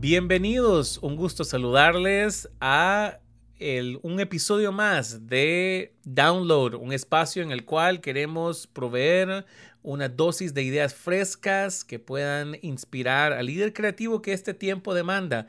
Bienvenidos, 0.00 0.96
un 1.02 1.14
gusto 1.14 1.44
saludarles 1.44 2.48
a 2.58 3.18
un 4.02 4.18
episodio 4.18 4.72
más 4.72 5.26
de 5.26 5.92
Download, 6.04 6.72
un 6.76 6.94
espacio 6.94 7.42
en 7.42 7.50
el 7.50 7.66
cual 7.66 8.00
queremos 8.00 8.66
proveer 8.66 9.44
una 9.82 10.08
dosis 10.08 10.54
de 10.54 10.62
ideas 10.62 10.94
frescas 10.94 11.84
que 11.84 11.98
puedan 11.98 12.56
inspirar 12.62 13.34
al 13.34 13.44
líder 13.44 13.74
creativo 13.74 14.22
que 14.22 14.32
este 14.32 14.54
tiempo 14.54 14.94
demanda. 14.94 15.48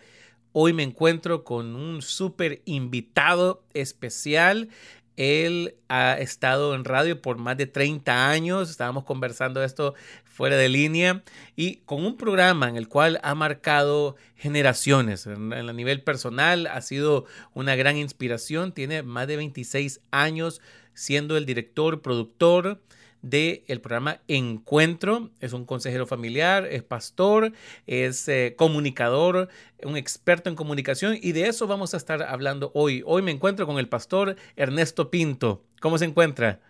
Hoy 0.51 0.73
me 0.73 0.83
encuentro 0.83 1.45
con 1.45 1.73
un 1.77 2.01
súper 2.01 2.61
invitado 2.65 3.63
especial. 3.73 4.67
Él 5.15 5.75
ha 5.87 6.15
estado 6.19 6.75
en 6.75 6.83
radio 6.83 7.21
por 7.21 7.37
más 7.37 7.55
de 7.55 7.67
30 7.67 8.29
años. 8.29 8.69
Estábamos 8.69 9.05
conversando 9.05 9.63
esto 9.63 9.93
fuera 10.41 10.57
de 10.57 10.69
línea 10.69 11.21
y 11.55 11.81
con 11.85 12.03
un 12.03 12.17
programa 12.17 12.67
en 12.67 12.75
el 12.75 12.87
cual 12.87 13.19
ha 13.21 13.35
marcado 13.35 14.15
generaciones. 14.35 15.27
En, 15.27 15.53
el 15.53 15.75
nivel 15.75 16.01
personal 16.01 16.65
ha 16.65 16.81
sido 16.81 17.25
una 17.53 17.75
gran 17.75 17.95
inspiración. 17.95 18.71
Tiene 18.71 19.03
más 19.03 19.27
de 19.27 19.37
26 19.37 20.01
años 20.09 20.59
siendo 20.95 21.37
el 21.37 21.45
director, 21.45 22.01
productor 22.01 22.81
del 23.21 23.61
el 23.67 23.81
programa 23.81 24.21
Encuentro. 24.27 25.29
Es 25.41 25.53
un 25.53 25.63
consejero 25.63 26.07
familiar, 26.07 26.65
es 26.65 26.81
pastor, 26.81 27.53
es 27.85 28.27
eh, 28.27 28.55
comunicador, 28.57 29.47
un 29.83 29.95
experto 29.95 30.49
en 30.49 30.55
comunicación 30.55 31.19
y 31.21 31.33
de 31.33 31.49
eso 31.49 31.67
vamos 31.67 31.93
a 31.93 31.97
estar 31.97 32.23
hablando 32.23 32.71
hoy. 32.73 33.03
Hoy 33.05 33.21
me 33.21 33.29
encuentro 33.29 33.67
con 33.67 33.77
el 33.77 33.87
pastor 33.87 34.35
Ernesto 34.55 35.11
Pinto. 35.11 35.63
¿Cómo 35.79 35.99
se 35.99 36.05
encuentra? 36.05 36.61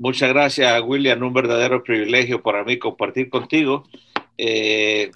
Muchas 0.00 0.30
gracias, 0.30 0.82
William. 0.82 1.22
Un 1.22 1.34
verdadero 1.34 1.82
privilegio 1.82 2.42
para 2.42 2.64
mí 2.64 2.78
compartir 2.78 3.28
contigo. 3.28 3.86
Eh, 4.38 5.10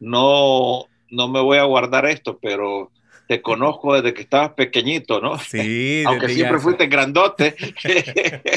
no, 0.00 0.84
no 1.10 1.28
me 1.28 1.40
voy 1.40 1.56
a 1.56 1.64
guardar 1.64 2.04
esto, 2.04 2.38
pero 2.38 2.90
te 3.26 3.40
conozco 3.40 3.94
desde 3.94 4.12
que 4.12 4.20
estabas 4.20 4.52
pequeñito, 4.52 5.22
¿no? 5.22 5.38
Sí. 5.38 6.02
Aunque 6.06 6.28
siempre 6.28 6.58
fuiste 6.58 6.88
grandote. 6.88 7.56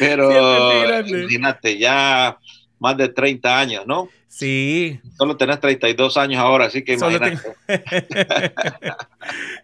Pero 0.00 1.00
imagínate, 1.06 1.78
ya 1.78 2.38
más 2.80 2.96
de 2.96 3.08
30 3.08 3.60
años, 3.60 3.86
¿no? 3.86 4.08
Sí. 4.26 4.98
Solo 5.16 5.36
tenés 5.36 5.60
32 5.60 6.16
años 6.16 6.40
ahora, 6.40 6.64
así 6.64 6.82
que 6.82 6.94
imagínate. 6.94 7.38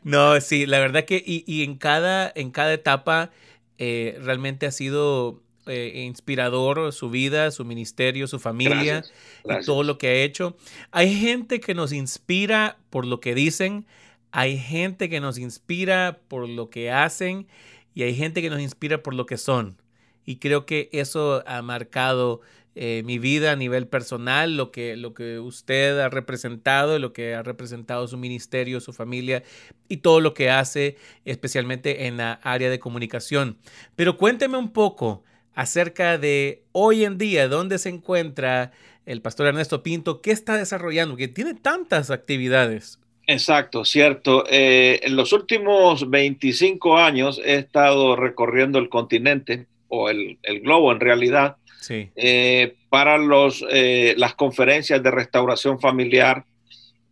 no, 0.05 0.41
sí, 0.41 0.64
la 0.64 0.78
verdad 0.78 1.05
que 1.05 1.20
y, 1.27 1.64
en, 1.64 1.75
cada, 1.75 2.30
en 2.36 2.53
cada 2.53 2.72
etapa 2.72 3.30
eh, 3.79 4.19
realmente 4.23 4.67
ha 4.67 4.73
sido 4.73 5.43
eh, 5.67 6.05
inspirador 6.07 6.93
su 6.93 7.11
vida, 7.11 7.51
su 7.51 7.65
ministerio, 7.65 8.27
su 8.27 8.39
familia 8.39 9.05
y 9.45 9.65
todo 9.65 9.83
lo 9.83 9.98
que 9.98 10.09
ha 10.09 10.15
hecho. 10.15 10.57
Hay 10.91 11.15
gente 11.15 11.61
que 11.61 11.75
nos 11.75 11.93
inspira 11.93 12.79
por 12.91 13.06
lo 13.06 13.21
que 13.21 13.34
dicen, 13.34 13.87
hay 14.31 14.59
gente 14.59 15.09
que 15.09 15.21
nos 15.21 15.39
inspira 15.39 16.21
por 16.29 16.49
lo 16.49 16.71
que 16.71 16.91
hacen 16.91 17.47
y 17.95 18.03
hay 18.03 18.15
gente 18.15 18.43
que 18.43 18.51
nos 18.51 18.61
inspira 18.61 19.03
por 19.03 19.15
lo 19.15 19.27
que 19.27 19.37
son. 19.37 19.77
Y 20.25 20.37
creo 20.37 20.67
que 20.67 20.89
eso 20.93 21.43
ha 21.47 21.62
marcado 21.62 22.41
eh, 22.81 23.03
mi 23.05 23.19
vida 23.19 23.51
a 23.51 23.57
nivel 23.57 23.89
personal, 23.89 24.57
lo 24.57 24.71
que, 24.71 24.97
lo 24.97 25.12
que 25.12 25.41
usted 25.41 25.98
ha 25.98 26.09
representado, 26.09 27.01
lo 27.01 27.12
que 27.12 27.34
ha 27.34 27.43
representado 27.43 28.07
su 28.07 28.17
ministerio, 28.17 28.81
su 28.81 28.93
familia 28.93 29.43
y 29.89 29.97
todo 29.97 30.21
lo 30.21 30.33
que 30.33 30.48
hace, 30.48 30.97
especialmente 31.25 32.06
en 32.06 32.19
la 32.19 32.34
área 32.45 32.71
de 32.71 32.79
comunicación. 32.79 33.59
Pero 33.97 34.17
cuénteme 34.17 34.59
un 34.59 34.73
poco 34.73 35.25
acerca 35.55 36.19
de 36.19 36.62
hoy 36.71 37.05
en 37.05 37.19
día, 37.19 37.49
dónde 37.49 37.79
se 37.79 37.89
encuentra 37.89 38.71
el 39.06 39.23
pastor 39.23 39.49
Ernesto 39.49 39.83
Pinto, 39.83 40.21
qué 40.21 40.31
está 40.31 40.56
desarrollando, 40.56 41.17
que 41.17 41.27
tiene 41.27 41.55
tantas 41.55 42.12
actividades. 42.12 43.00
Exacto, 43.27 43.84
cierto. 43.84 44.44
Eh, 44.49 45.00
en 45.03 45.17
los 45.17 45.33
últimos 45.33 46.09
25 46.09 46.97
años 46.97 47.41
he 47.44 47.56
estado 47.56 48.15
recorriendo 48.15 48.78
el 48.78 48.88
continente 48.88 49.67
o 49.88 50.11
el, 50.11 50.38
globo 50.62 50.93
en 50.93 51.00
realidad 51.00 51.56
eh, 51.89 52.77
para 52.89 53.19
los, 53.19 53.65
eh, 53.71 54.15
las 54.16 54.34
conferencias 54.34 55.03
de 55.03 55.11
restauración 55.11 55.81
familiar 55.81 56.44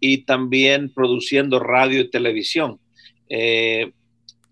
y 0.01 0.19
también 0.19 0.93
produciendo 0.93 1.59
radio 1.59 2.01
y 2.01 2.11
televisión. 2.11 2.79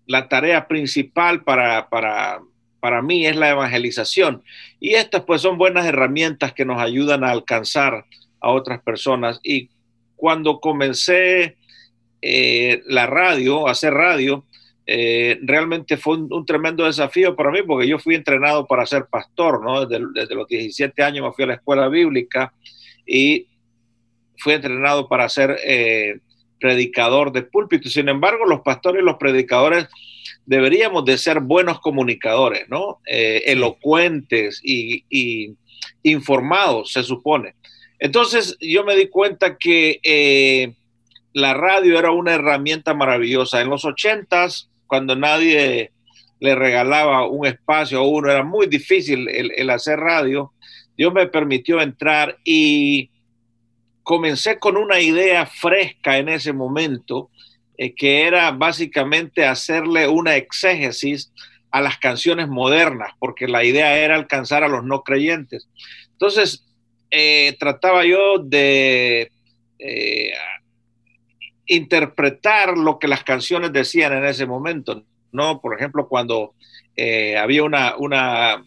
la 0.07 0.27
tarea 0.27 0.67
principal 0.67 1.43
para, 1.43 1.89
para, 1.89 2.39
para 2.79 3.01
mí 3.01 3.25
es 3.25 3.35
la 3.35 3.49
evangelización. 3.49 4.43
Y 4.79 4.93
estas 4.93 5.23
pues 5.23 5.41
son 5.41 5.57
buenas 5.57 5.85
herramientas 5.87 6.53
que 6.53 6.65
nos 6.65 6.79
ayudan 6.79 7.23
a 7.23 7.31
alcanzar 7.31 8.05
a 8.39 8.51
otras 8.51 8.79
personas. 8.83 9.39
Y 9.41 9.69
cuando 10.15 10.59
comencé 10.59 11.57
eh, 12.21 12.81
la 12.85 13.05
radio, 13.07 13.67
hacer 13.67 13.93
radio, 13.93 14.45
eh, 14.87 15.39
realmente 15.41 15.97
fue 15.97 16.17
un, 16.17 16.45
tremendo 16.45 16.85
desafío 16.85 17.35
para 17.35 17.51
mí 17.51 17.59
porque 17.65 17.87
yo 17.87 17.99
fui 17.99 18.15
entrenado 18.15 18.65
para 18.65 18.85
ser 18.85 19.05
pastor, 19.05 19.63
¿no? 19.63 19.85
Desde, 19.85 20.35
los 20.35 20.47
17 20.47 21.03
años 21.03 21.25
me 21.25 21.33
fui 21.33 21.43
a 21.43 21.47
la 21.47 21.53
escuela 21.55 21.87
bíblica 21.87 22.53
y 23.05 23.47
fui 24.37 24.53
entrenado 24.53 25.07
para 25.07 25.27
ser 25.29 25.57
eh, 25.63 26.19
predicador 26.59 27.31
de 27.31 27.43
púlpito. 27.43 27.89
Sin 27.89 28.09
embargo, 28.09 28.45
los 28.45 28.61
pastores 28.61 29.01
y 29.01 29.05
los 29.05 29.17
predicadores 29.17 29.87
deberíamos 30.45 31.05
de 31.05 31.17
ser 31.17 31.39
buenos 31.39 31.79
comunicadores, 31.79 32.69
¿no? 32.69 32.99
elocuentes 33.05 34.61
y, 34.63 35.03
y 35.09 35.55
informados, 36.03 36.91
se 36.91 37.03
supone. 37.03 37.55
Entonces 37.99 38.57
yo 38.59 38.83
me 38.83 38.95
di 38.95 39.07
cuenta 39.07 39.57
que 39.57 39.99
eh, 40.03 40.73
la 41.33 41.53
radio 41.53 41.97
era 41.97 42.11
una 42.11 42.33
herramienta 42.33 42.93
maravillosa. 42.93 43.61
En 43.61 43.69
los 43.69 43.85
ochentas, 43.85 44.69
cuando 44.87 45.15
nadie 45.15 45.91
le 46.39 46.55
regalaba 46.55 47.27
un 47.27 47.45
espacio 47.45 47.99
a 47.99 48.07
uno, 48.07 48.29
era 48.29 48.43
muy 48.43 48.67
difícil 48.67 49.27
el, 49.29 49.69
hacer 49.69 49.99
radio. 49.99 50.53
Dios 50.97 51.13
me 51.13 51.27
permitió 51.27 51.81
entrar 51.81 52.37
y 52.43 53.09
comencé 54.03 54.59
con 54.59 54.77
una 54.77 54.99
idea 54.99 55.45
fresca 55.45 56.17
en 56.17 56.29
ese 56.29 56.53
momento, 56.53 57.29
eh, 57.77 57.93
que 57.95 58.23
era 58.23 58.51
básicamente 58.51 59.45
hacerle 59.45 60.07
una 60.07 60.35
exégesis 60.35 61.31
a 61.71 61.81
las 61.81 61.97
canciones 61.97 62.47
modernas, 62.47 63.11
porque 63.19 63.47
la 63.47 63.63
idea 63.63 63.97
era 63.97 64.15
alcanzar 64.15 64.63
a 64.63 64.69
los 64.69 64.85
no 64.85 65.03
creyentes. 65.03 65.67
Entonces, 66.11 66.63
eh, 67.11 67.55
trataba 67.59 68.05
yo 68.05 68.37
de 68.39 69.31
eh, 69.79 70.31
interpretar 71.67 72.77
lo 72.77 72.99
que 72.99 73.07
las 73.07 73.23
canciones 73.23 73.73
decían 73.73 74.13
en 74.13 74.25
ese 74.25 74.45
momento, 74.45 75.03
¿no? 75.31 75.61
Por 75.61 75.75
ejemplo, 75.75 76.07
cuando 76.07 76.53
eh, 76.95 77.37
había 77.37 77.63
una, 77.63 77.95
una, 77.97 78.63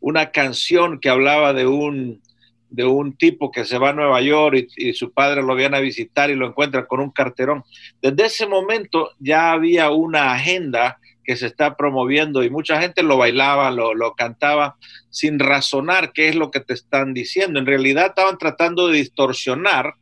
una, 0.00 0.30
canción 0.30 1.00
que 1.00 1.08
hablaba 1.08 1.52
de 1.52 1.66
un, 1.66 2.20
de 2.68 2.84
un 2.84 3.16
tipo 3.16 3.50
que 3.50 3.64
se 3.64 3.78
va 3.78 3.90
a 3.90 3.94
Nueva 3.94 4.20
York 4.20 4.68
y, 4.76 4.90
y, 4.90 4.92
su 4.94 5.12
padre 5.12 5.42
lo 5.42 5.54
viene 5.54 5.76
a 5.76 5.80
visitar 5.80 6.30
y 6.30 6.34
lo 6.34 6.46
encuentra 6.46 6.86
con 6.86 7.00
un 7.00 7.10
carterón. 7.10 7.64
Desde 8.02 8.26
ese 8.26 8.46
momento 8.46 9.10
ya 9.18 9.52
había 9.52 9.90
una 9.90 10.32
agenda 10.32 10.98
que 11.30 11.36
se 11.36 11.46
está 11.46 11.76
promoviendo 11.76 12.42
y 12.42 12.50
mucha 12.50 12.80
gente 12.80 13.04
lo 13.04 13.16
bailaba, 13.16 13.70
lo, 13.70 14.14
cantaba 14.14 14.76
sin 15.10 15.38
razonar 15.38 16.12
qué 16.12 16.28
es 16.28 16.34
lo 16.34 16.50
que 16.50 16.58
te 16.58 16.74
están 16.74 17.14
diciendo. 17.14 17.60
En 17.60 17.66
realidad 17.66 18.06
estaban 18.06 18.36
tratando 18.36 18.88
de 18.88 18.96
distorsionar 18.96 19.94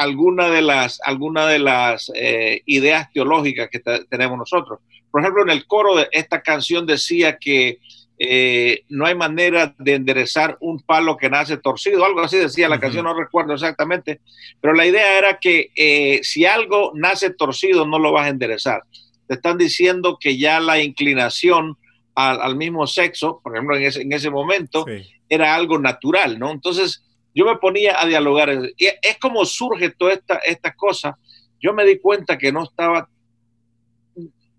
alguna 0.00 0.48
de 0.48 0.62
las, 0.62 1.00
alguna 1.04 1.46
de 1.46 1.58
las 1.58 2.10
eh, 2.14 2.62
ideas 2.66 3.12
teológicas 3.12 3.68
que 3.70 3.80
tenemos 4.08 4.38
nosotros. 4.38 4.80
Por 5.10 5.20
ejemplo, 5.20 5.42
en 5.42 5.50
el 5.50 5.66
coro 5.66 5.96
de 5.96 6.08
esta 6.12 6.40
canción 6.40 6.86
decía 6.86 7.36
que 7.36 7.78
eh, 8.18 8.84
no 8.88 9.06
hay 9.06 9.14
manera 9.14 9.74
de 9.78 9.94
enderezar 9.94 10.56
un 10.60 10.80
palo 10.80 11.16
que 11.16 11.30
nace 11.30 11.56
torcido, 11.56 12.04
algo 12.04 12.20
así 12.20 12.36
decía 12.36 12.68
la 12.68 12.80
canción, 12.80 13.04
no 13.04 13.14
recuerdo 13.14 13.54
exactamente, 13.54 14.20
pero 14.60 14.74
la 14.74 14.86
idea 14.86 15.18
era 15.18 15.38
que 15.38 15.70
eh, 15.74 16.20
si 16.22 16.44
algo 16.44 16.92
nace 16.94 17.30
torcido 17.30 17.86
no 17.86 17.98
lo 17.98 18.12
vas 18.12 18.26
a 18.26 18.30
enderezar 18.30 18.82
te 19.30 19.34
están 19.36 19.58
diciendo 19.58 20.18
que 20.20 20.36
ya 20.36 20.58
la 20.58 20.82
inclinación 20.82 21.76
al, 22.16 22.56
mismo 22.56 22.88
sexo, 22.88 23.40
por 23.44 23.54
ejemplo, 23.54 23.76
en 23.76 23.84
ese, 23.84 24.02
en 24.02 24.12
ese 24.12 24.28
momento, 24.28 24.84
era 25.28 25.54
algo 25.54 25.78
natural, 25.78 26.36
¿no? 26.36 26.50
Entonces, 26.50 27.04
yo 27.34 27.44
me 27.44 27.56
ponía 27.56 28.00
a 28.00 28.06
dialogar. 28.06 28.50
Y 28.76 28.86
es 28.86 29.18
como 29.20 29.44
surge 29.44 29.90
toda 29.90 30.14
esta, 30.14 30.36
esta 30.36 30.74
cosa. 30.74 31.18
Yo 31.60 31.72
me 31.72 31.84
di 31.84 31.98
cuenta 31.98 32.38
que 32.38 32.52
no 32.52 32.64
estaba, 32.64 33.08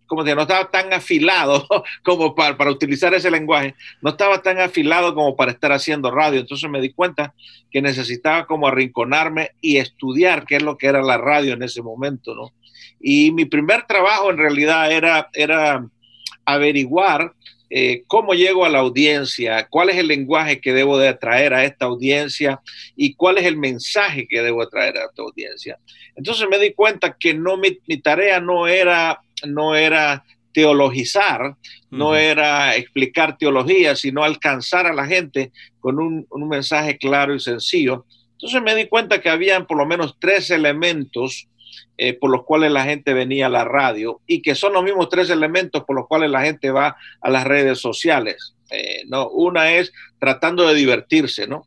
como 0.05 0.23
no 0.23 0.41
estaba 0.41 0.69
tan 0.69 0.93
afilado 0.93 1.67
como 2.03 2.35
para, 2.35 2.57
para 2.57 2.71
utilizar 2.71 3.13
ese 3.13 3.31
lenguaje, 3.31 3.75
no 4.01 4.11
estaba 4.11 4.41
tan 4.41 4.59
afilado 4.59 5.13
como 5.15 5.35
para 5.35 5.51
estar 5.51 5.71
haciendo 5.71 6.11
radio. 6.11 6.39
Entonces 6.39 6.69
me 6.69 6.81
di 6.81 6.93
cuenta 6.93 7.33
que 7.69 7.81
necesitaba 7.81 8.45
como 8.45 8.67
arrinconarme 8.67 9.51
y 9.61 9.77
estudiar 9.77 10.45
qué 10.45 10.57
es 10.57 10.63
lo 10.63 10.77
que 10.77 10.87
era 10.87 11.01
la 11.01 11.17
radio 11.17 11.53
en 11.53 11.63
ese 11.63 11.81
momento, 11.81 12.35
¿no? 12.35 12.53
Y 12.99 13.31
mi 13.31 13.45
primer 13.45 13.87
trabajo 13.87 14.29
en 14.29 14.37
realidad 14.37 14.91
era, 14.91 15.29
era 15.33 15.87
averiguar 16.45 17.33
eh, 17.73 18.03
cómo 18.05 18.33
llego 18.33 18.65
a 18.65 18.69
la 18.69 18.79
audiencia, 18.79 19.65
cuál 19.69 19.89
es 19.89 19.95
el 19.95 20.07
lenguaje 20.07 20.59
que 20.59 20.73
debo 20.73 20.97
de 20.97 21.13
traer 21.13 21.53
a 21.53 21.63
esta 21.63 21.85
audiencia 21.85 22.59
y 22.97 23.13
cuál 23.13 23.37
es 23.37 23.45
el 23.45 23.55
mensaje 23.55 24.27
que 24.27 24.41
debo 24.41 24.67
traer 24.67 24.97
a 24.97 25.05
esta 25.05 25.21
audiencia. 25.21 25.79
Entonces 26.17 26.45
me 26.49 26.59
di 26.59 26.73
cuenta 26.73 27.15
que 27.17 27.33
no 27.33 27.55
mi, 27.55 27.71
tarea 28.03 28.41
no 28.41 28.67
era, 28.67 29.21
no 29.47 29.73
era 29.73 30.25
teologizar, 30.51 31.55
no 31.89 32.13
era 32.17 32.75
explicar 32.75 33.37
teología, 33.37 33.95
sino 33.95 34.25
alcanzar 34.25 34.85
a 34.85 34.93
la 34.93 35.05
gente 35.05 35.53
con 35.79 35.97
un, 35.97 36.27
un, 36.29 36.49
mensaje 36.49 36.97
claro 36.97 37.33
y 37.33 37.39
sencillo. 37.39 38.05
Entonces 38.33 38.61
me 38.61 38.75
di 38.75 38.87
cuenta 38.87 39.21
que 39.21 39.29
habían 39.29 39.65
por 39.65 39.77
lo 39.77 39.85
menos 39.85 40.17
tres 40.19 40.49
elementos 40.51 41.47
eh, 41.97 42.13
por 42.13 42.29
los 42.29 42.43
cuales 42.43 42.71
la 42.71 42.83
gente 42.83 43.13
venía 43.13 43.47
a 43.47 43.49
la 43.49 43.63
radio 43.63 44.21
y 44.27 44.41
que 44.41 44.55
son 44.55 44.73
los 44.73 44.83
mismos 44.83 45.09
tres 45.09 45.29
elementos 45.29 45.83
por 45.83 45.95
los 45.95 46.07
cuales 46.07 46.31
la 46.31 46.41
gente 46.41 46.71
va 46.71 46.97
a 47.21 47.29
las 47.29 47.45
redes 47.45 47.79
sociales. 47.79 48.55
Eh, 48.69 49.03
¿no? 49.07 49.27
Una 49.29 49.73
es 49.73 49.91
tratando 50.19 50.67
de 50.67 50.73
divertirse, 50.75 51.47
¿no? 51.47 51.65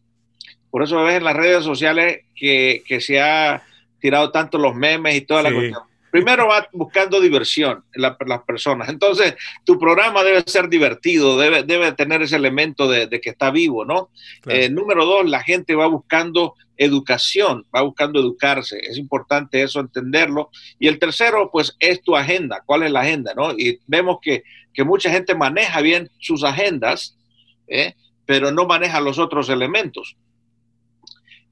Por 0.71 0.83
eso 0.83 1.05
ves 1.05 1.17
en 1.17 1.25
las 1.25 1.37
redes 1.37 1.65
sociales 1.65 2.23
que, 2.35 2.83
se 3.01 3.21
ha 3.21 3.63
tirado 4.01 4.31
tanto 4.31 4.59
los 4.59 4.75
memes 4.75 5.15
y 5.15 5.21
toda 5.21 5.43
la 5.43 5.53
cuestión 5.53 5.83
primero 6.15 6.47
va 6.47 6.69
buscando 6.73 7.21
diversión 7.21 7.83
las 7.93 8.43
personas. 8.47 8.89
Entonces, 8.89 9.35
tu 9.65 9.81
programa 9.81 10.23
debe 10.23 10.45
ser 10.47 10.69
divertido, 10.69 11.37
debe, 11.37 11.65
debe 11.65 11.91
tener 11.91 12.23
ese 12.23 12.37
elemento 12.37 12.87
de, 12.87 13.09
que 13.21 13.31
está 13.31 13.51
vivo, 13.51 13.85
¿no? 13.85 14.11
Eh, 14.47 14.69
número 14.69 15.07
dos, 15.07 15.29
la 15.29 15.43
gente 15.43 15.75
va 15.75 15.89
buscando 15.89 16.55
educación, 16.77 17.67
va 17.75 17.83
buscando 17.83 18.21
educarse. 18.21 18.79
Es 18.79 18.97
importante 18.97 19.61
eso 19.61 19.81
entenderlo. 19.81 20.51
Y 20.79 20.87
el 20.87 21.01
tercero, 21.01 21.51
pues, 21.51 21.75
es 21.81 22.01
tu 22.01 22.15
agenda. 22.15 22.63
¿Cuál 22.65 22.85
es 22.85 22.93
la 22.93 23.01
agenda, 23.01 23.35
no? 23.35 23.51
Y 23.51 23.81
vemos 23.89 24.19
que, 24.23 24.45
mucha 24.85 25.11
gente 25.11 25.35
maneja 25.35 25.81
bien 25.81 26.13
sus 26.21 26.45
agendas, 26.45 27.17
¿eh? 27.67 27.95
pero 28.25 28.53
no 28.53 28.67
maneja 28.67 29.01
los 29.01 29.19
otros 29.19 29.49
elementos. 29.49 30.15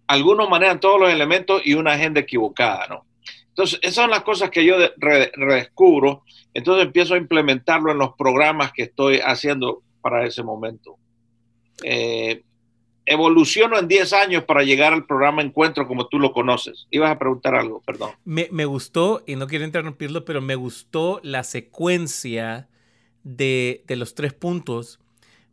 Algunos 0.06 0.48
manejan 0.48 0.78
todos 0.78 1.00
los 1.00 1.10
elementos 1.10 1.62
y 1.64 1.74
una 1.74 1.94
agenda 1.94 2.20
equivocada, 2.20 2.86
¿no? 2.86 3.04
Entonces, 3.52 3.78
esas 3.82 3.96
son 3.96 4.10
las 4.10 4.22
cosas 4.22 4.50
que 4.50 4.64
yo 4.64 4.76
redescubro. 4.96 6.22
Entonces 6.54 6.86
empiezo 6.86 7.14
a 7.14 7.18
implementarlo 7.18 7.92
en 7.92 7.98
los 7.98 8.14
programas 8.14 8.72
que 8.72 8.84
estoy 8.84 9.20
haciendo 9.22 9.82
para 10.00 10.26
ese 10.26 10.42
momento. 10.42 10.96
Eh, 11.82 12.42
evoluciono 13.04 13.78
en 13.78 13.88
10 13.88 14.12
años 14.14 14.44
para 14.44 14.62
llegar 14.62 14.94
al 14.94 15.04
programa 15.04 15.42
Encuentro 15.42 15.86
como 15.86 16.06
tú 16.08 16.18
lo 16.18 16.32
conoces. 16.32 16.86
Ibas 16.90 17.10
a 17.10 17.18
preguntar 17.18 17.54
algo, 17.54 17.82
perdón. 17.82 18.12
Me, 18.24 18.48
me 18.50 18.64
gustó, 18.64 19.22
y 19.26 19.36
no 19.36 19.46
quiero 19.46 19.64
interrumpirlo, 19.64 20.24
pero 20.24 20.40
me 20.40 20.54
gustó 20.54 21.20
la 21.22 21.42
secuencia 21.44 22.68
de, 23.22 23.84
de 23.86 23.96
los 23.96 24.14
tres 24.14 24.32
puntos, 24.32 24.98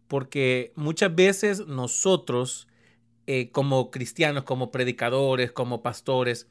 porque 0.07 0.71
muchas 0.75 1.13
veces 1.13 1.67
nosotros, 1.67 2.67
eh, 3.27 3.49
como 3.51 3.91
cristianos, 3.91 4.43
como 4.43 4.71
predicadores, 4.71 5.51
como 5.51 5.81
pastores, 5.81 6.47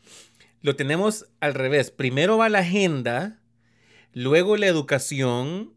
lo 0.63 0.77
tenemos 0.77 1.27
al 1.41 1.55
revés. 1.55 1.91
Primero 1.91 2.39
va 2.39 2.49
la 2.49 2.61
agenda, 2.61 3.41
luego 4.13 4.57
la 4.57 4.67
educación 4.67 5.73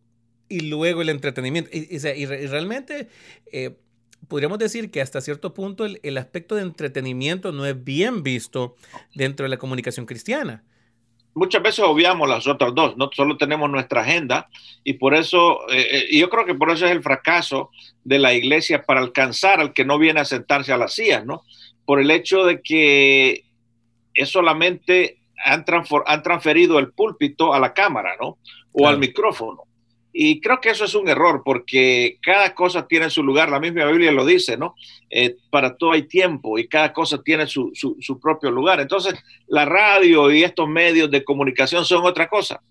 y 0.49 0.61
luego 0.61 1.01
el 1.01 1.09
entretenimiento. 1.09 1.69
Y, 1.73 2.25
realmente 2.25 3.07
eh, 3.51 3.77
podríamos 4.27 4.59
decir 4.59 4.91
que 4.91 5.01
hasta 5.01 5.21
cierto 5.21 5.53
punto 5.53 5.85
el, 5.85 6.17
aspecto 6.17 6.55
de 6.55 6.63
entretenimiento 6.63 7.51
no 7.51 7.65
es 7.65 7.81
bien 7.83 8.23
visto 8.23 8.75
dentro 9.15 9.45
de 9.45 9.49
la 9.49 9.57
comunicación 9.57 10.05
cristiana. 10.05 10.63
Muchas 11.33 11.63
veces 11.63 11.85
obviamos 11.85 12.27
las 12.27 12.45
otras 12.45 12.75
dos, 12.75 12.97
no 12.97 13.09
solo 13.13 13.37
tenemos 13.37 13.69
nuestra 13.69 14.01
agenda 14.01 14.49
y 14.83 14.93
por 14.93 15.15
eso, 15.15 15.61
eh, 15.69 16.07
eh, 16.11 16.17
yo 16.17 16.29
creo 16.29 16.45
que 16.45 16.55
por 16.55 16.69
eso 16.69 16.85
es 16.85 16.91
el 16.91 17.01
fracaso 17.01 17.69
de 18.03 18.19
la 18.19 18.33
iglesia 18.33 18.83
para 18.83 18.99
alcanzar 18.99 19.61
al 19.61 19.71
que 19.71 19.85
no 19.85 19.97
viene 19.97 20.19
a 20.19 20.25
sentarse 20.25 20.73
a 20.73 20.77
las 20.77 20.93
sillas, 20.93 21.25
¿no? 21.25 21.43
Por 21.85 22.01
el 22.01 22.11
hecho 22.11 22.43
de 22.43 22.61
que 22.61 23.45
es 24.13 24.29
solamente 24.29 25.19
han, 25.43 25.65
han 26.05 26.23
transferido 26.23 26.79
el 26.79 26.91
púlpito 26.91 27.53
a 27.53 27.59
la 27.59 27.73
cámara, 27.73 28.15
¿no? 28.19 28.37
O 28.71 28.87
al 28.87 28.99
micrófono. 28.99 29.63
Y 30.13 30.41
creo 30.41 30.59
que 30.59 30.69
eso 30.69 30.85
es 30.85 30.93
un 30.93 31.07
error 31.07 31.41
porque 31.43 32.17
cada 32.21 32.53
cosa 32.53 32.85
tiene 32.85 33.09
su 33.09 33.23
lugar, 33.23 33.49
la 33.49 33.61
misma 33.61 33.85
Biblia 33.85 34.11
lo 34.11 34.25
dice, 34.25 34.57
¿no? 34.57 34.75
Eh, 35.09 35.37
para 35.49 35.77
todo 35.77 35.93
hay 35.93 36.03
tiempo 36.03 36.59
y 36.59 36.67
cada 36.67 36.91
cosa 36.91 37.21
tiene 37.23 37.47
su, 37.47 37.71
su, 37.73 38.19
propio 38.19 38.51
lugar. 38.51 38.81
Entonces, 38.81 39.15
la 39.47 39.63
radio 39.63 40.29
y 40.31 40.43
estos 40.43 40.67
medios 40.67 41.09
de 41.09 41.23
comunicación 41.23 41.85
son 41.85 42.05
otra 42.05 42.27
cosa. 42.27 42.61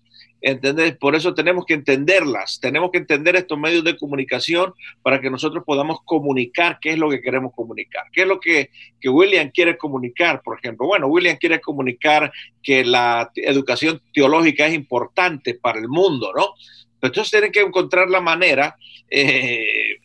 ¿Entendés? 0.41 0.97
Por 0.97 1.15
eso 1.15 1.35
tenemos 1.35 1.65
que 1.65 1.75
entenderlas, 1.75 2.59
tenemos 2.59 2.89
que 2.89 2.97
entender 2.97 3.35
estos 3.35 3.59
medios 3.59 3.83
de 3.83 3.95
comunicación 3.95 4.73
para 5.03 5.21
que 5.21 5.29
nosotros 5.29 5.63
podamos 5.63 5.99
comunicar 6.03 6.79
qué 6.81 6.91
es 6.91 6.97
lo 6.97 7.11
que 7.11 7.21
queremos 7.21 7.53
comunicar, 7.55 8.05
qué 8.11 8.23
es 8.23 8.27
lo 8.27 8.39
que, 8.39 8.71
que 8.99 9.07
William 9.07 9.51
quiere 9.51 9.77
comunicar, 9.77 10.41
por 10.41 10.57
ejemplo. 10.57 10.87
Bueno, 10.87 11.05
William 11.07 11.37
quiere 11.37 11.61
comunicar 11.61 12.31
que 12.63 12.83
la 12.83 13.31
educación 13.35 14.01
teológica 14.13 14.65
es 14.65 14.73
importante 14.73 15.53
para 15.53 15.79
el 15.79 15.87
mundo, 15.87 16.31
¿no? 16.35 16.55
Entonces 17.03 17.29
tienen 17.29 17.51
que 17.51 17.61
encontrar 17.61 18.09
la 18.09 18.21
manera 18.21 18.75
eh, 19.09 19.97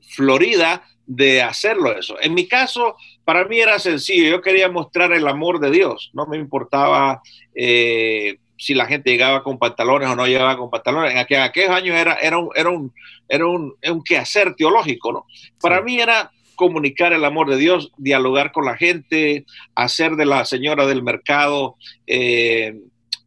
florida 0.00 0.82
de 1.06 1.42
hacerlo 1.42 1.92
eso. 1.92 2.16
En 2.22 2.32
mi 2.32 2.48
caso, 2.48 2.96
para 3.22 3.44
mí 3.44 3.60
era 3.60 3.78
sencillo, 3.78 4.30
yo 4.30 4.40
quería 4.40 4.70
mostrar 4.70 5.12
el 5.12 5.28
amor 5.28 5.60
de 5.60 5.70
Dios, 5.70 6.10
no 6.14 6.26
me 6.26 6.38
importaba... 6.38 7.20
Eh, 7.54 8.38
si 8.58 8.74
la 8.74 8.86
gente 8.86 9.10
llegaba 9.10 9.42
con 9.42 9.58
pantalones 9.58 10.08
o 10.08 10.16
no 10.16 10.26
llegaba 10.26 10.56
con 10.56 10.70
pantalones. 10.70 11.12
En, 11.12 11.18
aquellos 11.18 11.70
años 11.70 11.96
era, 11.96 12.14
era, 12.14 12.38
un, 12.38 12.50
era, 12.54 12.70
un, 12.70 12.92
era 13.28 13.46
un, 13.46 13.74
un 13.90 14.02
quehacer 14.02 14.54
teológico, 14.54 15.12
¿no? 15.12 15.26
Para 15.60 15.80
mí 15.80 16.00
era 16.00 16.30
comunicar 16.58 17.12
el 17.12 17.24
amor 17.24 17.48
de 17.48 17.56
Dios, 17.56 17.92
dialogar 17.96 18.50
con 18.50 18.64
la 18.64 18.76
gente, 18.76 19.46
hacer 19.76 20.16
de 20.16 20.26
la 20.26 20.44
señora 20.44 20.86
del 20.86 21.04
mercado 21.04 21.76
eh, 22.04 22.74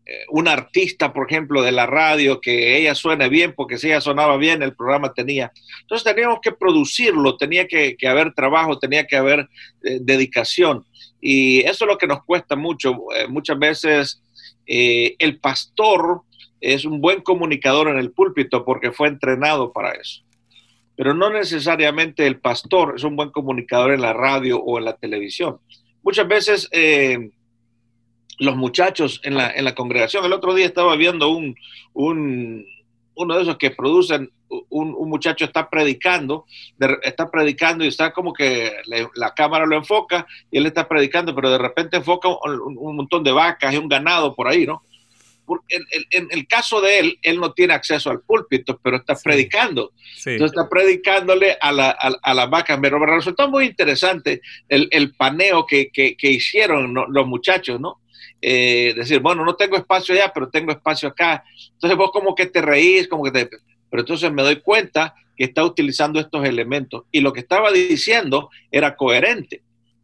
eh, 0.05 0.25
una 0.29 0.51
artista, 0.51 1.13
por 1.13 1.31
ejemplo, 1.31 1.61
de 1.61 1.71
la 1.71 1.85
radio, 1.85 2.41
que 2.41 2.77
ella 2.77 2.93
suene 2.93 3.29
bien, 3.29 3.53
porque 3.55 3.77
si 3.77 3.87
ella 3.87 4.01
sonaba 4.01 4.35
bien, 4.35 4.61
el 4.61 4.75
programa 4.75 5.13
tenía. 5.13 5.53
Entonces 5.79 6.03
teníamos 6.03 6.39
que 6.41 6.51
producirlo, 6.51 7.37
tenía 7.37 7.67
que, 7.67 7.95
haber 8.05 8.33
trabajo, 8.33 8.77
tenía 8.77 9.07
que 9.07 9.15
haber 9.15 9.47
eh, 9.81 9.99
dedicación. 10.01 10.85
Y 11.21 11.61
eso 11.61 11.85
es 11.85 11.87
lo 11.87 11.97
que 11.97 12.07
nos 12.07 12.25
cuesta 12.25 12.57
mucho. 12.57 12.93
muchas 13.29 13.57
veces 13.57 14.21
eh, 14.67 15.15
el 15.19 15.39
pastor 15.39 16.21
es 16.59 16.85
un 16.85 17.01
buen 17.01 17.21
comunicador 17.21 17.89
en 17.89 17.97
el 17.97 18.11
púlpito 18.11 18.63
porque 18.63 18.91
fue 18.91 19.07
entrenado 19.07 19.73
para 19.73 19.91
eso. 19.91 20.23
Pero 20.95 21.13
no 21.13 21.29
necesariamente 21.31 22.27
el 22.27 22.39
pastor 22.39 22.93
es 22.95 23.03
un 23.03 23.15
buen 23.15 23.31
comunicador 23.31 23.91
en 23.91 24.01
la 24.01 24.13
radio 24.13 24.59
o 24.59 24.77
en 24.77 24.85
la 24.85 24.95
televisión. 24.95 25.59
Muchas 26.03 26.27
veces 26.27 26.69
eh, 26.71 27.31
los 28.41 28.55
muchachos 28.55 29.21
en 29.23 29.35
la, 29.35 29.75
congregación, 29.75 30.25
el 30.25 30.33
otro 30.33 30.53
día 30.53 30.65
estaba 30.65 30.95
viendo 30.95 31.29
un, 31.29 31.55
uno 33.15 33.35
de 33.35 33.43
esos 33.43 33.57
que 33.57 33.71
producen, 33.71 34.31
un, 34.69 35.09
muchacho 35.09 35.45
está 35.45 35.69
predicando, 35.69 36.45
está 37.03 37.29
predicando 37.29 37.83
y 37.83 37.87
está 37.87 38.11
como 38.11 38.33
que 38.33 38.71
la 39.15 39.33
cámara 39.33 39.65
lo 39.65 39.77
enfoca 39.77 40.25
y 40.49 40.57
él 40.57 40.65
está 40.65 40.87
predicando, 40.87 41.35
pero 41.35 41.51
de 41.51 41.57
repente 41.57 41.97
enfoca 41.97 42.29
un, 42.29 42.95
montón 42.95 43.23
de 43.23 43.31
vacas 43.31 43.73
y 43.73 43.77
un 43.77 43.87
ganado 43.87 44.33
por 44.35 44.47
ahí, 44.47 44.65
¿no? 44.65 44.81
en, 45.69 46.27
el 46.31 46.47
caso 46.47 46.81
de 46.81 46.99
él, 46.99 47.19
él 47.21 47.39
no 47.39 47.53
tiene 47.53 47.73
acceso 47.73 48.09
al 48.09 48.21
púlpito, 48.21 48.79
pero 48.81 48.97
está 48.97 49.15
predicando. 49.15 49.91
Entonces 50.25 50.55
está 50.57 50.69
predicándole 50.69 51.57
a, 51.59 51.71
la, 51.71 51.89
a, 51.89 52.33
las 52.33 52.49
vacas. 52.49 52.79
Pero 52.81 52.99
me 52.99 53.05
resultó 53.07 53.49
muy 53.49 53.65
interesante 53.65 54.41
el, 54.69 55.13
paneo 55.15 55.65
que, 55.65 55.89
que, 55.91 56.15
hicieron 56.29 56.93
los 56.93 57.27
muchachos, 57.27 57.79
¿no? 57.79 57.99
Eh, 58.41 58.93
decir, 58.95 59.19
bueno, 59.19 59.45
no 59.45 59.55
tengo 59.55 59.77
espacio 59.77 60.15
allá, 60.15 60.31
pero 60.33 60.49
tengo 60.49 60.71
espacio 60.71 61.09
acá. 61.09 61.43
Entonces 61.73 61.97
vos 61.97 62.11
como 62.11 62.35
que 62.35 62.47
te 62.47 62.61
reís, 62.61 63.07
como 63.07 63.23
que 63.23 63.31
te... 63.31 63.49
Pero 63.89 64.01
entonces 64.01 64.31
me 64.31 64.43
doy 64.43 64.61
cuenta 64.61 65.13
que 65.35 65.45
está 65.45 65.63
utilizando 65.63 66.19
estos 66.19 66.45
elementos 66.45 67.03
y 67.11 67.21
lo 67.21 67.33
que 67.33 67.41
estaba 67.41 67.71
diciendo 67.71 68.49
era 68.71 68.95
coherente, 68.95 69.61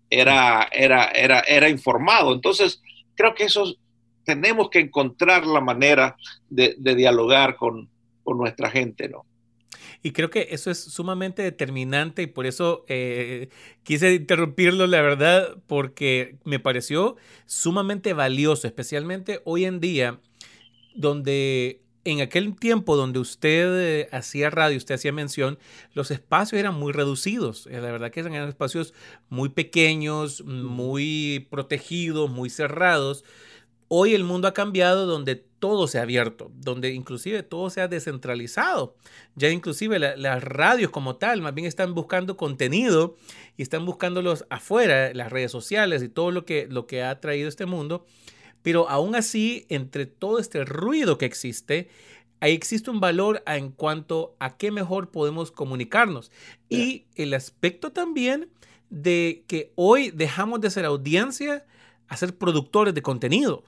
era, 0.09 0.67
era, 0.71 1.05
era, 1.05 1.39
era 1.41 1.69
informado. 1.69 2.33
Entonces 2.33 2.81
creo 3.15 3.33
que 3.33 3.45
eso 3.45 3.75
tenemos 4.23 4.69
que 4.69 4.79
encontrar 4.79 5.45
la 5.45 5.61
manera 5.61 6.17
de, 6.49 6.75
dialogar 6.77 7.55
con, 7.55 7.89
con 8.23 8.37
nuestra 8.37 8.69
gente, 8.69 9.07
¿no? 9.07 9.25
Y 10.03 10.11
creo 10.11 10.29
que 10.29 10.47
eso 10.51 10.71
es 10.71 10.79
sumamente 10.79 11.41
determinante 11.41 12.23
y 12.23 12.27
por 12.27 12.45
eso 12.45 12.85
eh, 12.87 13.49
quise 13.83 14.13
interrumpirlo, 14.13 14.87
la 14.87 15.01
verdad, 15.01 15.57
porque 15.67 16.37
me 16.43 16.59
pareció 16.59 17.15
sumamente 17.45 18.13
valioso, 18.13 18.67
especialmente 18.67 19.41
hoy 19.43 19.65
en 19.65 19.79
día, 19.79 20.19
donde 20.95 21.81
en 22.03 22.21
aquel 22.21 22.55
tiempo 22.55 22.95
donde 22.95 23.19
usted 23.19 23.67
eh, 23.79 24.09
hacía 24.13 24.49
radio, 24.49 24.77
usted 24.77 24.95
hacía 24.95 25.11
mención, 25.11 25.59
los 25.93 26.09
espacios 26.09 26.57
eran 26.57 26.73
muy 26.75 26.93
reducidos. 26.93 27.67
Eh, 27.67 27.81
la 27.81 27.91
verdad 27.91 28.11
que 28.11 28.21
eran 28.21 28.33
espacios 28.47 28.93
muy 29.27 29.49
pequeños, 29.49 30.45
muy 30.45 31.47
protegidos, 31.49 32.29
muy 32.29 32.49
cerrados 32.49 33.25
Hoy 33.89 34.13
el 34.13 34.23
mundo 34.23 34.47
ha 34.47 34.53
cambiado 34.53 35.05
donde 35.05 35.35
todo 35.35 35.87
se 35.87 35.97
ha 35.97 36.01
abierto, 36.01 36.51
donde 36.55 36.91
inclusive 36.91 37.41
todo 37.41 37.69
se 37.69 37.81
ha 37.81 37.87
descentralizado. 37.87 38.95
Ya 39.35 39.49
inclusive 39.49 39.97
las 39.97 40.43
radios 40.43 40.91
como 40.91 41.15
tal, 41.15 41.41
más 41.41 41.53
bien 41.53 41.67
están 41.67 41.93
buscando 41.93 42.35
contenido 42.35 43.15
y 43.55 43.61
están 43.61 43.85
buscándolos 43.85 44.45
afuera, 44.49 45.13
las 45.13 45.31
redes 45.31 45.51
sociales 45.51 46.03
y 46.03 46.09
todo 46.09 46.31
lo 46.31 46.45
que, 46.45 46.67
lo 46.69 46.85
que 46.85 47.01
ha 47.03 47.19
traído 47.21 47.47
este 47.47 47.65
mundo. 47.65 48.05
Pero 48.61 48.89
aún 48.89 49.15
así, 49.15 49.65
entre 49.69 50.05
todo 50.05 50.39
este 50.39 50.65
ruido 50.65 51.17
que 51.17 51.25
existe, 51.25 51.87
ahí 52.41 52.53
existe 52.53 52.91
un 52.91 52.99
valor 52.99 53.41
en 53.47 53.71
cuanto 53.71 54.35
a 54.39 54.57
qué 54.57 54.69
mejor 54.71 55.11
podemos 55.11 55.51
comunicarnos. 55.51 56.31
Y 56.67 57.05
el 57.15 57.33
aspecto 57.33 57.93
también 57.93 58.49
de 58.89 59.43
que 59.47 59.71
hoy 59.75 60.11
dejamos 60.11 60.59
de 60.61 60.69
ser 60.69 60.85
audiencia 60.85 61.65
a 62.07 62.17
ser 62.17 62.37
productores 62.37 62.93
de 62.93 63.01
contenido. 63.01 63.63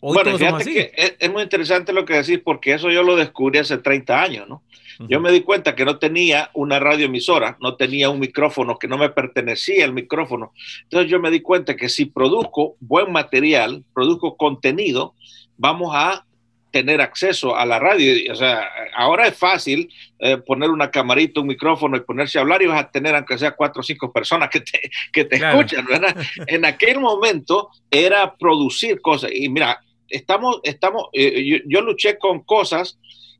bueno, 0.00 0.36
fíjate 0.36 0.64
que 0.64 1.16
es, 1.18 1.30
muy 1.30 1.42
interesante 1.42 1.92
lo 1.92 2.04
que 2.04 2.14
decís 2.14 2.40
porque 2.44 2.74
eso 2.74 2.90
yo 2.90 3.02
lo 3.02 3.16
descubrí 3.16 3.58
hace 3.58 3.78
30 3.78 4.22
años, 4.22 4.48
¿no? 4.48 4.62
Yo 5.08 5.18
me 5.18 5.32
di 5.32 5.40
cuenta 5.40 5.74
que 5.74 5.86
no 5.86 5.98
tenía 5.98 6.50
una 6.52 6.78
radioemisora, 6.78 7.56
no 7.62 7.76
tenía 7.76 8.10
un 8.10 8.20
micrófono, 8.20 8.78
que 8.78 8.86
no 8.86 8.98
me 8.98 9.08
pertenecía 9.08 9.86
el 9.86 9.94
micrófono. 9.94 10.52
Entonces 10.82 11.10
yo 11.10 11.18
me 11.18 11.30
di 11.30 11.40
cuenta 11.40 11.74
que 11.74 11.88
si 11.88 12.04
produzco 12.04 12.76
buen 12.80 13.10
material, 13.10 13.82
produzco 13.94 14.36
contenido, 14.36 15.14
vamos 15.56 15.92
a 15.94 16.26
tener 16.70 17.00
acceso 17.00 17.56
a 17.56 17.66
la 17.66 17.78
radio. 17.78 18.32
O 18.32 18.36
sea, 18.36 18.68
ahora 18.94 19.26
es 19.26 19.36
fácil 19.36 19.92
eh, 20.18 20.36
poner 20.38 20.70
una 20.70 20.90
camarita, 20.90 21.40
un 21.40 21.48
micrófono 21.48 21.96
y 21.96 22.00
ponerse 22.00 22.38
a 22.38 22.42
hablar 22.42 22.62
y 22.62 22.66
vas 22.66 22.80
a 22.80 22.90
tener, 22.90 23.14
aunque 23.14 23.38
sea 23.38 23.52
cuatro 23.52 23.80
o 23.80 23.82
cinco 23.82 24.12
personas 24.12 24.48
que 24.50 24.60
te, 24.60 24.90
que 25.12 25.24
te 25.24 25.36
escuchan, 25.36 25.84
¿verdad? 25.84 26.16
en 26.46 26.64
aquel 26.64 27.00
momento 27.00 27.70
era 27.90 28.34
producir 28.36 29.00
cosas. 29.00 29.30
Y 29.34 29.48
mira, 29.48 29.80
estamos, 30.08 30.60
estamos, 30.62 31.08
eh, 31.12 31.62
yo, 31.66 31.80
luché 31.80 32.18
con 32.18 32.40
cosas 32.40 32.98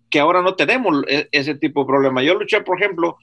que 0.09 0.19
ahora 0.19 0.43
no 0.43 0.55
tenemos 0.55 1.05
e, 1.09 1.29
ese 1.31 1.55
tipo 1.55 1.83
de 1.83 1.87
problema. 1.87 2.23
Yo 2.23 2.35
luché, 2.35 2.61
por 2.63 2.81
ejemplo, 2.81 3.19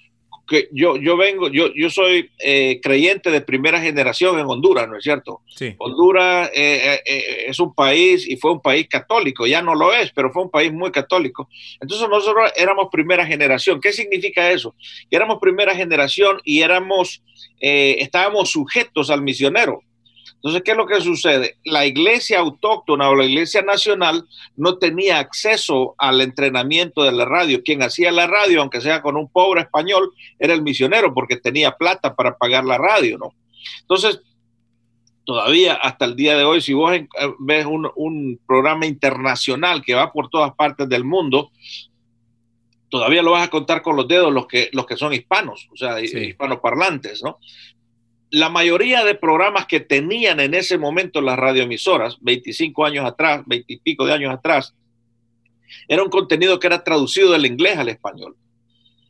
que 0.48 0.70
yo, 0.72 0.98
yo 0.98 1.18
vengo, 1.18 1.50
yo, 1.50 1.74
yo 1.75 1.89
soy 1.89 2.32
eh, 2.39 2.80
creyente 2.82 3.30
de 3.30 3.42
primera 3.42 3.80
generación 3.80 4.39
en 4.39 4.46
Honduras, 4.46 4.88
¿no 4.88 4.98
es 4.98 5.04
cierto? 5.04 5.42
Sí. 5.48 5.75
Honduras 5.77 6.50
eh, 6.54 7.01
eh, 7.06 7.46
es 7.48 7.60
un 7.60 7.74
país 7.74 8.27
y 8.27 8.38
fue 8.38 8.51
un 8.51 8.62
país 8.62 8.88
católico, 8.88 9.46
ya 9.46 9.62
no 9.62 9.75
lo 9.75 9.94
es, 9.94 10.12
pero 10.12 10.32
fue 10.32 10.44
un 10.44 10.50
país 10.50 10.72
muy 10.72 10.92
católico. 10.92 11.50
Entonces 11.80 12.08
nosotros 12.10 12.51
éramos 12.56 12.88
primera 12.92 13.25
generación. 13.25 13.82
¿Qué 13.82 13.92
significa 13.92 14.50
eso? 14.51 14.74
éramos 15.12 15.39
primera 15.39 15.75
generación 15.75 16.39
y 16.44 16.62
éramos, 16.62 17.22
estábamos 17.60 18.50
sujetos 18.50 19.10
al 19.10 19.22
misionero. 19.22 19.82
Entonces, 20.38 20.62
¿qué 20.63 20.72
es 20.72 20.77
lo 20.77 20.86
que 20.86 21.01
sucede? 21.01 21.58
La 21.65 21.86
iglesia 21.86 22.39
autóctona 22.39 23.10
o 23.10 23.15
la 23.15 23.25
iglesia 23.25 23.63
nacional 23.63 24.27
no 24.56 24.77
tenía 24.77 25.17
acceso 25.17 25.96
al 25.98 26.22
entrenamiento 26.22 27.03
de 27.03 27.12
la 27.12 27.25
radio. 27.25 27.63
Quien 27.63 27.82
hacía 27.82 28.12
la 28.12 28.27
radio, 28.27 28.62
aunque 28.62 28.79
sea 28.79 29.01
con 29.01 29.17
un 29.17 29.29
pobre 29.29 29.62
español, 29.62 30.13
era 30.38 30.53
el 30.53 30.62
misionero 30.62 31.13
porque 31.13 31.38
tenía 31.38 31.72
plata 31.72 32.15
para 32.15 32.38
pagar 32.38 32.65
la 32.65 32.77
radio, 32.77 33.17
¿no? 33.17 33.34
Entonces, 33.82 34.22
todavía 35.25 35.74
hasta 35.74 36.06
el 36.06 36.15
día 36.15 36.38
de 36.38 36.46
hoy, 36.46 36.62
si 36.62 36.74
vos 36.74 36.94
eh, 36.94 37.08
ves 37.39 37.65
un, 37.65 38.39
programa 38.48 38.86
internacional 38.86 39.84
que 39.84 39.96
va 39.96 40.13
por 40.13 40.29
todas 40.29 40.53
partes 40.53 40.88
del 40.88 41.03
mundo, 41.03 41.51
todavía 42.89 43.24
lo 43.24 43.32
vas 43.32 43.46
a 43.46 43.50
contar 43.50 43.82
con 43.82 43.98
los 43.98 44.08
dedos 44.08 44.32
los 44.32 44.48
que, 44.48 44.70
los 44.72 44.86
que 44.86 44.96
son 44.96 45.13
hispanos, 45.13 45.67
o 45.74 45.75
sea, 45.75 46.00
hispanoparlantes, 46.00 47.24
¿no? 47.24 47.39
La 48.30 48.50
mayoría 48.50 49.04
de 49.04 49.16
programas 49.16 49.66
que 49.66 49.80
tenían 49.80 50.40
en 50.40 50.54
ese 50.54 50.78
momento 50.78 51.22
las 51.22 51.38
radioemisoras, 51.38 52.18
25 52.22 52.86
años 52.86 53.06
atrás, 53.06 53.44
20 53.46 53.74
y 53.74 53.78
pico 53.78 54.06
de 54.06 54.14
años 54.14 54.34
atrás, 54.34 54.74
era 55.88 56.04
un 56.04 56.10
contenido 56.10 56.60
que 56.60 56.68
era 56.68 56.84
traducido 56.84 57.32
del 57.32 57.46
inglés 57.46 57.78
al 57.78 57.90
español. 57.90 58.36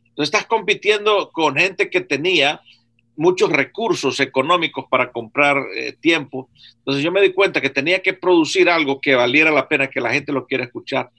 Entonces 0.08 0.34
estás 0.34 0.46
compitiendo 0.46 1.30
con 1.30 1.56
gente 1.56 1.90
que 1.90 2.00
tenía 2.00 2.60
muchos 3.16 3.50
recursos 3.50 4.20
económicos 4.20 4.86
para 4.88 5.10
comprar 5.10 5.56
eh, 5.76 5.96
tiempo. 6.00 6.48
Entonces 6.78 7.02
yo 7.02 7.10
me 7.10 7.20
di 7.20 7.32
cuenta 7.32 7.60
que 7.60 7.70
tenía 7.70 8.00
que 8.00 8.14
producir 8.14 8.70
algo 8.70 9.00
que 9.00 9.16
valiera 9.16 9.50
la 9.50 9.68
pena, 9.68 9.88
que 9.88 10.00
la 10.00 10.12
gente 10.12 10.32
lo 10.32 10.46
quiera 10.46 10.64
escuchar, 10.64 11.10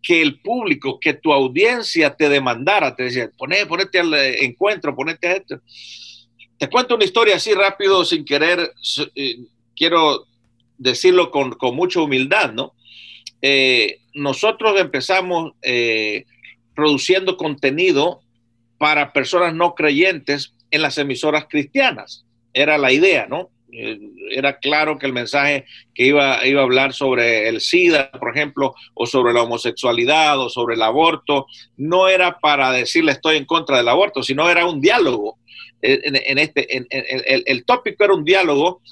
que 0.00 0.22
el 0.22 0.40
público, 0.40 1.00
que 1.00 1.14
tu 1.14 1.32
audiencia 1.32 2.14
te 2.14 2.28
demandara, 2.28 2.94
te 2.94 3.04
decía, 3.04 3.30
ponete 3.36 3.98
al 3.98 4.14
encuentro, 4.14 4.94
ponete 4.94 5.26
a 5.26 5.32
esto. 5.32 5.60
Te 6.58 6.68
cuento 6.68 6.96
una 6.96 7.04
historia 7.04 7.36
así 7.36 7.54
rápido, 7.54 8.04
sin 8.04 8.24
querer, 8.24 8.72
eh, 9.14 9.36
quiero 9.76 10.26
decirlo 10.76 11.30
con, 11.30 11.56
mucha 11.74 12.00
humildad, 12.00 12.52
¿no? 12.52 12.74
Eh, 13.40 14.00
nosotros 14.14 14.78
empezamos 14.80 15.52
eh, 15.62 16.24
produciendo 16.74 17.36
contenido 17.36 18.20
para 18.76 19.12
personas 19.12 19.54
no 19.54 19.76
creyentes 19.76 20.52
en 20.72 20.82
las 20.82 20.98
emisoras 20.98 21.46
cristianas. 21.48 22.24
Era 22.52 22.76
la 22.76 22.92
idea, 22.92 23.26
¿no? 23.28 23.50
era 24.30 24.58
claro 24.58 24.98
que 24.98 25.04
el 25.04 25.12
mensaje 25.12 25.66
que 25.94 26.06
iba, 26.06 26.44
iba 26.46 26.62
a 26.62 26.64
hablar 26.64 26.94
sobre 26.94 27.50
el 27.50 27.60
SIDA, 27.60 28.10
por 28.12 28.34
ejemplo, 28.34 28.74
o 28.94 29.04
sobre 29.04 29.34
la 29.34 29.42
homosexualidad 29.42 30.40
o 30.40 30.48
sobre 30.48 30.74
el 30.74 30.82
aborto, 30.82 31.46
no 31.76 32.08
era 32.08 32.38
para 32.38 32.72
decirle 32.72 33.12
estoy 33.12 33.36
en 33.36 33.44
contra 33.44 33.76
del 33.76 33.88
aborto, 33.88 34.22
sino 34.22 34.48
era 34.48 34.64
un 34.64 34.80
diálogo 34.80 35.36
en, 35.82 36.38
este, 36.38 36.66
el, 37.50 37.64
tópico 37.64 38.04
era 38.04 38.14
un 38.14 38.24
diálogo 38.24 38.82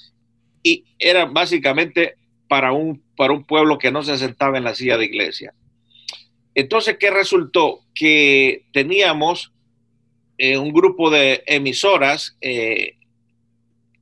y 0.63 0.85
era 0.99 1.25
básicamente 1.25 2.15
para 2.47 2.71
un, 2.71 3.03
para 3.15 3.33
un 3.33 3.43
pueblo 3.43 3.77
que 3.77 3.91
no 3.91 4.03
se 4.03 4.17
sentaba 4.17 4.57
en 4.57 4.63
la 4.63 4.75
silla 4.75 4.97
de 4.97 5.05
iglesia. 5.05 5.53
Entonces, 6.55 6.97
¿qué 6.99 7.11
resultó? 7.11 7.81
Que 7.93 8.65
teníamos 8.73 9.51
eh, 10.37 10.57
un 10.57 10.71
grupo 10.71 11.09
de 11.09 11.43
emisoras 11.45 12.37
eh, 12.41 12.95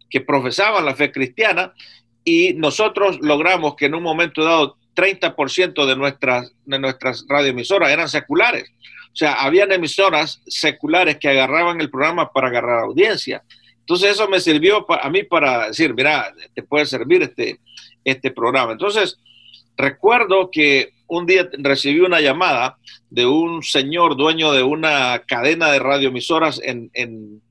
que 0.09 0.21
profesaban 0.21 0.85
la 0.85 0.95
fe 0.95 1.11
cristiana 1.11 1.73
y 2.23 2.53
nosotros 2.53 3.19
logramos 3.21 3.75
que 3.75 3.85
en 3.85 3.95
un 3.95 4.03
momento 4.03 4.43
dado 4.43 4.77
30% 4.95 5.85
de 5.85 5.95
nuestras, 5.95 6.53
de 6.65 6.79
nuestras 6.79 7.25
radioemisoras 7.27 7.91
eran 7.91 8.09
seculares. 8.09 8.71
O 9.15 9.17
sea, 9.17 9.35
habían 9.35 9.71
emisoras 9.71 10.41
seculares 10.45 11.15
que 11.17 11.29
agarraban 11.29 11.79
el 11.79 11.89
programa 11.89 12.33
para 12.33 12.49
agarrar 12.49 12.83
audiencia. 12.83 13.41
Entonces 13.79 14.11
eso 14.11 14.27
me 14.27 14.41
sirvió 14.41 14.85
a 14.91 15.09
mí 15.09 15.23
para 15.23 15.67
decir, 15.69 15.93
mira, 15.93 16.33
te 16.53 16.63
puede 16.63 16.85
servir 16.85 17.21
este, 17.21 17.61
este 18.03 18.31
programa. 18.31 18.73
Entonces, 18.73 19.17
recuerdo 19.77 20.51
que 20.51 20.91
un 21.07 21.25
día 21.25 21.47
recibí 21.59 22.01
una 22.01 22.19
llamada 22.19 22.77
de 23.09 23.25
un 23.25 23.63
señor 23.63 24.17
dueño 24.17 24.51
de 24.51 24.63
una 24.63 25.23
cadena 25.25 25.71
de 25.71 25.79
radioemisoras 25.79 26.59
en, 26.61 26.91
en, 26.93 27.41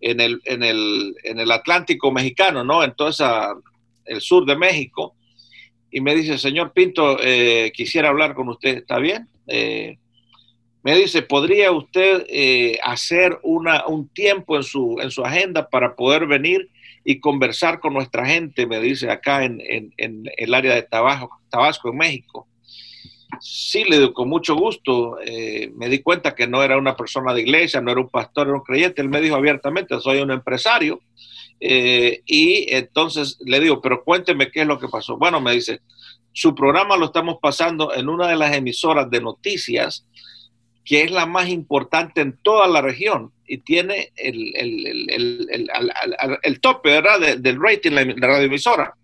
en, 0.00 0.20
el, 0.20 0.40
en, 0.46 0.64
el, 0.64 1.14
en 1.22 1.38
el 1.38 1.52
Atlántico 1.52 2.10
mexicano, 2.10 2.64
¿no? 2.64 2.82
En 2.82 2.92
todo 2.96 3.10
el 4.04 4.20
sur 4.20 4.44
de 4.46 4.56
México. 4.56 5.14
Y 5.92 6.00
me 6.00 6.16
dice, 6.16 6.38
señor 6.38 6.72
Pinto, 6.72 7.18
eh, 7.22 7.70
quisiera 7.72 8.08
hablar 8.08 8.34
con 8.34 8.48
usted, 8.48 8.78
¿está 8.78 8.98
bien? 8.98 9.28
Eh, 9.46 9.96
me 10.82 10.94
dice, 10.96 11.22
¿podría 11.22 11.72
usted 11.72 12.24
eh, 12.28 12.78
hacer 12.82 13.38
una, 13.42 13.86
un 13.86 14.08
tiempo 14.08 14.56
en 14.56 14.62
su, 14.62 14.98
en 15.00 15.10
su 15.10 15.24
agenda 15.24 15.68
para 15.68 15.96
poder 15.96 16.26
venir 16.26 16.70
y 17.04 17.20
conversar 17.20 17.80
con 17.80 17.94
nuestra 17.94 18.24
gente? 18.26 18.66
Me 18.66 18.80
dice 18.80 19.10
acá 19.10 19.44
en, 19.44 19.60
el 19.96 20.54
área 20.54 20.74
de 20.74 20.82
Tabasco, 20.82 21.40
Tabasco, 21.50 21.90
en 21.90 21.96
México. 21.96 22.46
Sí, 23.40 23.84
le 23.84 23.98
digo, 23.98 24.14
con 24.14 24.28
mucho 24.28 24.54
gusto. 24.54 25.18
Eh, 25.24 25.70
me 25.74 25.88
di 25.88 25.98
cuenta 25.98 26.34
que 26.34 26.46
no 26.46 26.62
era 26.62 26.78
una 26.78 26.96
persona 26.96 27.34
de 27.34 27.42
iglesia, 27.42 27.80
no 27.80 27.90
era 27.90 28.00
un 28.00 28.08
pastor, 28.08 28.46
era 28.46 28.56
un 28.56 28.62
creyente. 28.62 29.02
Él 29.02 29.08
me 29.08 29.20
dijo 29.20 29.34
abiertamente, 29.34 29.98
soy 30.00 30.20
un 30.20 30.30
empresario. 30.30 31.00
Eh, 31.60 32.22
y 32.24 32.72
entonces 32.72 33.36
le 33.44 33.58
digo, 33.58 33.80
pero 33.82 34.04
cuénteme 34.04 34.50
qué 34.50 34.60
es 34.60 34.66
lo 34.66 34.78
que 34.78 34.88
pasó. 34.88 35.16
Bueno, 35.16 35.40
me 35.40 35.52
dice, 35.52 35.80
su 36.32 36.54
programa 36.54 36.96
lo 36.96 37.06
estamos 37.06 37.38
pasando 37.42 37.92
en 37.94 38.08
una 38.08 38.28
de 38.28 38.36
las 38.36 38.54
emisoras 38.54 39.10
de 39.10 39.20
noticias 39.20 40.06
que 40.88 41.02
es 41.02 41.10
la 41.10 41.26
más 41.26 41.50
importante 41.50 42.22
en 42.22 42.38
toda 42.42 42.66
la 42.66 42.80
región 42.80 43.30
y 43.46 43.58
tiene 43.58 44.10
el, 44.16 44.40
tope 46.62 46.88
¿verdad? 46.88 47.36
del 47.36 47.60
rating 47.60 47.90
de 47.90 48.06
la 48.16 48.26
radioemisora. 48.26 48.94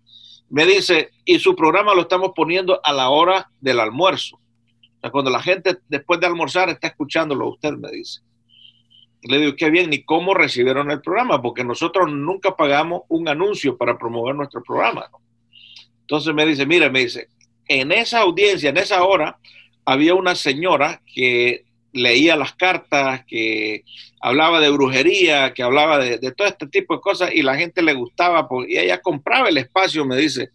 Me 0.49 0.65
dice, 0.65 1.11
y 1.25 1.37
su 1.37 1.55
programa 1.55 1.93
lo 1.93 2.01
estamos 2.01 2.31
poniendo 2.35 2.81
a 2.83 2.91
la 2.91 3.09
hora 3.09 3.51
del 3.61 3.79
almuerzo. 3.79 4.37
O 4.37 4.99
sea, 4.99 5.11
cuando 5.11 5.29
la 5.29 5.43
gente 5.43 5.77
después 5.87 6.19
de 6.19 6.25
almorzar 6.25 6.69
está 6.69 6.87
escuchándolo, 6.87 7.49
usted 7.49 7.73
me 7.73 7.91
dice. 7.91 8.21
Le 9.21 9.37
digo, 9.37 9.55
qué 9.55 9.69
bien, 9.69 9.91
ni 9.91 10.03
cómo 10.03 10.33
recibieron 10.33 10.89
el 10.89 11.01
programa, 11.01 11.39
porque 11.39 11.63
nosotros 11.63 12.11
nunca 12.11 12.55
pagamos 12.55 13.03
un 13.09 13.27
anuncio 13.29 13.77
para 13.77 13.95
promover 13.95 14.33
nuestro 14.33 14.63
programa. 14.63 15.07
Entonces 16.01 16.33
me 16.33 16.47
dice, 16.47 16.65
mire, 16.65 16.89
me 16.89 17.01
dice, 17.01 17.29
en 17.67 17.91
esa 17.91 18.21
audiencia, 18.21 18.71
en 18.71 18.77
esa 18.77 19.03
hora, 19.03 19.37
había 19.85 20.15
una 20.15 20.33
señora 20.33 21.03
que 21.13 21.64
leía 21.95 22.35
las 22.35 22.53
cartas, 22.53 23.25
que 23.25 23.83
hablaba 24.21 24.59
de 24.59 24.69
brujería, 24.69 25.53
que 25.53 25.63
hablaba 25.63 25.97
de, 25.97 26.19
todo 26.31 26.47
este 26.47 26.67
tipo 26.67 26.95
de 26.95 27.01
cosas 27.01 27.31
y 27.33 27.41
la 27.41 27.55
gente 27.55 27.81
le 27.81 27.93
gustaba 27.93 28.47
y 28.67 28.77
ella 28.77 29.01
compraba 29.01 29.49
el 29.49 29.57
espacio, 29.57 30.05
me 30.05 30.17
dice. 30.17 30.49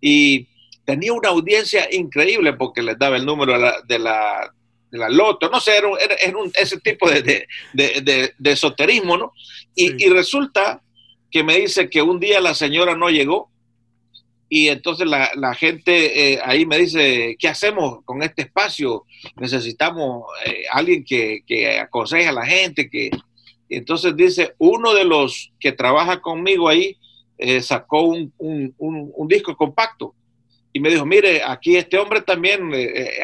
Y 0.00 0.46
tenía 0.84 1.12
una 1.12 1.30
audiencia 1.30 1.88
increíble 1.92 2.52
porque 2.52 2.82
les 2.82 2.98
daba 2.98 3.16
el 3.16 3.26
número 3.26 3.52
de 3.52 3.58
la, 3.98 4.52
de 4.90 4.98
la, 4.98 5.08
loto, 5.08 5.50
no 5.50 5.60
sé, 5.60 5.76
era, 5.76 5.88
un, 5.88 6.52
ese 6.54 6.78
tipo 6.80 7.10
de, 7.10 7.46
de, 7.72 8.32
de, 8.38 8.52
esoterismo, 8.52 9.16
¿no? 9.16 9.32
Y, 9.74 10.04
y, 10.04 10.08
resulta 10.08 10.80
que 11.30 11.42
me 11.42 11.56
dice 11.56 11.90
que 11.90 12.00
un 12.00 12.20
día 12.20 12.40
la 12.40 12.54
señora 12.54 12.96
no 12.96 13.10
llegó 13.10 13.50
y 14.48 14.68
entonces 14.68 15.06
la, 15.06 15.30
la 15.34 15.54
gente 15.54 16.34
eh, 16.34 16.40
ahí 16.44 16.66
me 16.66 16.78
dice, 16.78 17.36
¿qué 17.38 17.48
hacemos 17.48 18.04
con 18.04 18.22
este 18.22 18.42
espacio? 18.42 19.04
Necesitamos 19.36 20.24
eh, 20.44 20.64
alguien 20.70 21.04
que, 21.04 21.42
que, 21.46 21.80
aconseje 21.80 22.28
a 22.28 22.32
la 22.32 22.46
gente. 22.46 22.88
Que... 22.88 23.10
entonces 23.68 24.14
dice, 24.16 24.54
uno 24.58 24.94
de 24.94 25.04
los 25.04 25.52
que 25.58 25.72
trabaja 25.72 26.20
conmigo 26.20 26.68
ahí 26.68 26.96
eh, 27.38 27.60
sacó 27.60 28.02
un, 28.02 28.32
un, 28.38 28.72
un, 28.78 29.28
disco 29.28 29.56
compacto 29.56 30.14
y 30.72 30.78
me 30.78 30.90
dijo, 30.90 31.04
mire, 31.04 31.42
aquí 31.44 31.76
este 31.76 31.98
hombre 31.98 32.20
también 32.20 32.70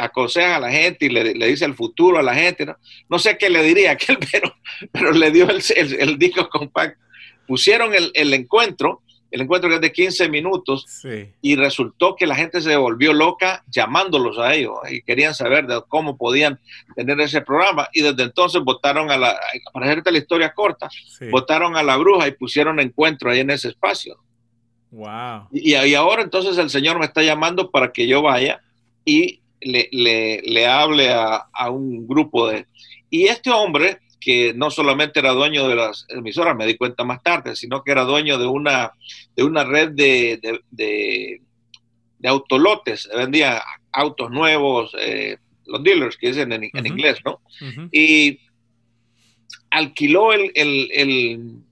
aconseja 0.01 0.57
a 0.57 0.61
la 0.61 0.71
gente 0.71 1.07
y 1.07 1.09
le, 1.11 1.35
dice 1.47 1.67
el 1.67 1.75
futuro 1.75 2.19
a 2.19 2.23
la 2.23 2.35
gente. 2.35 2.67
No, 2.67 2.77
no 3.09 3.19
sé 3.19 3.39
qué 3.39 3.49
le 3.49 3.63
diría 3.63 3.93
aquel, 3.93 4.19
pero, 4.33 4.55
pero 4.91 5.13
le 5.13 5.31
dio 5.31 5.49
el, 5.49 5.63
el, 5.77 6.01
el 6.01 6.19
disco 6.19 6.49
compacto. 6.49 6.99
Pusieron 7.47 7.95
el, 7.95 8.11
el 8.15 8.35
encuentro 8.35 9.03
el 9.33 9.41
encuentro 9.41 9.71
que 9.71 9.77
es 9.77 9.81
de 9.81 9.93
15 9.93 10.29
minutos 10.29 11.03
y 11.41 11.57
resultó 11.57 12.15
que 12.15 12.27
la 12.27 12.37
gente 12.37 12.61
se 12.61 12.77
volvió 12.77 13.15
loca 13.15 13.65
llamándolos 13.67 14.39
a 14.39 14.55
ellos 14.55 14.75
y 14.91 15.01
querían 15.03 15.35
saber 15.35 15.67
de 15.67 15.81
cómo 15.89 16.19
podían 16.19 16.61
tener 16.95 17.19
ese 17.21 17.41
programa 17.41 17.89
y 17.95 18.03
desde 18.03 18.25
entonces 18.25 18.63
votaron 18.63 19.11
a 19.11 19.17
la, 19.17 19.41
para 19.73 19.87
hacerte 19.87 20.13
la 20.13 20.19
historia 20.19 20.53
corta, 20.53 20.91
votaron 21.31 21.77
a 21.77 21.83
la 21.83 21.97
bruja 21.97 22.29
y 22.29 22.33
pusieron 22.33 22.79
encuentro 22.79 23.31
ahí 23.31 23.41
en 23.41 23.51
ese 23.51 23.69
espacio. 23.69 24.19
Wow. 24.91 25.49
Y, 25.51 25.75
y, 25.75 25.95
ahora 25.95 26.23
entonces 26.23 26.59
el 26.59 26.69
Señor 26.69 26.99
me 26.99 27.07
está 27.07 27.23
llamando 27.23 27.71
para 27.71 27.91
que 27.91 28.07
yo 28.07 28.21
vaya 28.21 28.61
y 29.07 29.41
le, 29.63 29.89
le, 29.91 30.43
le 30.43 30.67
hable 30.67 31.11
a, 31.11 31.47
a 31.51 31.71
un 31.71 32.07
grupo 32.07 32.49
de... 32.49 32.67
Y 33.09 33.25
este 33.25 33.51
hombre 33.51 34.02
que 34.23 34.55
no 34.55 34.71
solamente 34.71 35.19
era 35.19 35.33
dueño 35.33 35.67
de 35.67 35.75
las 35.75 36.07
emisoras, 36.09 36.57
me 36.57 36.67
di 36.67 36.77
cuenta 36.77 37.03
más 37.03 37.23
tarde, 37.23 37.57
sino 37.57 37.83
que 37.83 37.91
era 37.91 38.05
dueño 38.05 38.39
de 38.39 38.47
una, 38.47 38.93
de 39.35 39.43
una 39.43 39.65
red 39.65 39.91
de, 39.91 40.39
de, 40.71 41.41
de, 42.19 42.29
autolotes, 42.29 43.09
vendía 43.17 43.61
autos 43.91 44.31
nuevos, 44.31 44.95
eh, 44.99 45.39
los 45.67 45.83
dealers 45.83 46.17
que 46.17 46.29
dicen 46.29 46.53
en, 46.53 46.71
inglés, 46.87 47.19
¿no? 47.25 47.41
Y 47.91 48.39
alquiló 49.71 50.33
el, 50.33 50.53
el, 50.55 51.65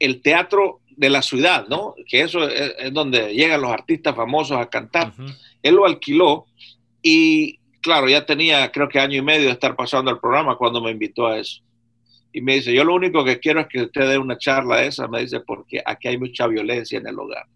el, 0.00 0.20
teatro 0.22 0.80
de 0.88 1.10
la 1.10 1.22
ciudad, 1.22 1.68
¿no? 1.68 1.94
Que 2.08 2.22
eso 2.22 2.48
es, 2.48 2.92
donde 2.92 3.32
llegan 3.32 3.62
los 3.62 3.70
artistas 3.70 4.16
famosos 4.16 4.58
a 4.58 4.68
cantar. 4.68 5.14
Él 5.62 5.76
lo 5.76 5.86
alquiló 5.86 6.46
y 7.00 7.57
claro, 7.80 8.08
ya 8.08 8.24
tenía 8.24 8.70
creo 8.70 8.88
que 8.88 8.98
año 8.98 9.16
y 9.16 9.22
medio 9.22 9.46
de 9.46 9.52
estar 9.52 9.76
pasando 9.76 10.10
el 10.10 10.18
programa 10.18 10.56
cuando 10.56 10.82
me 10.82 10.90
invitó 10.90 11.26
a 11.26 11.38
eso. 11.38 11.62
Y 12.32 12.40
me 12.40 12.54
dice, 12.54 12.74
yo 12.74 12.84
lo 12.84 12.94
único 12.94 13.24
que 13.24 13.40
quiero 13.40 13.60
es 13.60 13.68
que 13.68 13.82
usted 13.82 14.08
dé 14.08 14.18
una 14.18 14.36
charla 14.36 14.82
esa, 14.82 15.08
me 15.08 15.20
dice, 15.20 15.40
porque 15.40 15.82
aquí 15.84 16.08
hay 16.08 16.18
mucha 16.18 16.46
violencia 16.46 16.98
en 16.98 17.06
el 17.06 17.18
hogar. 17.18 17.46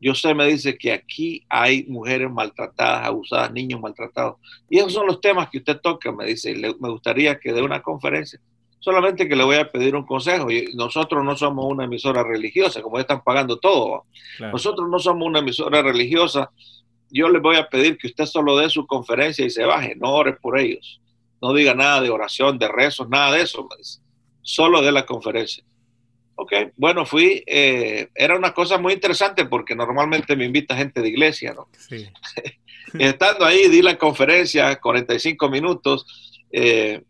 Yo 0.00 0.14
sé, 0.14 0.34
me 0.34 0.46
dice 0.46 0.76
que 0.78 0.92
aquí 0.92 1.44
hay 1.48 1.84
mujeres 1.88 2.30
maltratadas, 2.30 3.06
abusadas, 3.06 3.52
niños 3.52 3.80
maltratados. 3.80 4.36
Y 4.70 4.78
esos 4.78 4.92
son 4.92 5.06
los 5.06 5.20
temas 5.20 5.48
que 5.50 5.58
usted 5.58 5.80
toca, 5.80 6.12
me 6.12 6.26
dice. 6.26 6.54
me 6.54 6.90
gustaría 6.90 7.38
que 7.38 7.52
dé 7.52 7.62
una 7.62 7.82
conferencia. 7.82 8.38
Solamente 8.78 9.28
que 9.28 9.34
le 9.34 9.42
voy 9.42 9.56
a 9.56 9.68
pedir 9.68 9.96
un 9.96 10.06
consejo. 10.06 10.50
Y 10.52 10.72
nosotros 10.74 11.24
no 11.24 11.36
somos 11.36 11.64
una 11.66 11.84
emisora 11.84 12.22
religiosa, 12.22 12.80
como 12.80 12.98
están 12.98 13.24
pagando 13.24 13.58
todo. 13.58 14.04
Nosotros 14.38 14.88
no 14.88 15.00
somos 15.00 15.26
una 15.26 15.40
emisora 15.40 15.82
religiosa 15.82 16.52
yo 17.10 17.28
les 17.28 17.42
voy 17.42 17.56
a 17.56 17.68
pedir 17.68 17.98
que 17.98 18.08
usted 18.08 18.26
solo 18.26 18.56
dé 18.56 18.68
su 18.70 18.86
conferencia 18.86 19.44
y 19.44 19.50
se 19.50 19.64
baje, 19.64 19.94
no 19.96 20.12
ore 20.12 20.34
por 20.34 20.58
ellos. 20.58 21.00
No 21.40 21.52
diga 21.52 21.74
nada 21.74 22.00
de 22.00 22.10
oración, 22.10 22.58
de 22.58 22.68
rezos, 22.68 23.08
nada 23.08 23.32
de 23.32 23.42
eso. 23.42 23.68
Solo 24.42 24.82
dé 24.82 24.92
la 24.92 25.06
conferencia. 25.06 25.64
Ok, 26.34 26.52
bueno, 26.76 27.04
fui, 27.04 27.42
eh, 27.46 28.08
era 28.14 28.36
una 28.36 28.54
cosa 28.54 28.78
muy 28.78 28.92
interesante 28.92 29.44
porque 29.44 29.74
normalmente 29.74 30.36
me 30.36 30.44
invita 30.44 30.76
gente 30.76 31.00
de 31.00 31.08
iglesia, 31.08 31.52
¿no? 31.52 31.68
Sí. 31.76 32.08
Estando 32.98 33.44
ahí, 33.44 33.68
di 33.68 33.82
la 33.82 33.98
conferencia, 33.98 34.80
45 34.80 35.48
minutos, 35.48 36.06
eh, 36.52 37.02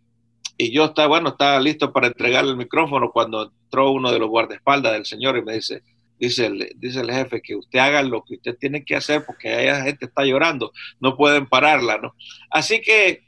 y 0.56 0.72
yo 0.72 0.86
estaba, 0.86 1.08
bueno, 1.08 1.28
estaba 1.30 1.60
listo 1.60 1.92
para 1.92 2.08
entregarle 2.08 2.50
el 2.50 2.56
micrófono 2.56 3.10
cuando 3.12 3.52
entró 3.64 3.90
uno 3.90 4.10
de 4.10 4.18
los 4.18 4.28
guardaespaldas 4.28 4.94
del 4.94 5.06
Señor 5.06 5.36
y 5.36 5.42
me 5.42 5.54
dice, 5.54 5.82
dice 6.18 6.46
el, 6.46 6.72
dice 6.76 7.00
el 7.00 7.10
jefe, 7.10 7.40
que 7.40 7.56
usted 7.56 7.78
haga 7.78 8.02
lo 8.02 8.24
que 8.24 8.34
usted 8.34 8.56
tiene 8.58 8.84
que 8.84 8.96
hacer 8.96 9.24
porque 9.24 9.68
esa 9.68 9.82
gente 9.82 10.06
está 10.06 10.24
llorando, 10.24 10.72
no 11.00 11.16
pueden 11.16 11.46
pararla, 11.46 11.98
¿no? 11.98 12.14
Así 12.50 12.80
que 12.80 13.22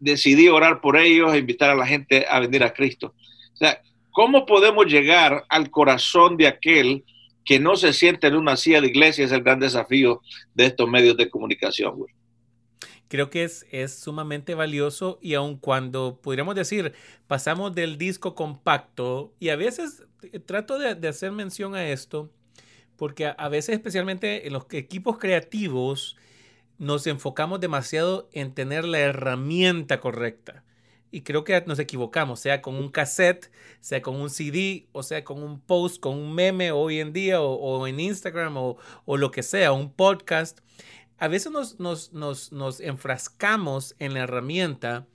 decidí 0.00 0.48
orar 0.48 0.80
por 0.80 0.96
ellos 0.96 1.32
e 1.32 1.38
invitar 1.38 1.70
a 1.70 1.74
la 1.74 1.86
gente 1.86 2.26
a 2.28 2.40
venir 2.40 2.64
a 2.64 2.72
Cristo. 2.72 3.14
O 3.52 3.56
sea, 3.56 3.80
¿cómo 4.10 4.46
podemos 4.46 4.86
llegar 4.86 5.44
al 5.48 5.70
corazón 5.70 6.36
de 6.36 6.48
aquel 6.48 7.04
que 7.44 7.58
no 7.58 7.76
se 7.76 7.92
siente 7.92 8.26
en 8.26 8.36
una 8.36 8.56
silla 8.56 8.80
de 8.80 8.88
iglesia? 8.88 9.24
Es 9.24 9.32
el 9.32 9.42
gran 9.42 9.60
desafío 9.60 10.22
de 10.54 10.66
estos 10.66 10.88
medios 10.88 11.16
de 11.16 11.30
comunicación, 11.30 11.96
güey 11.96 12.12
creo 13.12 13.28
que 13.28 13.44
es, 13.44 13.66
es 13.70 13.94
sumamente 13.94 14.54
valioso 14.54 15.18
y 15.20 15.34
aun 15.34 15.58
cuando 15.58 16.18
podríamos 16.22 16.54
decir, 16.54 16.94
pasamos 17.26 17.74
del 17.74 17.98
disco 17.98 18.34
compacto 18.34 19.34
y 19.38 19.50
a 19.50 19.56
veces 19.56 20.04
eh, 20.22 20.38
trato 20.38 20.78
de, 20.78 21.06
hacer 21.06 21.30
mención 21.30 21.74
a 21.74 21.86
esto, 21.86 22.30
porque 22.96 23.26
a, 23.36 23.48
veces 23.50 23.74
especialmente 23.74 24.46
en 24.46 24.54
los 24.54 24.64
equipos 24.70 25.18
creativos 25.18 26.16
nos 26.78 27.06
enfocamos 27.06 27.60
demasiado 27.60 28.30
en 28.32 28.54
tener 28.54 28.86
la 28.86 29.00
herramienta 29.00 30.00
correcta. 30.00 30.64
Y 31.10 31.20
creo 31.20 31.44
que 31.44 31.62
nos 31.66 31.78
equivocamos, 31.78 32.40
sea 32.40 32.62
con 32.62 32.76
un 32.76 32.88
cassette, 32.88 33.52
sea 33.80 34.00
con 34.00 34.16
un 34.16 34.30
CD, 34.30 34.86
o 34.92 35.02
sea 35.02 35.22
con 35.22 35.42
un 35.42 35.60
post, 35.60 36.00
con 36.00 36.16
un 36.16 36.34
meme 36.34 36.72
hoy 36.72 37.00
en 37.00 37.12
día, 37.12 37.42
o, 37.42 37.86
en 37.86 38.00
Instagram, 38.00 38.56
o, 38.56 38.78
o, 39.04 39.18
lo 39.18 39.30
que 39.30 39.42
sea, 39.42 39.72
un 39.72 39.92
podcast 39.92 40.60
a 41.22 41.28
veces 41.28 41.52
nos, 41.78 42.80
enfrascamos 42.80 43.94
en 44.00 44.12
la 44.12 44.24
herramienta, 44.24 45.06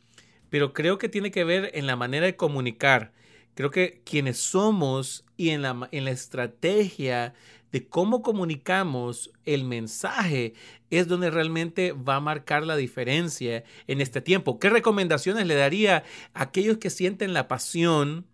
pero 0.49 0.71
creo 0.71 0.97
que 0.97 1.09
tiene 1.09 1.31
que 1.31 1.43
ver 1.43 1.69
en 1.73 1.85
la 1.85 1.97
manera 1.97 2.25
de 2.25 2.37
comunicar. 2.37 3.11
Creo 3.55 3.71
que 3.71 4.03
quienes 4.05 4.37
somos 4.37 5.25
y 5.35 5.49
en 5.49 5.63
la, 5.63 5.89
en 5.91 6.05
la 6.05 6.11
estrategia 6.11 7.33
de 7.73 7.89
cómo 7.89 8.21
comunicamos 8.21 9.33
el 9.43 9.65
mensaje 9.65 10.53
es 10.89 11.09
donde 11.09 11.29
realmente 11.29 11.91
va 11.91 12.15
a 12.15 12.21
marcar 12.21 12.65
la 12.65 12.77
diferencia 12.77 13.65
en 13.87 13.99
este 13.99 14.21
tiempo. 14.21 14.59
¿Qué 14.59 14.69
recomendaciones 14.69 15.45
le 15.45 15.55
daría 15.55 16.05
a 16.33 16.43
aquellos 16.43 16.77
que 16.77 16.89
sienten 16.89 17.33
la 17.33 17.49
pasión 17.49 18.25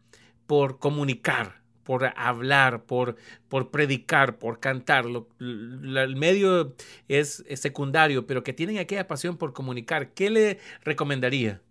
por 0.46 0.78
comunicar? 0.78 1.63
Por 1.84 2.12
hablar, 2.16 2.84
por, 2.84 3.18
por 3.50 3.72
predicar, 3.72 4.38
por 4.38 4.60
cantar. 4.60 5.06
el 5.06 6.16
medio 6.16 6.76
es, 7.08 7.44
secundario, 7.56 8.26
pero 8.26 8.44
que 8.44 8.54
tienen 8.54 8.78
aquella 8.78 9.08
pasión 9.08 9.38
por 9.38 9.54
comunicar. 9.54 10.14
¿Qué 10.14 10.30
le 10.30 10.60
recomendaría? 10.84 11.62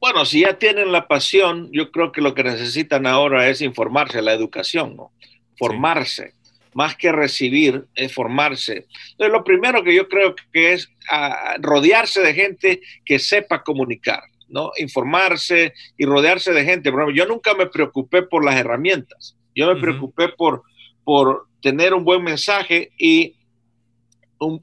Bueno, 0.00 0.24
si 0.24 0.40
ya 0.40 0.58
tienen 0.58 0.90
la 0.90 1.06
pasión, 1.06 1.70
yo 1.70 1.92
creo 1.92 2.10
que 2.10 2.20
lo 2.20 2.34
que 2.34 2.42
necesitan 2.42 3.06
ahora 3.06 3.48
es 3.48 3.60
informarse, 3.60 4.20
la 4.20 4.32
educación, 4.32 4.96
¿no? 4.96 5.12
Formarse. 5.56 6.34
Más 6.74 6.96
que 6.96 7.12
recibir, 7.12 7.84
es 7.94 8.12
formarse. 8.14 8.86
Entonces, 9.10 9.32
lo 9.32 9.44
primero 9.44 9.84
que 9.84 9.94
yo 9.94 10.08
creo 10.08 10.34
que 10.52 10.72
es 10.72 10.90
ah, 11.10 11.56
rodearse 11.60 12.22
de 12.22 12.34
gente 12.34 12.80
que 13.04 13.18
sepa 13.18 13.62
comunicar. 13.62 14.22
¿no? 14.52 14.70
informarse 14.76 15.72
y 15.96 16.04
rodearse 16.04 16.52
de 16.52 16.64
gente. 16.64 16.92
yo 17.14 17.26
nunca 17.26 17.54
me 17.54 17.66
preocupé 17.66 18.22
por 18.22 18.44
las 18.44 18.56
herramientas. 18.56 19.34
Yo 19.54 19.74
me 19.74 19.80
preocupé 19.80 20.28
por, 20.28 20.62
por 21.04 21.46
tener 21.60 21.94
un 21.94 22.04
buen 22.04 22.22
mensaje 22.22 22.92
y 22.98 23.36